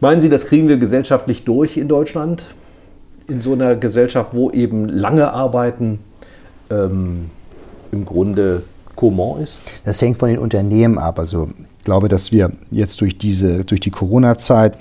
Meinen 0.00 0.20
Sie, 0.20 0.28
das 0.28 0.46
kriegen 0.46 0.68
wir 0.68 0.76
gesellschaftlich 0.76 1.44
durch 1.44 1.76
in 1.76 1.88
Deutschland? 1.88 2.44
In 3.28 3.40
so 3.40 3.52
einer 3.52 3.74
Gesellschaft, 3.74 4.30
wo 4.32 4.50
eben 4.50 4.88
lange 4.88 5.32
Arbeiten 5.32 5.98
ähm, 6.70 7.30
im 7.92 8.04
Grunde 8.04 8.62
Comment 8.94 9.40
ist? 9.42 9.60
Das 9.84 10.00
hängt 10.00 10.18
von 10.18 10.28
den 10.28 10.38
Unternehmen 10.38 10.98
ab. 10.98 11.18
Also 11.18 11.48
ich 11.78 11.84
glaube, 11.84 12.08
dass 12.08 12.32
wir 12.32 12.52
jetzt 12.70 13.00
durch, 13.00 13.18
diese, 13.18 13.64
durch 13.64 13.80
die 13.80 13.90
Corona-Zeit 13.90 14.78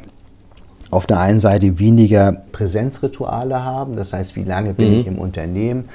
auf 0.92 1.08
der 1.08 1.20
einen 1.20 1.40
Seite 1.40 1.80
weniger 1.80 2.32
Präsenzrituale 2.52 3.64
haben. 3.64 3.96
Das 3.96 4.14
heißt, 4.14 4.36
wie 4.36 4.44
lange 4.44 4.74
bin 4.74 4.94
mhm. 4.94 5.00
ich 5.00 5.08
im 5.08 5.18
Unternehmen? 5.20 5.86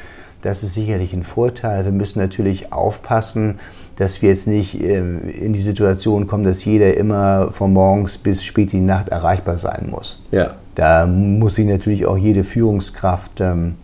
Das 0.42 0.62
ist 0.62 0.74
sicherlich 0.74 1.12
ein 1.12 1.24
Vorteil. 1.24 1.84
Wir 1.84 1.92
müssen 1.92 2.18
natürlich 2.18 2.72
aufpassen, 2.72 3.58
dass 4.00 4.22
wir 4.22 4.30
jetzt 4.30 4.46
nicht 4.46 4.82
ähm, 4.82 5.28
in 5.28 5.52
die 5.52 5.60
Situation 5.60 6.26
kommen, 6.26 6.44
dass 6.44 6.64
jeder 6.64 6.96
immer 6.96 7.52
von 7.52 7.74
morgens 7.74 8.16
bis 8.16 8.42
spät 8.42 8.72
in 8.72 8.80
die 8.80 8.86
Nacht 8.86 9.10
erreichbar 9.10 9.58
sein 9.58 9.88
muss. 9.90 10.22
Ja. 10.30 10.54
Da 10.74 11.06
muss 11.06 11.56
sich 11.56 11.66
natürlich 11.66 12.06
auch 12.06 12.16
jede 12.16 12.42
Führungskraft 12.42 13.42
ähm, 13.42 13.74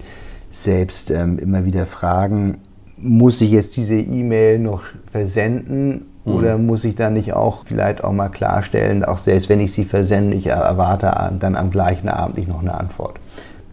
selbst 0.49 1.11
ähm, 1.11 1.39
immer 1.39 1.67
wieder 1.67 1.85
fragen, 1.85 2.57
muss 2.97 3.43
ich 3.43 3.51
jetzt 3.51 3.77
diese 3.77 3.97
E-Mail 3.97 4.59
noch 4.59 4.85
versenden 5.13 6.07
mhm. 6.25 6.33
oder 6.33 6.57
muss 6.57 6.87
ich 6.87 6.95
dann 6.95 7.13
nicht 7.13 7.35
auch 7.35 7.65
vielleicht 7.67 8.03
auch 8.03 8.13
mal 8.13 8.31
klarstellen, 8.31 9.05
auch 9.05 9.19
selbst 9.19 9.51
wenn 9.51 9.61
ich 9.61 9.75
sie 9.75 9.85
versende, 9.85 10.35
ich 10.35 10.47
erwarte 10.47 11.13
dann 11.39 11.57
am 11.57 11.71
gleichen 11.71 12.09
Abend 12.09 12.39
nicht 12.39 12.49
noch 12.49 12.63
eine 12.63 12.73
Antwort. 12.73 13.17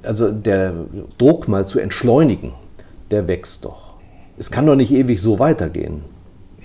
Also 0.05 0.29
der 0.29 0.73
Druck 1.17 1.47
mal 1.47 1.63
zu 1.63 1.79
entschleunigen, 1.79 2.51
der 3.11 3.29
wächst 3.29 3.63
doch. 3.63 3.93
Es 4.37 4.51
kann 4.51 4.65
doch 4.65 4.75
nicht 4.75 4.91
ewig 4.91 5.21
so 5.21 5.39
weitergehen 5.39 6.01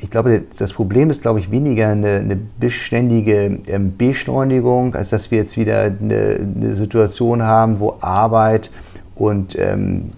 ich 0.01 0.11
glaube, 0.11 0.43
das 0.59 0.73
Problem 0.73 1.11
ist, 1.11 1.23
glaube 1.23 1.41
ich, 1.41 1.51
weniger 1.51 1.89
eine, 1.89 2.17
eine 2.17 2.37
beständige 2.37 3.59
ähm, 3.67 3.97
Beschleunigung, 3.97 4.95
als 4.95 5.11
dass 5.11 5.31
wir 5.31 5.39
jetzt 5.39 5.57
wieder 5.57 5.83
eine, 5.85 6.39
eine 6.57 6.75
Situation 6.75 7.43
haben, 7.43 7.81
wo 7.81 7.97
Arbeit 8.01 8.71
und 9.15 9.59
ähm, 9.59 10.13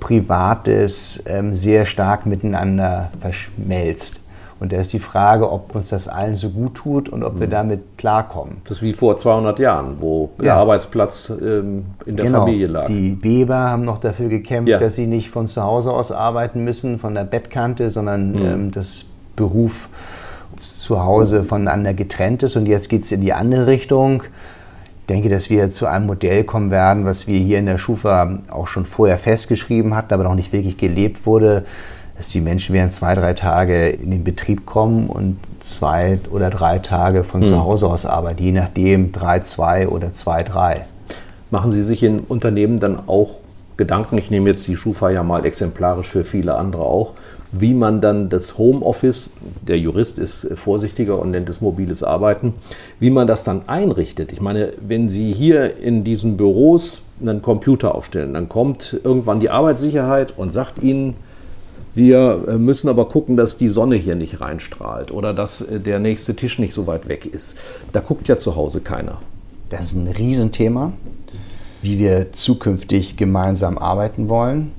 Privates 0.00 1.22
ähm, 1.26 1.54
sehr 1.54 1.86
stark 1.86 2.26
miteinander 2.26 3.10
verschmelzt. 3.20 4.19
Und 4.60 4.74
da 4.74 4.76
ist 4.76 4.92
die 4.92 5.00
Frage, 5.00 5.50
ob 5.50 5.74
uns 5.74 5.88
das 5.88 6.06
allen 6.06 6.36
so 6.36 6.50
gut 6.50 6.74
tut 6.74 7.08
und 7.08 7.24
ob 7.24 7.40
wir 7.40 7.46
mhm. 7.46 7.52
damit 7.52 7.80
klarkommen. 7.96 8.58
Das 8.64 8.76
ist 8.76 8.82
wie 8.82 8.92
vor 8.92 9.16
200 9.16 9.58
Jahren, 9.58 9.96
wo 10.00 10.28
ja. 10.36 10.44
der 10.44 10.56
Arbeitsplatz 10.56 11.32
ähm, 11.40 11.86
in 12.04 12.16
der 12.16 12.26
genau. 12.26 12.40
Familie 12.40 12.66
lag. 12.66 12.84
Die 12.84 13.24
Weber 13.24 13.56
haben 13.56 13.86
noch 13.86 13.98
dafür 13.98 14.28
gekämpft, 14.28 14.68
ja. 14.68 14.78
dass 14.78 14.96
sie 14.96 15.06
nicht 15.06 15.30
von 15.30 15.48
zu 15.48 15.62
Hause 15.62 15.90
aus 15.90 16.12
arbeiten 16.12 16.62
müssen, 16.62 16.98
von 16.98 17.14
der 17.14 17.24
Bettkante, 17.24 17.90
sondern 17.90 18.32
mhm. 18.32 18.44
ähm, 18.44 18.70
das 18.70 19.06
Beruf 19.34 19.88
zu 20.56 21.02
Hause 21.02 21.42
voneinander 21.42 21.94
getrennt 21.94 22.42
ist. 22.42 22.54
Und 22.54 22.66
jetzt 22.66 22.90
geht 22.90 23.04
es 23.04 23.12
in 23.12 23.22
die 23.22 23.32
andere 23.32 23.66
Richtung. 23.66 24.24
Ich 25.00 25.06
denke, 25.14 25.30
dass 25.30 25.48
wir 25.48 25.72
zu 25.72 25.86
einem 25.86 26.04
Modell 26.04 26.44
kommen 26.44 26.70
werden, 26.70 27.06
was 27.06 27.26
wir 27.26 27.38
hier 27.38 27.58
in 27.58 27.66
der 27.66 27.78
Schufa 27.78 28.38
auch 28.50 28.66
schon 28.66 28.84
vorher 28.84 29.16
festgeschrieben 29.16 29.96
hatten, 29.96 30.12
aber 30.12 30.24
noch 30.24 30.34
nicht 30.34 30.52
wirklich 30.52 30.76
gelebt 30.76 31.24
wurde 31.24 31.64
dass 32.20 32.28
die 32.28 32.42
Menschen 32.42 32.74
während 32.74 32.92
zwei, 32.92 33.14
drei 33.14 33.32
Tage 33.32 33.88
in 33.88 34.10
den 34.10 34.24
Betrieb 34.24 34.66
kommen 34.66 35.06
und 35.06 35.38
zwei 35.60 36.18
oder 36.30 36.50
drei 36.50 36.78
Tage 36.78 37.24
von 37.24 37.40
mhm. 37.40 37.46
zu 37.46 37.64
Hause 37.64 37.86
aus 37.86 38.04
arbeiten, 38.04 38.42
je 38.42 38.52
nachdem 38.52 39.10
drei, 39.10 39.38
zwei 39.38 39.88
oder 39.88 40.12
zwei, 40.12 40.42
drei. 40.42 40.84
Machen 41.50 41.72
Sie 41.72 41.80
sich 41.80 42.02
in 42.02 42.20
Unternehmen 42.20 42.78
dann 42.78 43.00
auch 43.06 43.36
Gedanken, 43.78 44.18
ich 44.18 44.30
nehme 44.30 44.50
jetzt 44.50 44.68
die 44.68 44.76
Schufa 44.76 45.08
ja 45.08 45.22
mal 45.22 45.46
exemplarisch 45.46 46.08
für 46.08 46.22
viele 46.22 46.56
andere 46.56 46.82
auch, 46.82 47.14
wie 47.52 47.72
man 47.72 48.02
dann 48.02 48.28
das 48.28 48.58
Homeoffice, 48.58 49.30
der 49.66 49.78
Jurist 49.78 50.18
ist 50.18 50.46
vorsichtiger 50.56 51.18
und 51.18 51.30
nennt 51.30 51.48
es 51.48 51.62
mobiles 51.62 52.02
Arbeiten, 52.02 52.52
wie 52.98 53.08
man 53.08 53.28
das 53.28 53.44
dann 53.44 53.66
einrichtet. 53.66 54.30
Ich 54.30 54.42
meine, 54.42 54.72
wenn 54.86 55.08
Sie 55.08 55.32
hier 55.32 55.78
in 55.78 56.04
diesen 56.04 56.36
Büros 56.36 57.00
einen 57.18 57.40
Computer 57.40 57.94
aufstellen, 57.94 58.34
dann 58.34 58.50
kommt 58.50 59.00
irgendwann 59.02 59.40
die 59.40 59.48
Arbeitssicherheit 59.48 60.36
und 60.36 60.50
sagt 60.50 60.82
Ihnen, 60.82 61.16
wir 61.94 62.44
äh, 62.48 62.58
müssen 62.58 62.88
aber 62.88 63.08
gucken, 63.08 63.36
dass 63.36 63.56
die 63.56 63.68
Sonne 63.68 63.96
hier 63.96 64.14
nicht 64.14 64.40
reinstrahlt 64.40 65.12
oder 65.12 65.34
dass 65.34 65.62
äh, 65.62 65.80
der 65.80 65.98
nächste 65.98 66.36
Tisch 66.36 66.58
nicht 66.58 66.72
so 66.72 66.86
weit 66.86 67.08
weg 67.08 67.26
ist. 67.26 67.56
Da 67.92 68.00
guckt 68.00 68.28
ja 68.28 68.36
zu 68.36 68.56
Hause 68.56 68.80
keiner. 68.80 69.18
Das 69.70 69.86
ist 69.86 69.94
ein 69.94 70.08
Riesenthema, 70.08 70.92
wie 71.82 71.98
wir 71.98 72.32
zukünftig 72.32 73.16
gemeinsam 73.16 73.78
arbeiten 73.78 74.28
wollen. 74.28 74.72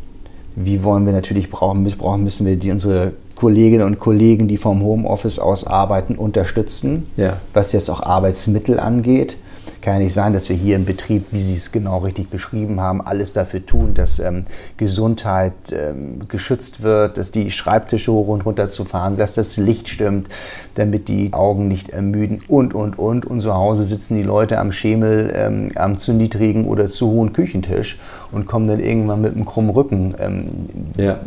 Wie 0.56 0.84
wollen 0.84 1.06
wir 1.06 1.14
natürlich 1.14 1.50
brauchen, 1.50 1.84
brauchen 1.84 2.24
müssen 2.24 2.46
wir 2.46 2.58
die, 2.58 2.72
unsere 2.72 3.14
Kolleginnen 3.36 3.86
und 3.86 4.00
Kollegen, 4.00 4.48
die 4.48 4.58
vom 4.58 4.82
Homeoffice 4.84 5.40
aus 5.40 5.66
arbeiten, 5.66 6.16
unterstützen, 6.16 7.08
ja. 7.16 7.38
was 7.54 7.72
jetzt 7.72 7.90
auch 7.90 8.04
Arbeitsmittel 8.04 8.80
angeht 8.80 9.38
kann 9.82 9.96
ja 9.96 10.00
nicht 10.00 10.14
sein, 10.14 10.34
dass 10.34 10.50
wir 10.50 10.56
hier 10.56 10.76
im 10.76 10.86
Betrieb, 10.86 11.26
wie 11.32 11.40
Sie 11.40 11.56
es 11.56 11.72
genau 11.72 12.00
richtig 12.00 12.30
beschrieben 12.30 12.80
haben, 12.80 13.02
alles 13.02 13.34
dafür 13.34 13.66
tun, 13.66 13.94
dass 13.94 14.20
ähm, 14.20 14.46
Gesundheit 14.78 15.54
ähm, 15.72 16.28
geschützt 16.28 16.82
wird, 16.84 17.18
dass 17.18 17.32
die 17.32 17.52
Schreibtische 17.52 18.12
hoch 18.12 18.28
und 18.28 18.46
runter 18.46 18.70
zu 18.70 18.86
fahren, 18.86 19.16
dass 19.16 19.34
das 19.34 19.58
Licht 19.58 19.90
stimmt, 19.90 20.30
damit 20.76 21.08
die 21.08 21.34
Augen 21.34 21.68
nicht 21.68 21.90
ermüden 21.90 22.42
und, 22.48 22.74
und, 22.74 22.98
und. 23.00 23.26
Und 23.26 23.42
zu 23.42 23.54
Hause 23.54 23.84
sitzen 23.84 24.16
die 24.16 24.24
Leute 24.24 24.60
am 24.60 24.72
Schemel, 24.72 25.32
ähm, 25.36 25.72
am 25.76 25.98
zu 25.98 26.14
niedrigen 26.14 26.66
oder 26.66 26.90
zu 26.90 27.08
hohen 27.08 27.34
Küchentisch 27.34 28.00
und 28.32 28.46
kommen 28.46 28.68
dann 28.68 28.80
irgendwann 28.80 29.22
mit 29.22 29.36
einem 29.36 29.46
krummen 29.46 29.72
Rücken 29.72 30.16
ähm, 30.20 30.50
ja. 30.98 31.20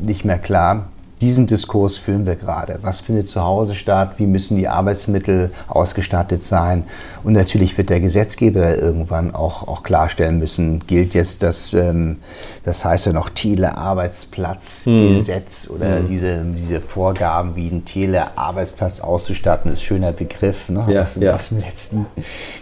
nicht 0.00 0.24
mehr 0.24 0.38
klar 0.38 0.88
diesen 1.20 1.46
Diskurs 1.46 1.98
führen 1.98 2.24
wir 2.24 2.36
gerade. 2.36 2.78
Was 2.82 3.00
findet 3.00 3.28
zu 3.28 3.42
Hause 3.42 3.74
statt? 3.74 4.12
Wie 4.16 4.26
müssen 4.26 4.56
die 4.56 4.68
Arbeitsmittel 4.68 5.50
ausgestattet 5.68 6.42
sein? 6.42 6.84
Und 7.24 7.34
natürlich 7.34 7.76
wird 7.76 7.90
der 7.90 8.00
Gesetzgeber 8.00 8.78
irgendwann 8.78 9.34
auch, 9.34 9.68
auch 9.68 9.82
klarstellen 9.82 10.38
müssen, 10.38 10.86
gilt 10.86 11.12
jetzt 11.12 11.42
das, 11.42 11.74
ähm, 11.74 12.16
das 12.64 12.82
heißt 12.84 13.04
ja 13.06 13.12
noch 13.12 13.28
Telearbeitsplatzgesetz 13.28 15.68
mhm. 15.68 15.74
oder 15.74 16.00
mhm. 16.00 16.06
Diese, 16.06 16.42
diese 16.56 16.80
Vorgaben, 16.80 17.54
wie 17.54 17.68
ein 17.68 17.84
Telearbeitsplatz 17.84 19.00
auszustatten, 19.00 19.70
ist 19.72 19.80
ein 19.80 19.82
schöner 19.82 20.12
Begriff. 20.12 20.70
Ne? 20.70 20.86
Ja, 20.88 21.02
aus, 21.02 21.16
ja. 21.16 21.34
aus 21.34 21.48
dem 21.48 21.60
letzten 21.60 22.06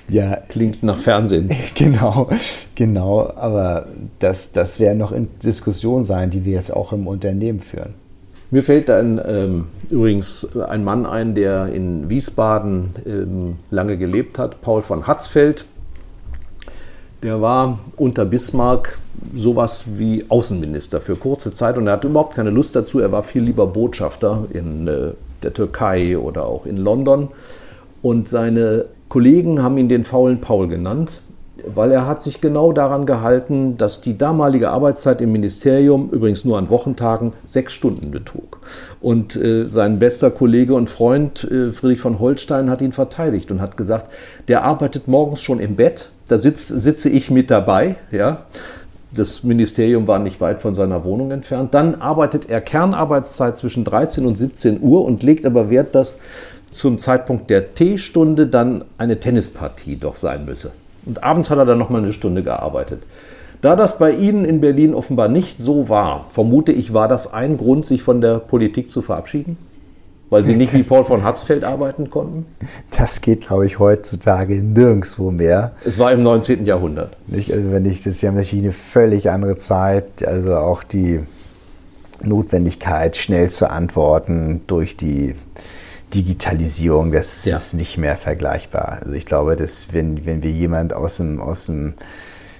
ja, 0.08 0.34
Klingt 0.48 0.82
nach 0.82 0.98
Fernsehen. 0.98 1.48
Genau, 1.74 2.28
genau. 2.74 3.30
Aber 3.36 3.86
das, 4.18 4.52
das 4.52 4.80
werden 4.80 4.96
noch 4.98 5.12
in 5.12 5.28
Diskussion 5.38 6.02
sein, 6.02 6.30
die 6.30 6.44
wir 6.44 6.54
jetzt 6.54 6.74
auch 6.74 6.92
im 6.92 7.06
Unternehmen 7.06 7.60
führen. 7.60 7.94
Mir 8.50 8.62
fällt 8.62 8.88
dann 8.88 9.20
ähm, 9.24 9.66
übrigens 9.90 10.48
ein 10.56 10.82
Mann 10.82 11.04
ein, 11.04 11.34
der 11.34 11.66
in 11.66 12.08
Wiesbaden 12.08 12.94
ähm, 13.04 13.56
lange 13.70 13.98
gelebt 13.98 14.38
hat, 14.38 14.62
Paul 14.62 14.80
von 14.80 15.06
Hatzfeld. 15.06 15.66
Der 17.22 17.42
war 17.42 17.78
unter 17.96 18.24
Bismarck 18.24 18.98
sowas 19.34 19.84
wie 19.86 20.24
Außenminister 20.28 21.00
für 21.00 21.16
kurze 21.16 21.52
Zeit 21.52 21.76
und 21.76 21.88
er 21.88 21.94
hatte 21.94 22.08
überhaupt 22.08 22.36
keine 22.36 22.50
Lust 22.50 22.74
dazu. 22.74 23.00
Er 23.00 23.12
war 23.12 23.22
viel 23.22 23.42
lieber 23.42 23.66
Botschafter 23.66 24.46
in 24.50 24.88
äh, 24.88 25.10
der 25.42 25.52
Türkei 25.52 26.16
oder 26.16 26.44
auch 26.44 26.64
in 26.64 26.78
London. 26.78 27.28
Und 28.00 28.28
seine 28.28 28.86
Kollegen 29.08 29.62
haben 29.62 29.76
ihn 29.76 29.88
den 29.88 30.04
faulen 30.04 30.40
Paul 30.40 30.68
genannt 30.68 31.20
weil 31.66 31.92
er 31.92 32.06
hat 32.06 32.22
sich 32.22 32.40
genau 32.40 32.72
daran 32.72 33.06
gehalten, 33.06 33.76
dass 33.76 34.00
die 34.00 34.16
damalige 34.16 34.70
Arbeitszeit 34.70 35.20
im 35.20 35.32
Ministerium, 35.32 36.10
übrigens 36.10 36.44
nur 36.44 36.58
an 36.58 36.70
Wochentagen, 36.70 37.32
sechs 37.46 37.72
Stunden 37.72 38.10
betrug. 38.10 38.60
Und 39.00 39.36
äh, 39.36 39.66
sein 39.66 39.98
bester 39.98 40.30
Kollege 40.30 40.74
und 40.74 40.90
Freund 40.90 41.44
äh, 41.44 41.72
Friedrich 41.72 42.00
von 42.00 42.18
Holstein 42.18 42.70
hat 42.70 42.80
ihn 42.80 42.92
verteidigt 42.92 43.50
und 43.50 43.60
hat 43.60 43.76
gesagt, 43.76 44.12
der 44.48 44.64
arbeitet 44.64 45.08
morgens 45.08 45.40
schon 45.42 45.60
im 45.60 45.76
Bett, 45.76 46.10
da 46.28 46.38
sitz, 46.38 46.68
sitze 46.68 47.08
ich 47.08 47.30
mit 47.30 47.50
dabei, 47.50 47.96
ja. 48.10 48.46
Das 49.10 49.42
Ministerium 49.42 50.06
war 50.06 50.18
nicht 50.18 50.38
weit 50.42 50.60
von 50.60 50.74
seiner 50.74 51.02
Wohnung 51.02 51.30
entfernt. 51.30 51.72
Dann 51.72 51.94
arbeitet 51.94 52.50
er 52.50 52.60
Kernarbeitszeit 52.60 53.56
zwischen 53.56 53.82
13 53.82 54.26
und 54.26 54.36
17 54.36 54.82
Uhr 54.82 55.02
und 55.02 55.22
legt 55.22 55.46
aber 55.46 55.70
Wert, 55.70 55.94
dass 55.94 56.18
zum 56.68 56.98
Zeitpunkt 56.98 57.48
der 57.48 57.72
Teestunde 57.72 58.46
dann 58.46 58.84
eine 58.98 59.18
Tennispartie 59.18 59.96
doch 59.96 60.14
sein 60.14 60.44
müsse. 60.44 60.72
Und 61.08 61.24
abends 61.24 61.50
hat 61.50 61.58
er 61.58 61.64
dann 61.64 61.78
nochmal 61.78 62.02
eine 62.02 62.12
Stunde 62.12 62.42
gearbeitet. 62.44 63.02
Da 63.60 63.74
das 63.74 63.98
bei 63.98 64.12
Ihnen 64.12 64.44
in 64.44 64.60
Berlin 64.60 64.94
offenbar 64.94 65.28
nicht 65.28 65.60
so 65.60 65.88
war, 65.88 66.26
vermute 66.30 66.70
ich, 66.70 66.94
war 66.94 67.08
das 67.08 67.32
ein 67.32 67.56
Grund, 67.56 67.84
sich 67.84 68.02
von 68.02 68.20
der 68.20 68.38
Politik 68.38 68.88
zu 68.88 69.02
verabschieden? 69.02 69.56
Weil 70.30 70.44
Sie 70.44 70.54
nicht 70.54 70.74
wie 70.74 70.82
Paul 70.82 71.04
von 71.04 71.24
Hatzfeld 71.24 71.64
arbeiten 71.64 72.10
konnten? 72.10 72.44
Das 72.96 73.22
geht, 73.22 73.46
glaube 73.46 73.64
ich, 73.66 73.78
heutzutage 73.78 74.56
nirgendwo 74.56 75.30
mehr. 75.30 75.72
Es 75.86 75.98
war 75.98 76.12
im 76.12 76.22
19. 76.22 76.66
Jahrhundert. 76.66 77.16
Nicht, 77.26 77.50
also 77.50 77.72
wenn 77.72 77.86
ich 77.86 78.02
das, 78.02 78.20
wir 78.20 78.28
haben 78.28 78.36
natürlich 78.36 78.64
eine 78.64 78.72
völlig 78.72 79.30
andere 79.30 79.56
Zeit, 79.56 80.26
also 80.26 80.54
auch 80.56 80.84
die 80.84 81.20
Notwendigkeit, 82.22 83.16
schnell 83.16 83.48
zu 83.48 83.70
antworten 83.70 84.60
durch 84.66 84.98
die 84.98 85.34
Digitalisierung, 86.14 87.12
das 87.12 87.44
ja. 87.44 87.56
ist 87.56 87.74
nicht 87.74 87.98
mehr 87.98 88.16
vergleichbar. 88.16 88.98
Also 89.00 89.12
ich 89.12 89.26
glaube, 89.26 89.56
dass 89.56 89.92
wenn, 89.92 90.24
wenn 90.24 90.42
wir 90.42 90.50
jemand 90.50 90.92
aus 90.92 91.18
dem, 91.18 91.40
aus 91.40 91.66
dem 91.66 91.94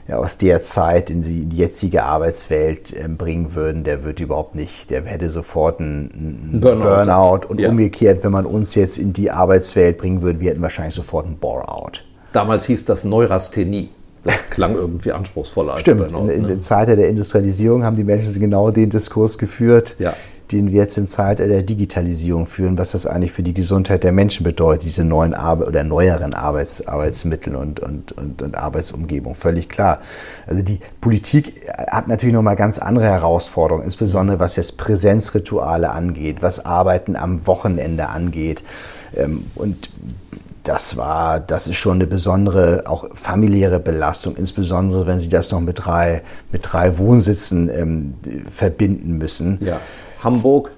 ja, 0.09 0.16
aus 0.16 0.38
der 0.38 0.62
Zeit 0.62 1.11
in 1.11 1.20
die, 1.20 1.42
in 1.42 1.51
die 1.51 1.59
jetzige 1.59 2.05
Arbeitswelt 2.05 2.94
äh, 2.94 3.07
bringen 3.09 3.55
würden, 3.55 3.84
der 3.84 4.05
wird 4.05 4.20
überhaupt 4.20 4.55
nicht, 4.55 4.88
der 4.90 5.05
hätte 5.05 5.28
sofort 5.28 5.80
einen, 5.80 6.11
einen 6.11 6.61
Burnout. 6.61 6.82
Burnout. 6.82 7.46
Und 7.49 7.61
ja. 7.61 7.68
umgekehrt, 7.68 8.24
wenn 8.24 8.32
man 8.32 8.46
uns 8.46 8.74
jetzt 8.74 8.96
in 8.99 9.12
die 9.12 9.30
Arbeitswelt 9.30 9.99
bringen 9.99 10.22
würde, 10.22 10.40
wir 10.40 10.51
hätten 10.51 10.62
wahrscheinlich 10.62 10.94
sofort 10.94 11.26
einen 11.26 11.36
Bore-out. 11.36 12.05
Damals 12.32 12.64
hieß 12.64 12.86
das 12.86 13.05
Neurasthenie. 13.05 13.90
Das 14.22 14.49
klang 14.51 14.74
irgendwie 14.74 15.12
anspruchsvoller. 15.12 15.76
Stimmt, 15.78 16.09
Burnout, 16.09 16.24
in, 16.24 16.30
in 16.30 16.42
ne? 16.42 16.49
der 16.49 16.59
Zeit 16.59 16.88
der 16.88 17.09
Industrialisierung 17.09 17.84
haben 17.84 17.96
die 17.96 18.05
Menschen 18.05 18.32
genau 18.40 18.70
den 18.70 18.88
Diskurs 18.90 19.36
geführt. 19.36 19.94
Ja 19.99 20.14
den 20.53 20.72
wir 20.72 20.80
jetzt 20.80 20.99
im 20.99 21.07
Zeitalter 21.07 21.53
der 21.53 21.62
Digitalisierung 21.62 22.46
führen, 22.46 22.78
was 22.78 22.92
das 22.92 23.07
eigentlich 23.07 23.32
für 23.32 23.42
die 23.42 23.55
Gesundheit 23.55 24.05
der 24.05 24.12
Menschen 24.12 24.44
bedeutet, 24.44 24.84
diese 24.84 25.05
neuen 25.05 25.34
Arbe 25.34 25.66
oder 25.66 25.84
neueren 25.84 26.34
Arbeits 26.34 26.86
Arbeitsmittel 26.86 27.55
und, 27.55 27.80
und, 27.80 28.12
und, 28.12 28.42
und 28.42 28.57
Arbeitsumgebung. 28.57 29.34
Völlig 29.34 29.68
klar. 29.68 30.01
Also 30.46 30.62
die 30.62 30.80
Politik 31.01 31.68
hat 31.90 32.09
natürlich 32.09 32.34
nochmal 32.34 32.57
ganz 32.57 32.78
andere 32.78 33.07
Herausforderungen, 33.07 33.84
insbesondere 33.84 34.40
was 34.40 34.57
jetzt 34.57 34.76
Präsenzrituale 34.78 35.90
angeht, 35.90 36.38
was 36.40 36.64
Arbeiten 36.64 37.16
am 37.16 37.46
Wochenende 37.46 38.09
angeht. 38.09 38.62
Ähm, 39.16 39.44
und 39.55 39.90
das 40.68 40.99
war, 40.99 41.40
das 41.40 41.66
ist 41.66 41.76
schon 41.76 41.94
eine 41.94 42.07
besondere, 42.07 42.82
auch 42.86 43.07
familiäre 43.14 43.80
Belastung, 43.80 44.36
insbesondere 44.36 45.07
wenn 45.07 45.18
Sie 45.18 45.30
das 45.30 45.51
noch 45.51 45.61
mit 45.61 45.84
drei, 45.84 46.22
mit 46.53 46.62
drei 46.70 46.99
Wohnsitzen 46.99 47.70
ähm, 47.70 48.14
verbinden 48.55 49.16
müssen. 49.16 49.59
Ja. 49.62 49.80
Hamburg, 50.23 50.71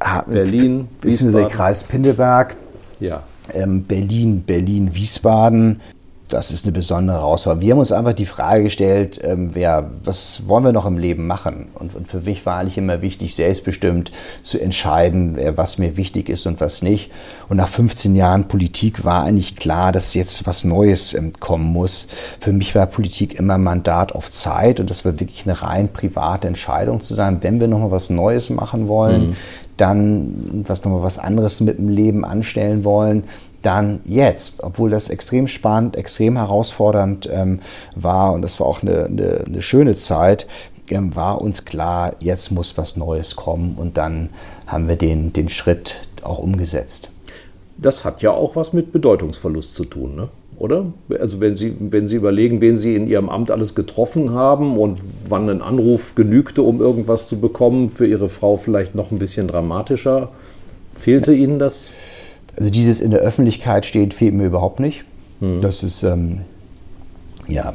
ha 0.00 0.22
Berlin, 0.22 0.88
Wiesbaden. 1.00 1.48
Kreis 1.48 1.84
Pindelberg, 1.84 2.56
ja. 3.00 3.22
ähm, 3.52 3.84
Berlin, 3.84 4.42
Berlin, 4.42 4.94
Wiesbaden. 4.94 5.80
Das 6.28 6.50
ist 6.50 6.64
eine 6.64 6.72
besondere 6.72 7.18
Herausforderung. 7.18 7.62
Wir 7.62 7.72
haben 7.72 7.78
uns 7.78 7.92
einfach 7.92 8.12
die 8.12 8.26
Frage 8.26 8.64
gestellt, 8.64 9.18
ähm, 9.22 9.50
wer, 9.54 9.90
was 10.04 10.46
wollen 10.46 10.64
wir 10.64 10.72
noch 10.72 10.84
im 10.84 10.98
Leben 10.98 11.26
machen? 11.26 11.68
Und, 11.74 11.94
und, 11.94 12.06
für 12.08 12.20
mich 12.20 12.44
war 12.44 12.58
eigentlich 12.58 12.76
immer 12.76 13.00
wichtig, 13.00 13.34
selbstbestimmt 13.34 14.12
zu 14.42 14.58
entscheiden, 14.58 15.38
was 15.56 15.78
mir 15.78 15.96
wichtig 15.96 16.28
ist 16.28 16.46
und 16.46 16.60
was 16.60 16.82
nicht. 16.82 17.10
Und 17.48 17.56
nach 17.56 17.68
15 17.68 18.14
Jahren 18.14 18.48
Politik 18.48 19.04
war 19.04 19.24
eigentlich 19.24 19.56
klar, 19.56 19.90
dass 19.92 20.14
jetzt 20.14 20.46
was 20.46 20.64
Neues 20.64 21.14
ähm, 21.14 21.32
kommen 21.40 21.72
muss. 21.72 22.08
Für 22.40 22.52
mich 22.52 22.74
war 22.74 22.86
Politik 22.86 23.38
immer 23.38 23.56
Mandat 23.56 24.12
auf 24.12 24.30
Zeit 24.30 24.80
und 24.80 24.90
das 24.90 25.04
war 25.04 25.18
wirklich 25.20 25.46
eine 25.46 25.62
rein 25.62 25.88
private 25.92 26.46
Entscheidung 26.46 27.00
zu 27.00 27.14
sein. 27.14 27.38
Wenn 27.42 27.60
wir 27.60 27.68
nochmal 27.68 27.90
was 27.90 28.10
Neues 28.10 28.50
machen 28.50 28.88
wollen, 28.88 29.30
mhm 29.30 29.36
dann 29.80 30.64
was 30.66 30.84
nochmal 30.84 31.02
was 31.02 31.18
anderes 31.18 31.60
mit 31.60 31.78
dem 31.78 31.88
Leben 31.88 32.24
anstellen 32.24 32.84
wollen, 32.84 33.24
dann 33.62 34.00
jetzt, 34.04 34.62
obwohl 34.62 34.90
das 34.90 35.08
extrem 35.08 35.48
spannend, 35.48 35.96
extrem 35.96 36.36
herausfordernd 36.36 37.28
ähm, 37.30 37.60
war 37.96 38.32
und 38.32 38.42
das 38.42 38.60
war 38.60 38.66
auch 38.66 38.82
eine, 38.82 39.06
eine, 39.06 39.44
eine 39.46 39.62
schöne 39.62 39.94
Zeit, 39.94 40.46
ähm, 40.90 41.14
war 41.16 41.40
uns 41.40 41.64
klar, 41.64 42.14
jetzt 42.20 42.50
muss 42.50 42.76
was 42.78 42.96
Neues 42.96 43.36
kommen 43.36 43.76
und 43.76 43.96
dann 43.96 44.30
haben 44.66 44.88
wir 44.88 44.96
den, 44.96 45.32
den 45.32 45.48
Schritt 45.48 46.08
auch 46.22 46.38
umgesetzt. 46.38 47.10
Das 47.76 48.04
hat 48.04 48.22
ja 48.22 48.32
auch 48.32 48.56
was 48.56 48.72
mit 48.72 48.92
Bedeutungsverlust 48.92 49.74
zu 49.74 49.84
tun. 49.84 50.16
Ne? 50.16 50.28
oder? 50.58 50.86
Also 51.18 51.40
wenn 51.40 51.54
Sie, 51.54 51.74
wenn 51.78 52.06
Sie 52.06 52.16
überlegen, 52.16 52.60
wen 52.60 52.76
Sie 52.76 52.94
in 52.94 53.08
Ihrem 53.08 53.28
Amt 53.28 53.50
alles 53.50 53.74
getroffen 53.74 54.32
haben 54.34 54.76
und 54.76 54.98
wann 55.28 55.48
ein 55.48 55.62
Anruf 55.62 56.14
genügte, 56.14 56.62
um 56.62 56.80
irgendwas 56.80 57.28
zu 57.28 57.38
bekommen, 57.38 57.88
für 57.88 58.06
Ihre 58.06 58.28
Frau 58.28 58.56
vielleicht 58.56 58.94
noch 58.94 59.10
ein 59.10 59.18
bisschen 59.18 59.48
dramatischer. 59.48 60.30
Fehlte 60.98 61.32
Ihnen 61.32 61.58
das? 61.58 61.94
Also 62.58 62.70
dieses 62.70 63.00
in 63.00 63.12
der 63.12 63.20
Öffentlichkeit 63.20 63.86
steht, 63.86 64.14
fehlt 64.14 64.34
mir 64.34 64.46
überhaupt 64.46 64.80
nicht. 64.80 65.04
Hm. 65.38 65.62
Das 65.62 65.84
ist, 65.84 66.02
ähm, 66.02 66.40
ja, 67.46 67.72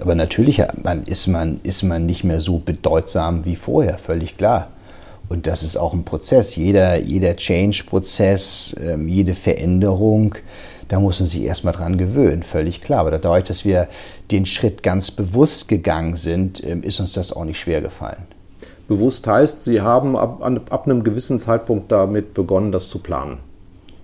aber 0.00 0.14
natürlich 0.14 0.62
ist 1.06 1.28
man, 1.28 1.60
ist 1.62 1.82
man 1.82 2.04
nicht 2.04 2.24
mehr 2.24 2.40
so 2.40 2.58
bedeutsam 2.58 3.46
wie 3.46 3.56
vorher, 3.56 3.96
völlig 3.96 4.36
klar. 4.36 4.68
Und 5.30 5.46
das 5.46 5.62
ist 5.62 5.76
auch 5.76 5.94
ein 5.94 6.04
Prozess. 6.04 6.56
Jeder, 6.56 6.98
jeder 7.00 7.36
Change-Prozess, 7.36 8.76
ähm, 8.82 9.08
jede 9.08 9.34
Veränderung, 9.34 10.34
da 10.88 11.00
muss 11.00 11.20
man 11.20 11.26
sich 11.26 11.42
erstmal 11.42 11.74
dran 11.74 11.96
gewöhnen, 11.98 12.42
völlig 12.42 12.82
klar. 12.82 13.00
Aber 13.00 13.10
dadurch, 13.10 13.44
dass 13.44 13.64
wir 13.64 13.88
den 14.30 14.46
Schritt 14.46 14.82
ganz 14.82 15.10
bewusst 15.10 15.68
gegangen 15.68 16.16
sind, 16.16 16.62
ähm, 16.64 16.82
ist 16.82 17.00
uns 17.00 17.14
das 17.14 17.32
auch 17.32 17.44
nicht 17.44 17.58
schwer 17.58 17.80
gefallen. 17.80 18.26
Bewusst 18.88 19.26
heißt, 19.26 19.64
Sie 19.64 19.80
haben 19.80 20.16
ab, 20.16 20.42
ab 20.70 20.84
einem 20.86 21.04
gewissen 21.04 21.38
Zeitpunkt 21.38 21.90
damit 21.92 22.32
begonnen, 22.34 22.72
das 22.72 22.88
zu 22.88 22.98
planen. 22.98 23.38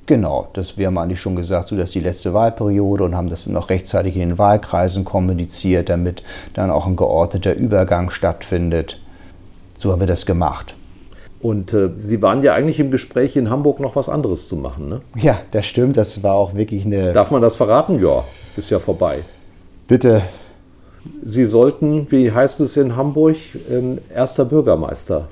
Genau, 0.07 0.49
das 0.53 0.77
wir 0.77 0.87
haben 0.87 0.99
eigentlich 0.99 1.21
schon 1.21 1.35
gesagt, 1.35 1.69
so 1.69 1.77
dass 1.77 1.93
die 1.93 2.01
letzte 2.01 2.35
Wahlperiode 2.35 3.05
und 3.05 3.15
haben 3.15 3.31
das 3.31 3.47
noch 3.47 3.71
rechtzeitig 3.71 4.15
in 4.17 4.21
den 4.21 4.39
Wahlkreisen 4.39 5.05
kommuniziert, 5.05 5.89
damit 5.89 6.23
dann 6.53 6.71
auch 6.71 6.87
ein 6.87 6.97
geordneter 6.97 7.55
Übergang 7.55 8.11
stattfindet. 8.11 9.01
So 9.79 9.93
haben 9.93 10.01
wir 10.01 10.07
das 10.07 10.27
gemacht. 10.27 10.75
Und 11.41 11.73
äh, 11.75 11.91
Sie 11.97 12.23
waren 12.23 12.43
ja 12.43 12.55
eigentlich 12.55 12.81
im 12.81 12.91
Gespräch 12.91 13.37
in 13.37 13.51
Hamburg 13.51 13.81
noch 13.81 13.97
was 13.97 14.09
anderes 14.09 14.49
zu 14.49 14.57
machen, 14.57 14.89
ne? 14.89 15.01
Ja, 15.15 15.41
das 15.51 15.67
stimmt. 15.67 15.97
Das 15.97 16.23
war 16.23 16.35
auch 16.35 16.55
wirklich 16.55 16.87
eine. 16.87 17.13
Darf 17.13 17.31
man 17.31 17.43
das 17.43 17.57
verraten? 17.57 18.03
Ja, 18.03 18.25
ist 18.57 18.71
ja 18.71 18.79
vorbei. 18.79 19.19
Bitte. 19.87 20.23
Sie 21.23 21.45
sollten, 21.45 22.11
wie 22.11 22.33
heißt 22.33 22.61
es 22.61 22.79
in 22.79 22.97
Hamburg, 22.97 23.37
ähm, 23.71 23.99
erster 24.15 24.47
Bürgermeister 24.47 25.29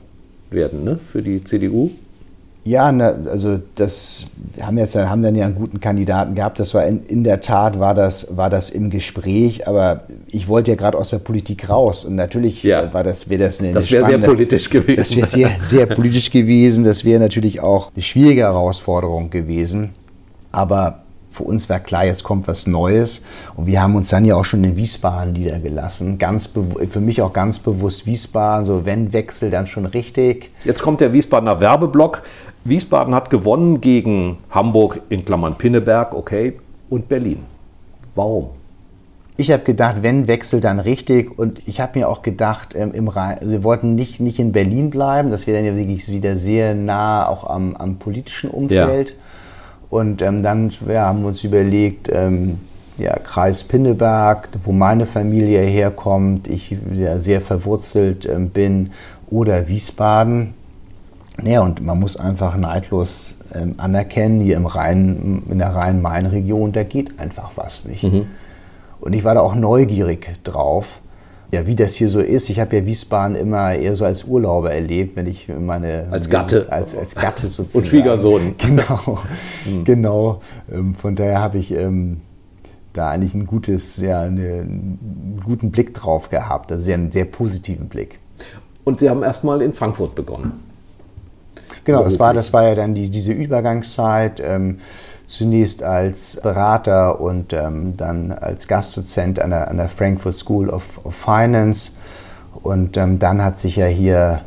werden, 0.51 0.85
ne? 0.85 0.99
Für 1.11 1.23
die 1.23 1.43
CDU. 1.43 1.91
Ja, 2.64 2.92
na, 2.92 3.14
also 3.28 3.58
das 3.74 4.24
haben 4.60 4.78
jetzt 4.78 4.94
haben 4.94 5.22
dann 5.22 5.34
ja 5.34 5.46
einen 5.46 5.56
guten 5.56 5.80
Kandidaten 5.80 6.36
gehabt. 6.36 6.60
Das 6.60 6.74
war 6.74 6.86
in, 6.86 7.04
in 7.06 7.24
der 7.24 7.40
Tat 7.40 7.80
war 7.80 7.92
das 7.92 8.36
war 8.36 8.50
das 8.50 8.70
im 8.70 8.88
Gespräch, 8.88 9.66
aber 9.66 10.02
ich 10.28 10.46
wollte 10.46 10.70
ja 10.70 10.76
gerade 10.76 10.96
aus 10.96 11.10
der 11.10 11.18
Politik 11.18 11.68
raus 11.68 12.04
und 12.04 12.14
natürlich 12.14 12.62
ja. 12.62 12.94
war 12.94 13.02
das 13.02 13.28
wäre 13.28 13.44
das 13.44 13.58
eine 13.58 13.72
Das 13.72 13.90
wäre 13.90 14.04
sehr 14.04 14.18
politisch 14.18 14.70
gewesen. 14.70 14.96
Das 14.96 15.16
wäre 15.16 15.26
sehr 15.26 15.50
sehr 15.60 15.86
politisch 15.86 16.30
gewesen. 16.30 16.84
Das 16.84 17.04
wäre 17.04 17.18
natürlich 17.18 17.60
auch 17.60 17.90
eine 17.92 18.02
schwierige 18.02 18.42
Herausforderung 18.42 19.30
gewesen. 19.30 19.90
Aber 20.52 21.02
für 21.32 21.44
uns 21.44 21.68
war 21.68 21.80
klar, 21.80 22.04
jetzt 22.04 22.22
kommt 22.22 22.46
was 22.46 22.66
Neues. 22.66 23.22
Und 23.56 23.66
wir 23.66 23.82
haben 23.82 23.96
uns 23.96 24.10
dann 24.10 24.24
ja 24.24 24.36
auch 24.36 24.44
schon 24.44 24.62
in 24.62 24.76
Wiesbaden 24.76 25.32
niedergelassen. 25.32 26.18
Ganz 26.18 26.50
für 26.90 27.00
mich 27.00 27.22
auch 27.22 27.32
ganz 27.32 27.58
bewusst 27.58 28.06
Wiesbaden, 28.06 28.66
so 28.66 28.84
wenn 28.84 29.12
Wechsel, 29.12 29.50
dann 29.50 29.66
schon 29.66 29.86
richtig. 29.86 30.50
Jetzt 30.64 30.82
kommt 30.82 31.00
der 31.00 31.12
Wiesbadener 31.12 31.60
Werbeblock. 31.60 32.22
Wiesbaden 32.64 33.14
hat 33.14 33.30
gewonnen 33.30 33.80
gegen 33.80 34.38
Hamburg 34.50 35.00
in 35.08 35.24
Klammern 35.24 35.56
Pinneberg, 35.56 36.14
okay, 36.14 36.58
und 36.90 37.08
Berlin. 37.08 37.44
Warum? 38.14 38.50
Ich 39.36 39.50
habe 39.50 39.64
gedacht, 39.64 40.02
wenn 40.02 40.28
Wechsel, 40.28 40.60
dann 40.60 40.78
richtig. 40.78 41.36
Und 41.36 41.62
ich 41.66 41.80
habe 41.80 41.98
mir 41.98 42.08
auch 42.08 42.22
gedacht, 42.22 42.74
ähm, 42.76 42.92
im 42.92 43.08
Rhein, 43.08 43.38
also 43.38 43.50
wir 43.50 43.64
wollten 43.64 43.94
nicht, 43.94 44.20
nicht 44.20 44.38
in 44.38 44.52
Berlin 44.52 44.90
bleiben. 44.90 45.30
Das 45.30 45.46
wäre 45.46 45.56
dann 45.56 45.66
ja 45.66 45.76
wirklich 45.76 46.08
wieder 46.08 46.36
sehr 46.36 46.74
nah 46.74 47.26
auch 47.26 47.48
am, 47.48 47.74
am 47.74 47.96
politischen 47.96 48.50
Umfeld. 48.50 49.08
Ja. 49.08 49.14
Und 49.90 50.22
ähm, 50.22 50.42
dann 50.42 50.70
ja, 50.88 51.06
haben 51.06 51.22
wir 51.22 51.28
uns 51.28 51.42
überlegt, 51.44 52.10
ähm, 52.12 52.60
ja, 52.98 53.18
Kreis 53.18 53.64
Pinneberg, 53.64 54.48
wo 54.64 54.72
meine 54.72 55.06
Familie 55.06 55.60
herkommt, 55.60 56.48
ich 56.48 56.76
ja, 56.92 57.18
sehr 57.18 57.40
verwurzelt 57.40 58.26
ähm, 58.26 58.50
bin, 58.50 58.90
oder 59.28 59.66
Wiesbaden. 59.66 60.54
Ja, 61.41 61.62
und 61.62 61.83
man 61.83 61.99
muss 61.99 62.16
einfach 62.16 62.57
neidlos 62.57 63.37
ähm, 63.55 63.74
anerkennen, 63.78 64.41
hier 64.41 64.57
im 64.57 64.66
Rhein, 64.66 65.43
in 65.49 65.59
der 65.59 65.74
Rhein-Main-Region, 65.74 66.72
da 66.72 66.83
geht 66.83 67.18
einfach 67.18 67.53
was 67.57 67.85
nicht. 67.85 68.03
Mhm. 68.03 68.26
Und 69.01 69.14
ich 69.14 69.24
war 69.24 69.35
da 69.35 69.41
auch 69.41 69.55
neugierig 69.55 70.28
drauf, 70.45 71.01
ja, 71.51 71.66
wie 71.66 71.74
das 71.74 71.95
hier 71.95 72.09
so 72.09 72.20
ist. 72.20 72.49
Ich 72.51 72.61
habe 72.61 72.76
ja 72.76 72.87
Wiesbaden 72.87 73.37
immer 73.37 73.74
eher 73.74 73.97
so 73.97 74.05
als 74.05 74.24
Urlauber 74.24 74.72
erlebt, 74.72 75.16
wenn 75.16 75.26
ich 75.26 75.49
meine... 75.49 76.07
Als 76.11 76.30
Gatte. 76.30 76.70
Als, 76.70 76.97
als 76.97 77.14
Gatte 77.14 77.49
sozusagen. 77.49 77.83
Und 77.83 77.89
Schwiegersohn. 77.89 78.55
Genau, 78.59 79.18
mhm. 79.66 79.85
genau. 79.85 80.41
Ähm, 80.70 80.95
von 80.95 81.16
daher 81.16 81.41
habe 81.41 81.59
ich 81.59 81.72
ähm, 81.72 82.20
da 82.93 83.11
eigentlich 83.11 83.35
ein 83.35 83.47
gutes, 83.47 83.97
ja, 83.99 84.22
eine, 84.22 84.61
einen 84.61 85.43
guten 85.45 85.70
Blick 85.70 85.95
drauf 85.95 86.30
gehabt, 86.30 86.72
also 86.72 86.93
einen 86.93 87.11
sehr 87.11 87.24
positiven 87.24 87.89
Blick. 87.89 88.18
Und 88.85 89.01
Sie 89.01 89.09
haben 89.09 89.22
erstmal 89.22 89.62
in 89.62 89.72
Frankfurt 89.72 90.14
begonnen. 90.14 90.72
Genau, 91.85 92.05
das 92.05 92.18
war, 92.18 92.33
das 92.33 92.53
war 92.53 92.64
ja 92.64 92.74
dann 92.74 92.95
die, 92.95 93.11
diese 93.11 93.33
Übergangszeit. 93.33 94.41
Ähm, 94.41 94.78
zunächst 95.26 95.83
als 95.83 96.39
Berater 96.43 97.20
und 97.20 97.53
ähm, 97.53 97.97
dann 97.97 98.33
als 98.33 98.68
Gastdozent 98.68 99.41
an 99.41 99.51
der, 99.51 99.68
an 99.68 99.78
der 99.78 99.89
Frankfurt 99.89 100.37
School 100.37 100.68
of, 100.68 101.01
of 101.05 101.14
Finance. 101.14 101.93
Und 102.62 102.97
ähm, 102.97 103.18
dann 103.18 103.43
hat 103.43 103.59
sich 103.59 103.76
ja 103.76 103.87
hier 103.87 104.43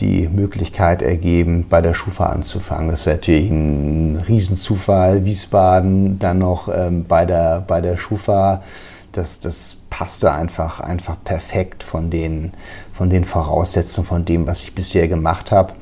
die 0.00 0.28
Möglichkeit 0.28 1.00
ergeben, 1.00 1.66
bei 1.68 1.80
der 1.80 1.94
Schufa 1.94 2.26
anzufangen. 2.26 2.90
Das 2.90 3.00
ist 3.00 3.06
natürlich 3.06 3.50
ein 3.50 4.22
Riesenzufall. 4.28 5.24
Wiesbaden, 5.24 6.18
dann 6.18 6.38
noch 6.38 6.68
ähm, 6.68 7.06
bei, 7.06 7.24
der, 7.24 7.64
bei 7.66 7.80
der 7.80 7.96
Schufa. 7.96 8.62
Das, 9.12 9.40
das 9.40 9.78
passte 9.88 10.32
einfach, 10.32 10.80
einfach 10.80 11.16
perfekt 11.24 11.82
von 11.82 12.10
den, 12.10 12.52
von 12.92 13.08
den 13.08 13.24
Voraussetzungen, 13.24 14.06
von 14.06 14.24
dem, 14.26 14.46
was 14.46 14.62
ich 14.62 14.74
bisher 14.74 15.08
gemacht 15.08 15.50
habe. 15.50 15.72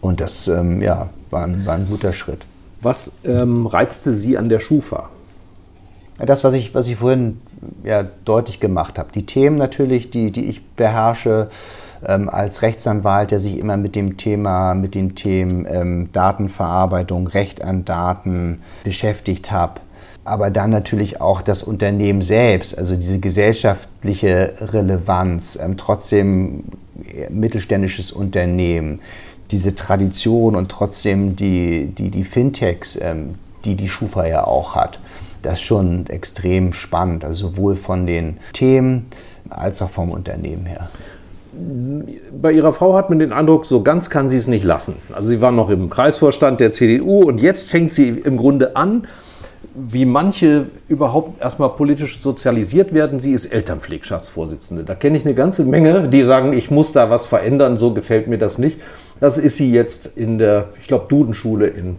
Und 0.00 0.20
das 0.20 0.48
ähm, 0.48 0.80
ja, 0.82 1.08
war, 1.30 1.44
ein, 1.44 1.66
war 1.66 1.74
ein 1.74 1.88
guter 1.88 2.12
Schritt. 2.12 2.44
Was 2.80 3.12
ähm, 3.24 3.66
reizte 3.66 4.12
Sie 4.12 4.38
an 4.38 4.48
der 4.48 4.60
Schufa? 4.60 5.08
Das, 6.18 6.44
was 6.44 6.54
ich, 6.54 6.74
was 6.74 6.86
ich 6.88 6.96
vorhin 6.96 7.40
ja, 7.84 8.04
deutlich 8.24 8.60
gemacht 8.60 8.98
habe. 8.98 9.10
Die 9.12 9.26
Themen 9.26 9.56
natürlich, 9.56 10.10
die, 10.10 10.30
die 10.30 10.46
ich 10.46 10.64
beherrsche 10.64 11.48
ähm, 12.06 12.28
als 12.28 12.62
Rechtsanwalt, 12.62 13.30
der 13.30 13.40
sich 13.40 13.58
immer 13.58 13.76
mit 13.76 13.94
dem 13.96 14.16
Thema, 14.16 14.74
mit 14.74 14.94
den 14.94 15.14
Themen 15.14 15.66
ähm, 15.68 16.10
Datenverarbeitung, 16.12 17.26
Recht 17.28 17.62
an 17.62 17.84
Daten 17.84 18.62
beschäftigt 18.84 19.50
habe. 19.50 19.80
Aber 20.24 20.50
dann 20.50 20.70
natürlich 20.70 21.20
auch 21.20 21.40
das 21.40 21.62
Unternehmen 21.62 22.20
selbst, 22.22 22.76
also 22.76 22.96
diese 22.96 23.18
gesellschaftliche 23.18 24.54
Relevanz, 24.60 25.58
ähm, 25.60 25.76
trotzdem 25.76 26.64
äh, 27.14 27.30
mittelständisches 27.30 28.12
Unternehmen, 28.12 29.00
diese 29.50 29.74
Tradition 29.74 30.56
und 30.56 30.70
trotzdem 30.70 31.36
die, 31.36 31.86
die, 31.86 32.10
die 32.10 32.24
Fintechs, 32.24 32.98
ähm, 33.00 33.34
die 33.64 33.74
die 33.74 33.88
Schufa 33.88 34.26
ja 34.26 34.44
auch 34.44 34.74
hat, 34.74 35.00
das 35.42 35.54
ist 35.54 35.62
schon 35.62 36.06
extrem 36.06 36.72
spannend, 36.72 37.24
also 37.24 37.48
sowohl 37.48 37.76
von 37.76 38.06
den 38.06 38.38
Themen 38.52 39.06
als 39.50 39.80
auch 39.82 39.90
vom 39.90 40.10
Unternehmen 40.10 40.66
her. 40.66 40.90
Bei 42.40 42.52
Ihrer 42.52 42.72
Frau 42.72 42.94
hat 42.94 43.08
man 43.08 43.18
den 43.18 43.32
Eindruck, 43.32 43.66
so 43.66 43.82
ganz 43.82 44.10
kann 44.10 44.28
sie 44.28 44.36
es 44.36 44.46
nicht 44.46 44.64
lassen. 44.64 44.96
Also 45.12 45.28
sie 45.30 45.40
war 45.40 45.50
noch 45.50 45.70
im 45.70 45.90
Kreisvorstand 45.90 46.60
der 46.60 46.72
CDU 46.72 47.22
und 47.22 47.40
jetzt 47.40 47.68
fängt 47.68 47.92
sie 47.92 48.08
im 48.10 48.36
Grunde 48.36 48.76
an, 48.76 49.06
wie 49.74 50.04
manche 50.04 50.66
überhaupt 50.88 51.40
erstmal 51.40 51.70
politisch 51.70 52.20
sozialisiert 52.20 52.94
werden. 52.94 53.18
Sie 53.18 53.32
ist 53.32 53.46
Elternpflegschaftsvorsitzende. 53.46 54.84
Da 54.84 54.94
kenne 54.94 55.18
ich 55.18 55.24
eine 55.24 55.34
ganze 55.34 55.64
Menge, 55.64 56.08
die 56.08 56.22
sagen, 56.22 56.52
ich 56.52 56.70
muss 56.70 56.92
da 56.92 57.10
was 57.10 57.26
verändern, 57.26 57.76
so 57.76 57.92
gefällt 57.92 58.28
mir 58.28 58.38
das 58.38 58.58
nicht. 58.58 58.80
Das 59.20 59.38
ist 59.38 59.56
sie 59.56 59.72
jetzt 59.72 60.06
in 60.16 60.38
der, 60.38 60.68
ich 60.80 60.86
glaube, 60.86 61.06
Dudenschule 61.08 61.66
in 61.66 61.96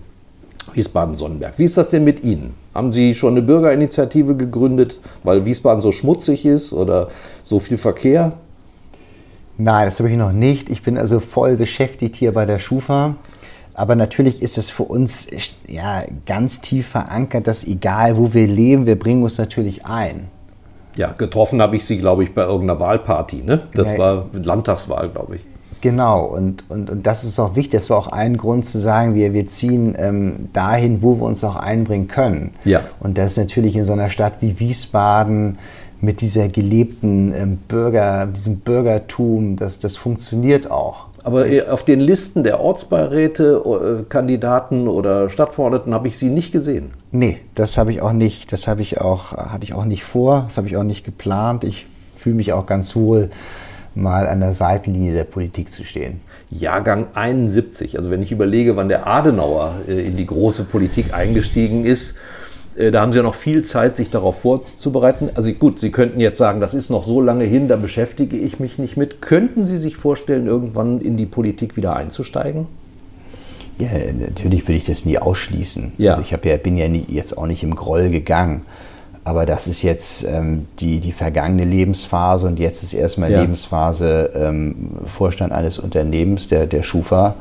Wiesbaden-Sonnenberg. 0.73 1.57
Wie 1.57 1.65
ist 1.65 1.77
das 1.77 1.89
denn 1.89 2.03
mit 2.03 2.23
Ihnen? 2.23 2.53
Haben 2.73 2.93
Sie 2.93 3.13
schon 3.13 3.33
eine 3.33 3.41
Bürgerinitiative 3.41 4.35
gegründet, 4.35 4.99
weil 5.23 5.45
Wiesbaden 5.45 5.81
so 5.81 5.91
schmutzig 5.91 6.45
ist 6.45 6.73
oder 6.73 7.09
so 7.43 7.59
viel 7.59 7.77
Verkehr? 7.77 8.33
Nein, 9.57 9.85
das 9.85 9.99
habe 9.99 10.09
ich 10.09 10.17
noch 10.17 10.31
nicht. 10.31 10.69
Ich 10.69 10.83
bin 10.83 10.97
also 10.97 11.19
voll 11.19 11.57
beschäftigt 11.57 12.15
hier 12.15 12.33
bei 12.33 12.45
der 12.45 12.59
Schufa. 12.59 13.15
Aber 13.73 13.95
natürlich 13.95 14.41
ist 14.41 14.57
es 14.57 14.69
für 14.69 14.83
uns 14.83 15.27
ja, 15.67 16.03
ganz 16.25 16.61
tief 16.61 16.87
verankert, 16.87 17.47
dass 17.47 17.65
egal 17.65 18.17
wo 18.17 18.33
wir 18.33 18.47
leben, 18.47 18.85
wir 18.85 18.97
bringen 18.97 19.23
uns 19.23 19.37
natürlich 19.37 19.85
ein. 19.85 20.27
Ja, 20.95 21.11
getroffen 21.11 21.61
habe 21.61 21.77
ich 21.77 21.85
Sie, 21.85 21.97
glaube 21.97 22.23
ich, 22.23 22.33
bei 22.33 22.43
irgendeiner 22.43 22.79
Wahlparty. 22.79 23.37
Ne? 23.37 23.61
Das 23.73 23.91
ja, 23.91 23.97
war 23.97 24.25
Landtagswahl, 24.33 25.09
glaube 25.09 25.37
ich. 25.37 25.41
Genau, 25.81 26.25
und, 26.25 26.65
und, 26.69 26.89
und 26.89 27.07
das 27.07 27.23
ist 27.23 27.39
auch 27.39 27.55
wichtig. 27.55 27.71
Das 27.71 27.89
war 27.89 27.97
auch 27.97 28.07
ein 28.07 28.37
Grund 28.37 28.65
zu 28.65 28.79
sagen, 28.79 29.15
wir, 29.15 29.33
wir 29.33 29.47
ziehen 29.47 29.95
ähm, 29.97 30.49
dahin, 30.51 31.01
wo 31.01 31.15
wir 31.19 31.25
uns 31.25 31.43
auch 31.43 31.55
einbringen 31.55 32.07
können. 32.07 32.51
Ja. 32.65 32.81
Und 32.99 33.17
das 33.17 33.31
ist 33.31 33.37
natürlich 33.37 33.75
in 33.75 33.85
so 33.85 33.93
einer 33.93 34.09
Stadt 34.09 34.33
wie 34.41 34.59
Wiesbaden 34.59 35.57
mit 36.01 36.21
dieser 36.21 36.47
gelebten 36.49 37.33
ähm, 37.33 37.57
Bürger, 37.67 38.25
diesem 38.25 38.59
Bürgertum, 38.59 39.55
das, 39.55 39.79
das 39.79 39.97
funktioniert 39.97 40.69
auch. 40.69 41.07
Aber 41.23 41.45
auf 41.69 41.83
den 41.83 41.99
Listen 41.99 42.43
der 42.43 42.61
Ortsbeiräte, 42.61 43.61
äh, 43.65 44.03
Kandidaten 44.07 44.87
oder 44.87 45.29
Stadtverordneten 45.29 45.93
habe 45.93 46.07
ich 46.07 46.17
Sie 46.17 46.29
nicht 46.29 46.51
gesehen. 46.51 46.91
Nee, 47.11 47.39
das 47.55 47.77
habe 47.77 47.91
ich 47.91 48.01
auch 48.01 48.13
nicht. 48.13 48.53
Das 48.53 48.67
habe 48.67 48.81
ich 48.81 49.01
auch, 49.01 49.33
hatte 49.33 49.63
ich 49.63 49.73
auch 49.73 49.85
nicht 49.85 50.03
vor, 50.03 50.43
das 50.47 50.57
habe 50.57 50.67
ich 50.67 50.77
auch 50.77 50.83
nicht 50.83 51.03
geplant. 51.03 51.63
Ich 51.65 51.87
fühle 52.17 52.35
mich 52.35 52.53
auch 52.53 52.65
ganz 52.65 52.95
wohl, 52.95 53.29
mal 53.99 54.27
an 54.27 54.39
der 54.39 54.53
Seitenlinie 54.53 55.13
der 55.13 55.23
Politik 55.23 55.69
zu 55.69 55.83
stehen. 55.83 56.21
Jahrgang 56.49 57.07
71. 57.13 57.97
Also 57.97 58.09
wenn 58.09 58.23
ich 58.23 58.31
überlege, 58.31 58.75
wann 58.75 58.89
der 58.89 59.07
Adenauer 59.07 59.75
äh, 59.87 60.07
in 60.07 60.15
die 60.15 60.25
große 60.25 60.63
Politik 60.63 61.13
eingestiegen 61.13 61.85
ist, 61.85 62.15
äh, 62.75 62.91
da 62.91 63.01
haben 63.01 63.11
Sie 63.11 63.19
ja 63.19 63.23
noch 63.23 63.35
viel 63.35 63.63
Zeit, 63.63 63.95
sich 63.95 64.09
darauf 64.09 64.41
vorzubereiten. 64.41 65.29
Also 65.35 65.51
gut, 65.51 65.79
Sie 65.79 65.91
könnten 65.91 66.19
jetzt 66.19 66.37
sagen, 66.37 66.59
das 66.59 66.73
ist 66.73 66.89
noch 66.89 67.03
so 67.03 67.21
lange 67.21 67.43
hin, 67.43 67.67
da 67.67 67.75
beschäftige 67.75 68.37
ich 68.37 68.59
mich 68.59 68.79
nicht 68.79 68.97
mit. 68.97 69.21
Könnten 69.21 69.63
Sie 69.63 69.77
sich 69.77 69.97
vorstellen, 69.97 70.47
irgendwann 70.47 71.01
in 71.01 71.17
die 71.17 71.25
Politik 71.25 71.77
wieder 71.77 71.95
einzusteigen? 71.95 72.67
Ja, 73.79 73.87
natürlich 74.13 74.67
würde 74.67 74.77
ich 74.77 74.85
das 74.85 75.05
nie 75.05 75.17
ausschließen. 75.17 75.93
Ja. 75.97 76.11
Also 76.11 76.23
ich 76.23 76.31
ja, 76.31 76.57
bin 76.57 76.77
ja 76.77 76.89
nie, 76.89 77.05
jetzt 77.07 77.37
auch 77.37 77.47
nicht 77.47 77.63
im 77.63 77.75
Groll 77.75 78.09
gegangen. 78.09 78.61
Aber 79.23 79.45
das 79.45 79.67
ist 79.67 79.81
jetzt 79.81 80.23
ähm, 80.23 80.65
die, 80.79 80.99
die 80.99 81.11
vergangene 81.11 81.65
Lebensphase 81.65 82.47
und 82.47 82.59
jetzt 82.59 82.83
ist 82.83 82.93
erstmal 82.93 83.31
ja. 83.31 83.41
Lebensphase 83.41 84.31
ähm, 84.33 84.91
Vorstand 85.05 85.51
eines 85.51 85.77
Unternehmens, 85.77 86.47
der, 86.47 86.67
der 86.67 86.83
Schufa. 86.83 87.35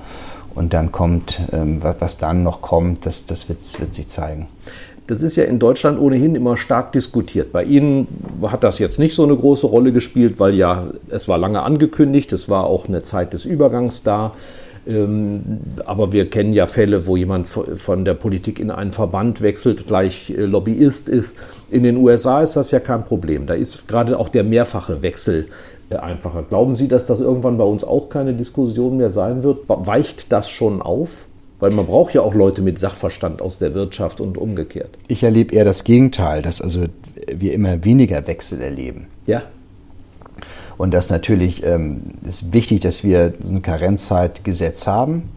Und 0.54 0.74
dann 0.74 0.90
kommt, 0.90 1.40
ähm, 1.52 1.80
was, 1.82 2.18
dann 2.18 2.42
noch 2.42 2.62
kommt, 2.62 3.06
das, 3.06 3.24
das 3.24 3.48
wird, 3.48 3.58
wird 3.80 3.94
sich 3.94 4.08
zeigen. 4.08 4.48
Das 5.06 5.22
ist 5.22 5.36
ja 5.36 5.44
in 5.44 5.58
Deutschland 5.58 5.98
ohnehin 5.98 6.34
immer 6.34 6.56
stark 6.56 6.92
diskutiert. 6.92 7.52
Bei 7.52 7.64
Ihnen 7.64 8.08
hat 8.42 8.62
das 8.62 8.78
jetzt 8.78 8.98
nicht 8.98 9.14
so 9.14 9.22
eine 9.22 9.36
große 9.36 9.66
Rolle 9.66 9.92
gespielt, 9.92 10.38
weil 10.38 10.54
ja, 10.54 10.88
es 11.08 11.28
war 11.28 11.38
lange 11.38 11.62
angekündigt, 11.62 12.32
es 12.32 12.48
war 12.48 12.64
auch 12.64 12.88
eine 12.88 13.02
Zeit 13.02 13.32
des 13.32 13.44
Übergangs 13.46 14.02
da. 14.02 14.32
Ähm, 14.88 15.60
aber 15.84 16.12
wir 16.12 16.30
kennen 16.30 16.54
ja 16.54 16.66
Fälle, 16.66 17.06
wo 17.06 17.16
jemand 17.16 17.46
von 17.46 18.04
der 18.04 18.14
Politik 18.14 18.58
in 18.58 18.70
einen 18.70 18.92
Verband 18.92 19.42
wechselt, 19.42 19.86
gleich 19.86 20.30
äh, 20.30 20.44
Lobbyist 20.44 21.08
ist. 21.08 21.34
In 21.70 21.82
den 21.82 21.98
USA 21.98 22.40
ist 22.40 22.56
das 22.56 22.70
ja 22.70 22.80
kein 22.80 23.04
Problem. 23.04 23.46
Da 23.46 23.54
ist 23.54 23.86
gerade 23.86 24.18
auch 24.18 24.30
der 24.30 24.44
mehrfache 24.44 25.02
Wechsel 25.02 25.46
äh, 25.90 25.96
einfacher. 25.96 26.42
Glauben 26.42 26.74
Sie, 26.74 26.88
dass 26.88 27.04
das 27.04 27.20
irgendwann 27.20 27.58
bei 27.58 27.64
uns 27.64 27.84
auch 27.84 28.08
keine 28.08 28.32
Diskussion 28.32 28.96
mehr 28.96 29.10
sein 29.10 29.42
wird? 29.42 29.68
Weicht 29.68 30.32
das 30.32 30.48
schon 30.48 30.80
auf? 30.80 31.26
Weil 31.60 31.72
man 31.72 31.86
braucht 31.86 32.14
ja 32.14 32.22
auch 32.22 32.34
Leute 32.34 32.62
mit 32.62 32.78
Sachverstand 32.78 33.42
aus 33.42 33.58
der 33.58 33.74
Wirtschaft 33.74 34.20
und 34.20 34.38
umgekehrt. 34.38 34.90
Ich 35.08 35.22
erlebe 35.22 35.54
eher 35.54 35.64
das 35.64 35.84
Gegenteil, 35.84 36.40
dass 36.40 36.62
also 36.62 36.84
wir 37.34 37.52
immer 37.52 37.84
weniger 37.84 38.26
Wechsel 38.26 38.62
erleben. 38.62 39.08
Ja. 39.26 39.42
Und 40.78 40.94
das 40.94 41.10
natürlich 41.10 41.64
ähm, 41.64 42.02
ist 42.22 42.52
wichtig, 42.52 42.80
dass 42.80 43.04
wir 43.04 43.34
so 43.40 43.52
ein 43.52 43.62
Karenzzeitgesetz 43.62 44.86
haben. 44.86 45.30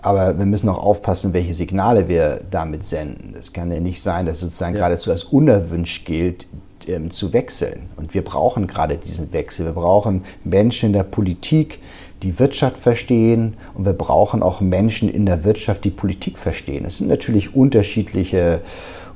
Aber 0.00 0.38
wir 0.38 0.46
müssen 0.46 0.68
auch 0.68 0.78
aufpassen, 0.78 1.32
welche 1.34 1.54
Signale 1.54 2.08
wir 2.08 2.40
damit 2.50 2.84
senden. 2.84 3.34
Es 3.38 3.52
kann 3.52 3.70
ja 3.70 3.80
nicht 3.80 4.00
sein, 4.00 4.26
dass 4.26 4.40
sozusagen 4.40 4.74
ja. 4.74 4.80
geradezu 4.80 5.10
als 5.10 5.24
unerwünscht 5.24 6.06
gilt, 6.06 6.46
ähm, 6.86 7.10
zu 7.10 7.32
wechseln. 7.32 7.82
Und 7.96 8.14
wir 8.14 8.22
brauchen 8.22 8.66
gerade 8.66 8.96
diesen 8.96 9.32
Wechsel. 9.32 9.66
Wir 9.66 9.72
brauchen 9.72 10.24
Menschen 10.44 10.86
in 10.86 10.92
der 10.94 11.02
Politik, 11.02 11.80
die 12.22 12.38
Wirtschaft 12.38 12.78
verstehen 12.78 13.56
und 13.74 13.84
wir 13.84 13.92
brauchen 13.92 14.42
auch 14.42 14.60
Menschen 14.60 15.08
in 15.08 15.26
der 15.26 15.44
Wirtschaft, 15.44 15.84
die 15.84 15.90
Politik 15.90 16.38
verstehen. 16.38 16.84
Es 16.86 16.98
sind 16.98 17.08
natürlich 17.08 17.54
unterschiedliche, 17.54 18.60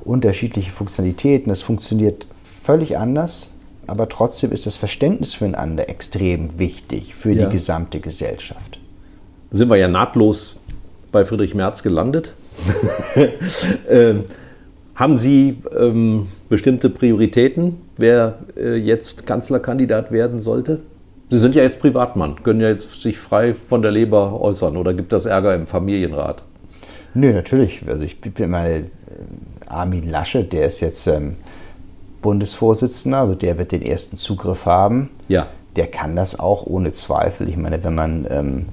unterschiedliche 0.03 0.71
Funktionalitäten. 0.71 1.51
Es 1.51 1.61
funktioniert 1.61 2.27
völlig 2.43 2.97
anders, 2.97 3.52
aber 3.87 4.09
trotzdem 4.09 4.51
ist 4.51 4.65
das 4.65 4.77
Verständnis 4.77 5.33
füreinander 5.33 5.89
extrem 5.89 6.59
wichtig 6.59 7.15
für 7.15 7.31
ja. 7.31 7.45
die 7.45 7.51
gesamte 7.51 7.99
Gesellschaft. 7.99 8.79
Sind 9.51 9.69
wir 9.69 9.77
ja 9.77 9.87
nahtlos 9.87 10.57
bei 11.11 11.25
Friedrich 11.25 11.53
Merz 11.53 11.83
gelandet. 11.83 12.33
ähm, 13.89 14.23
haben 14.95 15.17
Sie 15.17 15.57
ähm, 15.77 16.27
bestimmte 16.49 16.89
Prioritäten, 16.89 17.77
wer 17.97 18.39
äh, 18.55 18.75
jetzt 18.75 19.25
Kanzlerkandidat 19.25 20.11
werden 20.11 20.39
sollte? 20.39 20.81
Sie 21.29 21.39
sind 21.39 21.55
ja 21.55 21.63
jetzt 21.63 21.79
Privatmann, 21.79 22.43
können 22.43 22.61
ja 22.61 22.69
jetzt 22.69 23.01
sich 23.01 23.17
frei 23.17 23.53
von 23.53 23.81
der 23.81 23.91
Leber 23.91 24.39
äußern 24.39 24.77
oder 24.77 24.93
gibt 24.93 25.13
das 25.13 25.25
Ärger 25.25 25.55
im 25.55 25.65
Familienrat? 25.65 26.43
Nö, 27.15 27.33
natürlich. 27.33 27.83
Also 27.87 28.03
ich 28.03 28.19
bin 28.21 28.49
meine 28.49 28.77
äh, 28.77 28.83
Armin 29.67 30.09
Laschet, 30.09 30.51
der 30.51 30.67
ist 30.67 30.79
jetzt 30.79 31.07
ähm, 31.07 31.35
Bundesvorsitzender, 32.23 33.19
also 33.19 33.35
der 33.35 33.59
wird 33.59 33.71
den 33.71 33.83
ersten 33.83 34.17
Zugriff 34.17 34.65
haben. 34.65 35.11
Ja. 35.27 35.45
Der 35.75 35.85
kann 35.87 36.15
das 36.15 36.39
auch 36.39 36.65
ohne 36.65 36.91
Zweifel. 36.93 37.47
Ich 37.47 37.57
meine, 37.57 37.83
wenn 37.83 37.93
man 37.93 38.25
ähm, 38.29 38.65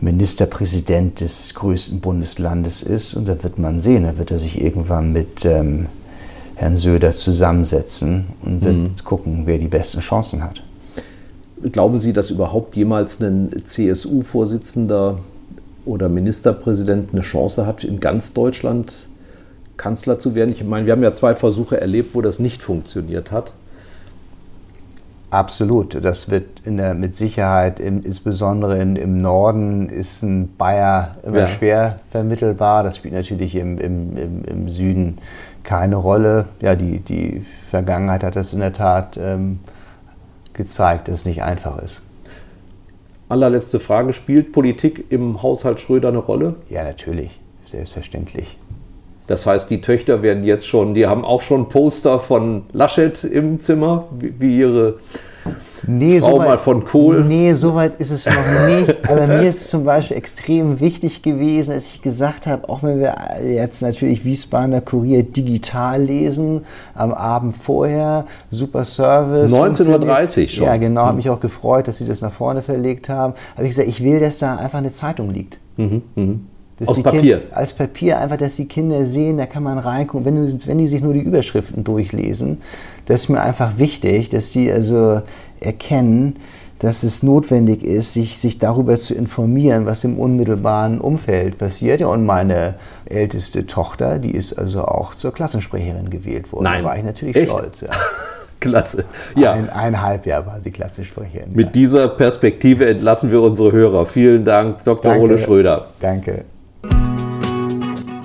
Ministerpräsident 0.00 1.20
des 1.20 1.54
größten 1.54 2.00
Bundeslandes 2.00 2.82
ist, 2.82 3.14
und 3.14 3.28
da 3.28 3.40
wird 3.42 3.58
man 3.58 3.78
sehen, 3.78 4.04
da 4.04 4.16
wird 4.18 4.32
er 4.32 4.38
sich 4.38 4.60
irgendwann 4.60 5.12
mit 5.12 5.44
ähm, 5.44 5.86
Herrn 6.56 6.76
Söder 6.76 7.12
zusammensetzen 7.12 8.26
und 8.42 8.62
wird 8.62 8.76
mhm. 8.76 8.94
gucken, 9.04 9.42
wer 9.44 9.58
die 9.58 9.68
besten 9.68 10.00
Chancen 10.00 10.42
hat. 10.42 10.62
Glauben 11.72 11.98
Sie, 11.98 12.12
dass 12.12 12.30
überhaupt 12.30 12.76
jemals 12.76 13.20
ein 13.20 13.50
CSU-Vorsitzender 13.64 15.18
oder 15.84 16.08
Ministerpräsident 16.08 17.12
eine 17.12 17.22
Chance 17.22 17.66
hat, 17.66 17.84
in 17.84 18.00
ganz 18.00 18.32
Deutschland 18.32 19.08
Kanzler 19.78 20.18
zu 20.18 20.34
werden? 20.34 20.50
Ich 20.50 20.62
meine, 20.62 20.84
wir 20.84 20.92
haben 20.92 21.02
ja 21.02 21.12
zwei 21.12 21.34
Versuche 21.34 21.80
erlebt, 21.80 22.14
wo 22.14 22.20
das 22.20 22.38
nicht 22.38 22.62
funktioniert 22.62 23.32
hat. 23.32 23.52
Absolut. 25.30 26.02
Das 26.02 26.30
wird 26.30 26.46
der, 26.64 26.94
mit 26.94 27.14
Sicherheit, 27.14 27.80
im, 27.80 28.02
insbesondere 28.02 28.80
in, 28.80 28.96
im 28.96 29.20
Norden, 29.20 29.88
ist 29.90 30.22
ein 30.22 30.54
Bayer 30.56 31.16
immer 31.22 31.40
ja. 31.40 31.48
schwer 31.48 32.00
vermittelbar. 32.10 32.82
Das 32.82 32.96
spielt 32.96 33.14
natürlich 33.14 33.54
im, 33.54 33.78
im, 33.78 34.44
im, 34.44 34.68
Süden 34.70 35.18
keine 35.64 35.96
Rolle. 35.96 36.46
Ja, 36.60 36.74
die, 36.74 37.00
die 37.00 37.44
Vergangenheit 37.68 38.22
hat 38.22 38.36
das 38.36 38.54
in 38.54 38.60
der 38.60 38.72
Tat 38.72 39.18
ähm, 39.20 39.60
gezeigt, 40.54 41.08
dass 41.08 41.16
es 41.16 41.24
nicht 41.26 41.42
einfach 41.42 41.78
ist. 41.82 42.02
Allerletzte 43.28 43.78
Frage, 43.80 44.14
spielt 44.14 44.52
Politik 44.52 45.04
im 45.10 45.42
Haushalt 45.42 45.80
Schröder 45.80 46.08
eine 46.08 46.18
Rolle? 46.18 46.54
Ja, 46.70 46.82
natürlich, 46.82 47.38
selbstverständlich. 47.66 48.56
Das 49.28 49.46
heißt, 49.46 49.70
die 49.70 49.80
Töchter 49.80 50.22
werden 50.22 50.42
jetzt 50.42 50.66
schon, 50.66 50.94
die 50.94 51.06
haben 51.06 51.24
auch 51.24 51.42
schon 51.42 51.68
Poster 51.68 52.18
von 52.18 52.64
Laschet 52.72 53.22
im 53.24 53.58
Zimmer, 53.58 54.08
wie 54.18 54.58
ihre 54.58 54.96
Nee, 55.86 56.20
Frau 56.20 56.32
so 56.32 56.38
weit, 56.38 56.48
mal 56.48 56.58
von 56.58 56.84
Kohl. 56.84 57.24
Nee, 57.24 57.52
so 57.52 57.74
weit 57.74 58.00
ist 58.00 58.10
es 58.10 58.26
noch 58.26 58.66
nicht. 58.66 58.96
Aber 59.08 59.26
mir 59.26 59.48
ist 59.48 59.68
zum 59.68 59.84
Beispiel 59.84 60.16
extrem 60.16 60.80
wichtig 60.80 61.22
gewesen, 61.22 61.74
dass 61.74 61.86
ich 61.86 62.02
gesagt 62.02 62.46
habe, 62.46 62.68
auch 62.68 62.82
wenn 62.82 62.98
wir 62.98 63.14
jetzt 63.44 63.80
natürlich 63.80 64.24
Wiesbadener 64.24 64.80
Kurier 64.80 65.22
digital 65.22 66.02
lesen, 66.02 66.62
am 66.94 67.12
Abend 67.12 67.56
vorher, 67.56 68.26
super 68.50 68.84
Service. 68.84 69.52
19.30 69.52 70.42
Uhr 70.42 70.48
schon. 70.48 70.66
Ja, 70.66 70.76
genau, 70.78 71.02
habe 71.02 71.16
mich 71.16 71.30
auch 71.30 71.40
gefreut, 71.40 71.86
dass 71.86 71.98
sie 71.98 72.04
das 72.04 72.22
nach 72.22 72.32
vorne 72.32 72.62
verlegt 72.62 73.08
haben. 73.08 73.34
Habe 73.54 73.64
ich 73.64 73.70
gesagt, 73.70 73.88
ich 73.88 74.02
will, 74.02 74.20
dass 74.20 74.38
da 74.38 74.56
einfach 74.56 74.78
eine 74.78 74.90
Zeitung 74.90 75.30
liegt. 75.30 75.60
Mhm, 75.76 76.02
mh. 76.16 76.34
Aus 76.86 77.02
Papier? 77.02 77.40
Kinder, 77.40 77.56
als 77.56 77.72
Papier, 77.72 78.20
einfach, 78.20 78.36
dass 78.36 78.56
die 78.56 78.66
Kinder 78.66 79.04
sehen, 79.04 79.38
da 79.38 79.46
kann 79.46 79.62
man 79.62 79.78
reingucken, 79.78 80.24
wenn, 80.24 80.66
wenn 80.66 80.78
die 80.78 80.86
sich 80.86 81.02
nur 81.02 81.12
die 81.12 81.20
Überschriften 81.20 81.82
durchlesen. 81.84 82.60
Das 83.06 83.22
ist 83.22 83.28
mir 83.28 83.40
einfach 83.40 83.78
wichtig, 83.78 84.28
dass 84.28 84.52
sie 84.52 84.70
also 84.70 85.22
erkennen, 85.60 86.36
dass 86.78 87.02
es 87.02 87.22
notwendig 87.22 87.82
ist, 87.82 88.14
sich, 88.14 88.38
sich 88.38 88.58
darüber 88.58 88.96
zu 88.98 89.14
informieren, 89.14 89.86
was 89.86 90.04
im 90.04 90.18
unmittelbaren 90.18 91.00
Umfeld 91.00 91.58
passiert. 91.58 92.00
Ja, 92.00 92.06
und 92.06 92.24
meine 92.24 92.74
älteste 93.06 93.66
Tochter, 93.66 94.18
die 94.18 94.30
ist 94.30 94.52
also 94.56 94.84
auch 94.84 95.14
zur 95.14 95.32
Klassensprecherin 95.32 96.10
gewählt 96.10 96.52
worden. 96.52 96.64
Nein. 96.64 96.84
Da 96.84 96.90
war 96.90 96.96
ich 96.96 97.04
natürlich 97.04 97.36
Echt? 97.36 97.48
stolz. 97.48 97.80
Ja. 97.80 97.88
Klasse. 98.60 99.04
Ja. 99.36 99.52
Ein, 99.52 99.70
eineinhalb 99.70 100.26
Jahr 100.26 100.44
war 100.46 100.60
sie 100.60 100.70
Klassensprecherin. 100.70 101.52
Mit 101.52 101.66
ja. 101.66 101.72
dieser 101.72 102.08
Perspektive 102.08 102.86
entlassen 102.86 103.30
wir 103.30 103.40
unsere 103.40 103.72
Hörer. 103.72 104.06
Vielen 104.06 104.44
Dank, 104.44 104.82
Dr. 104.84 105.12
Danke. 105.12 105.24
Ole 105.24 105.38
Schröder. 105.38 105.88
Danke. 106.00 106.44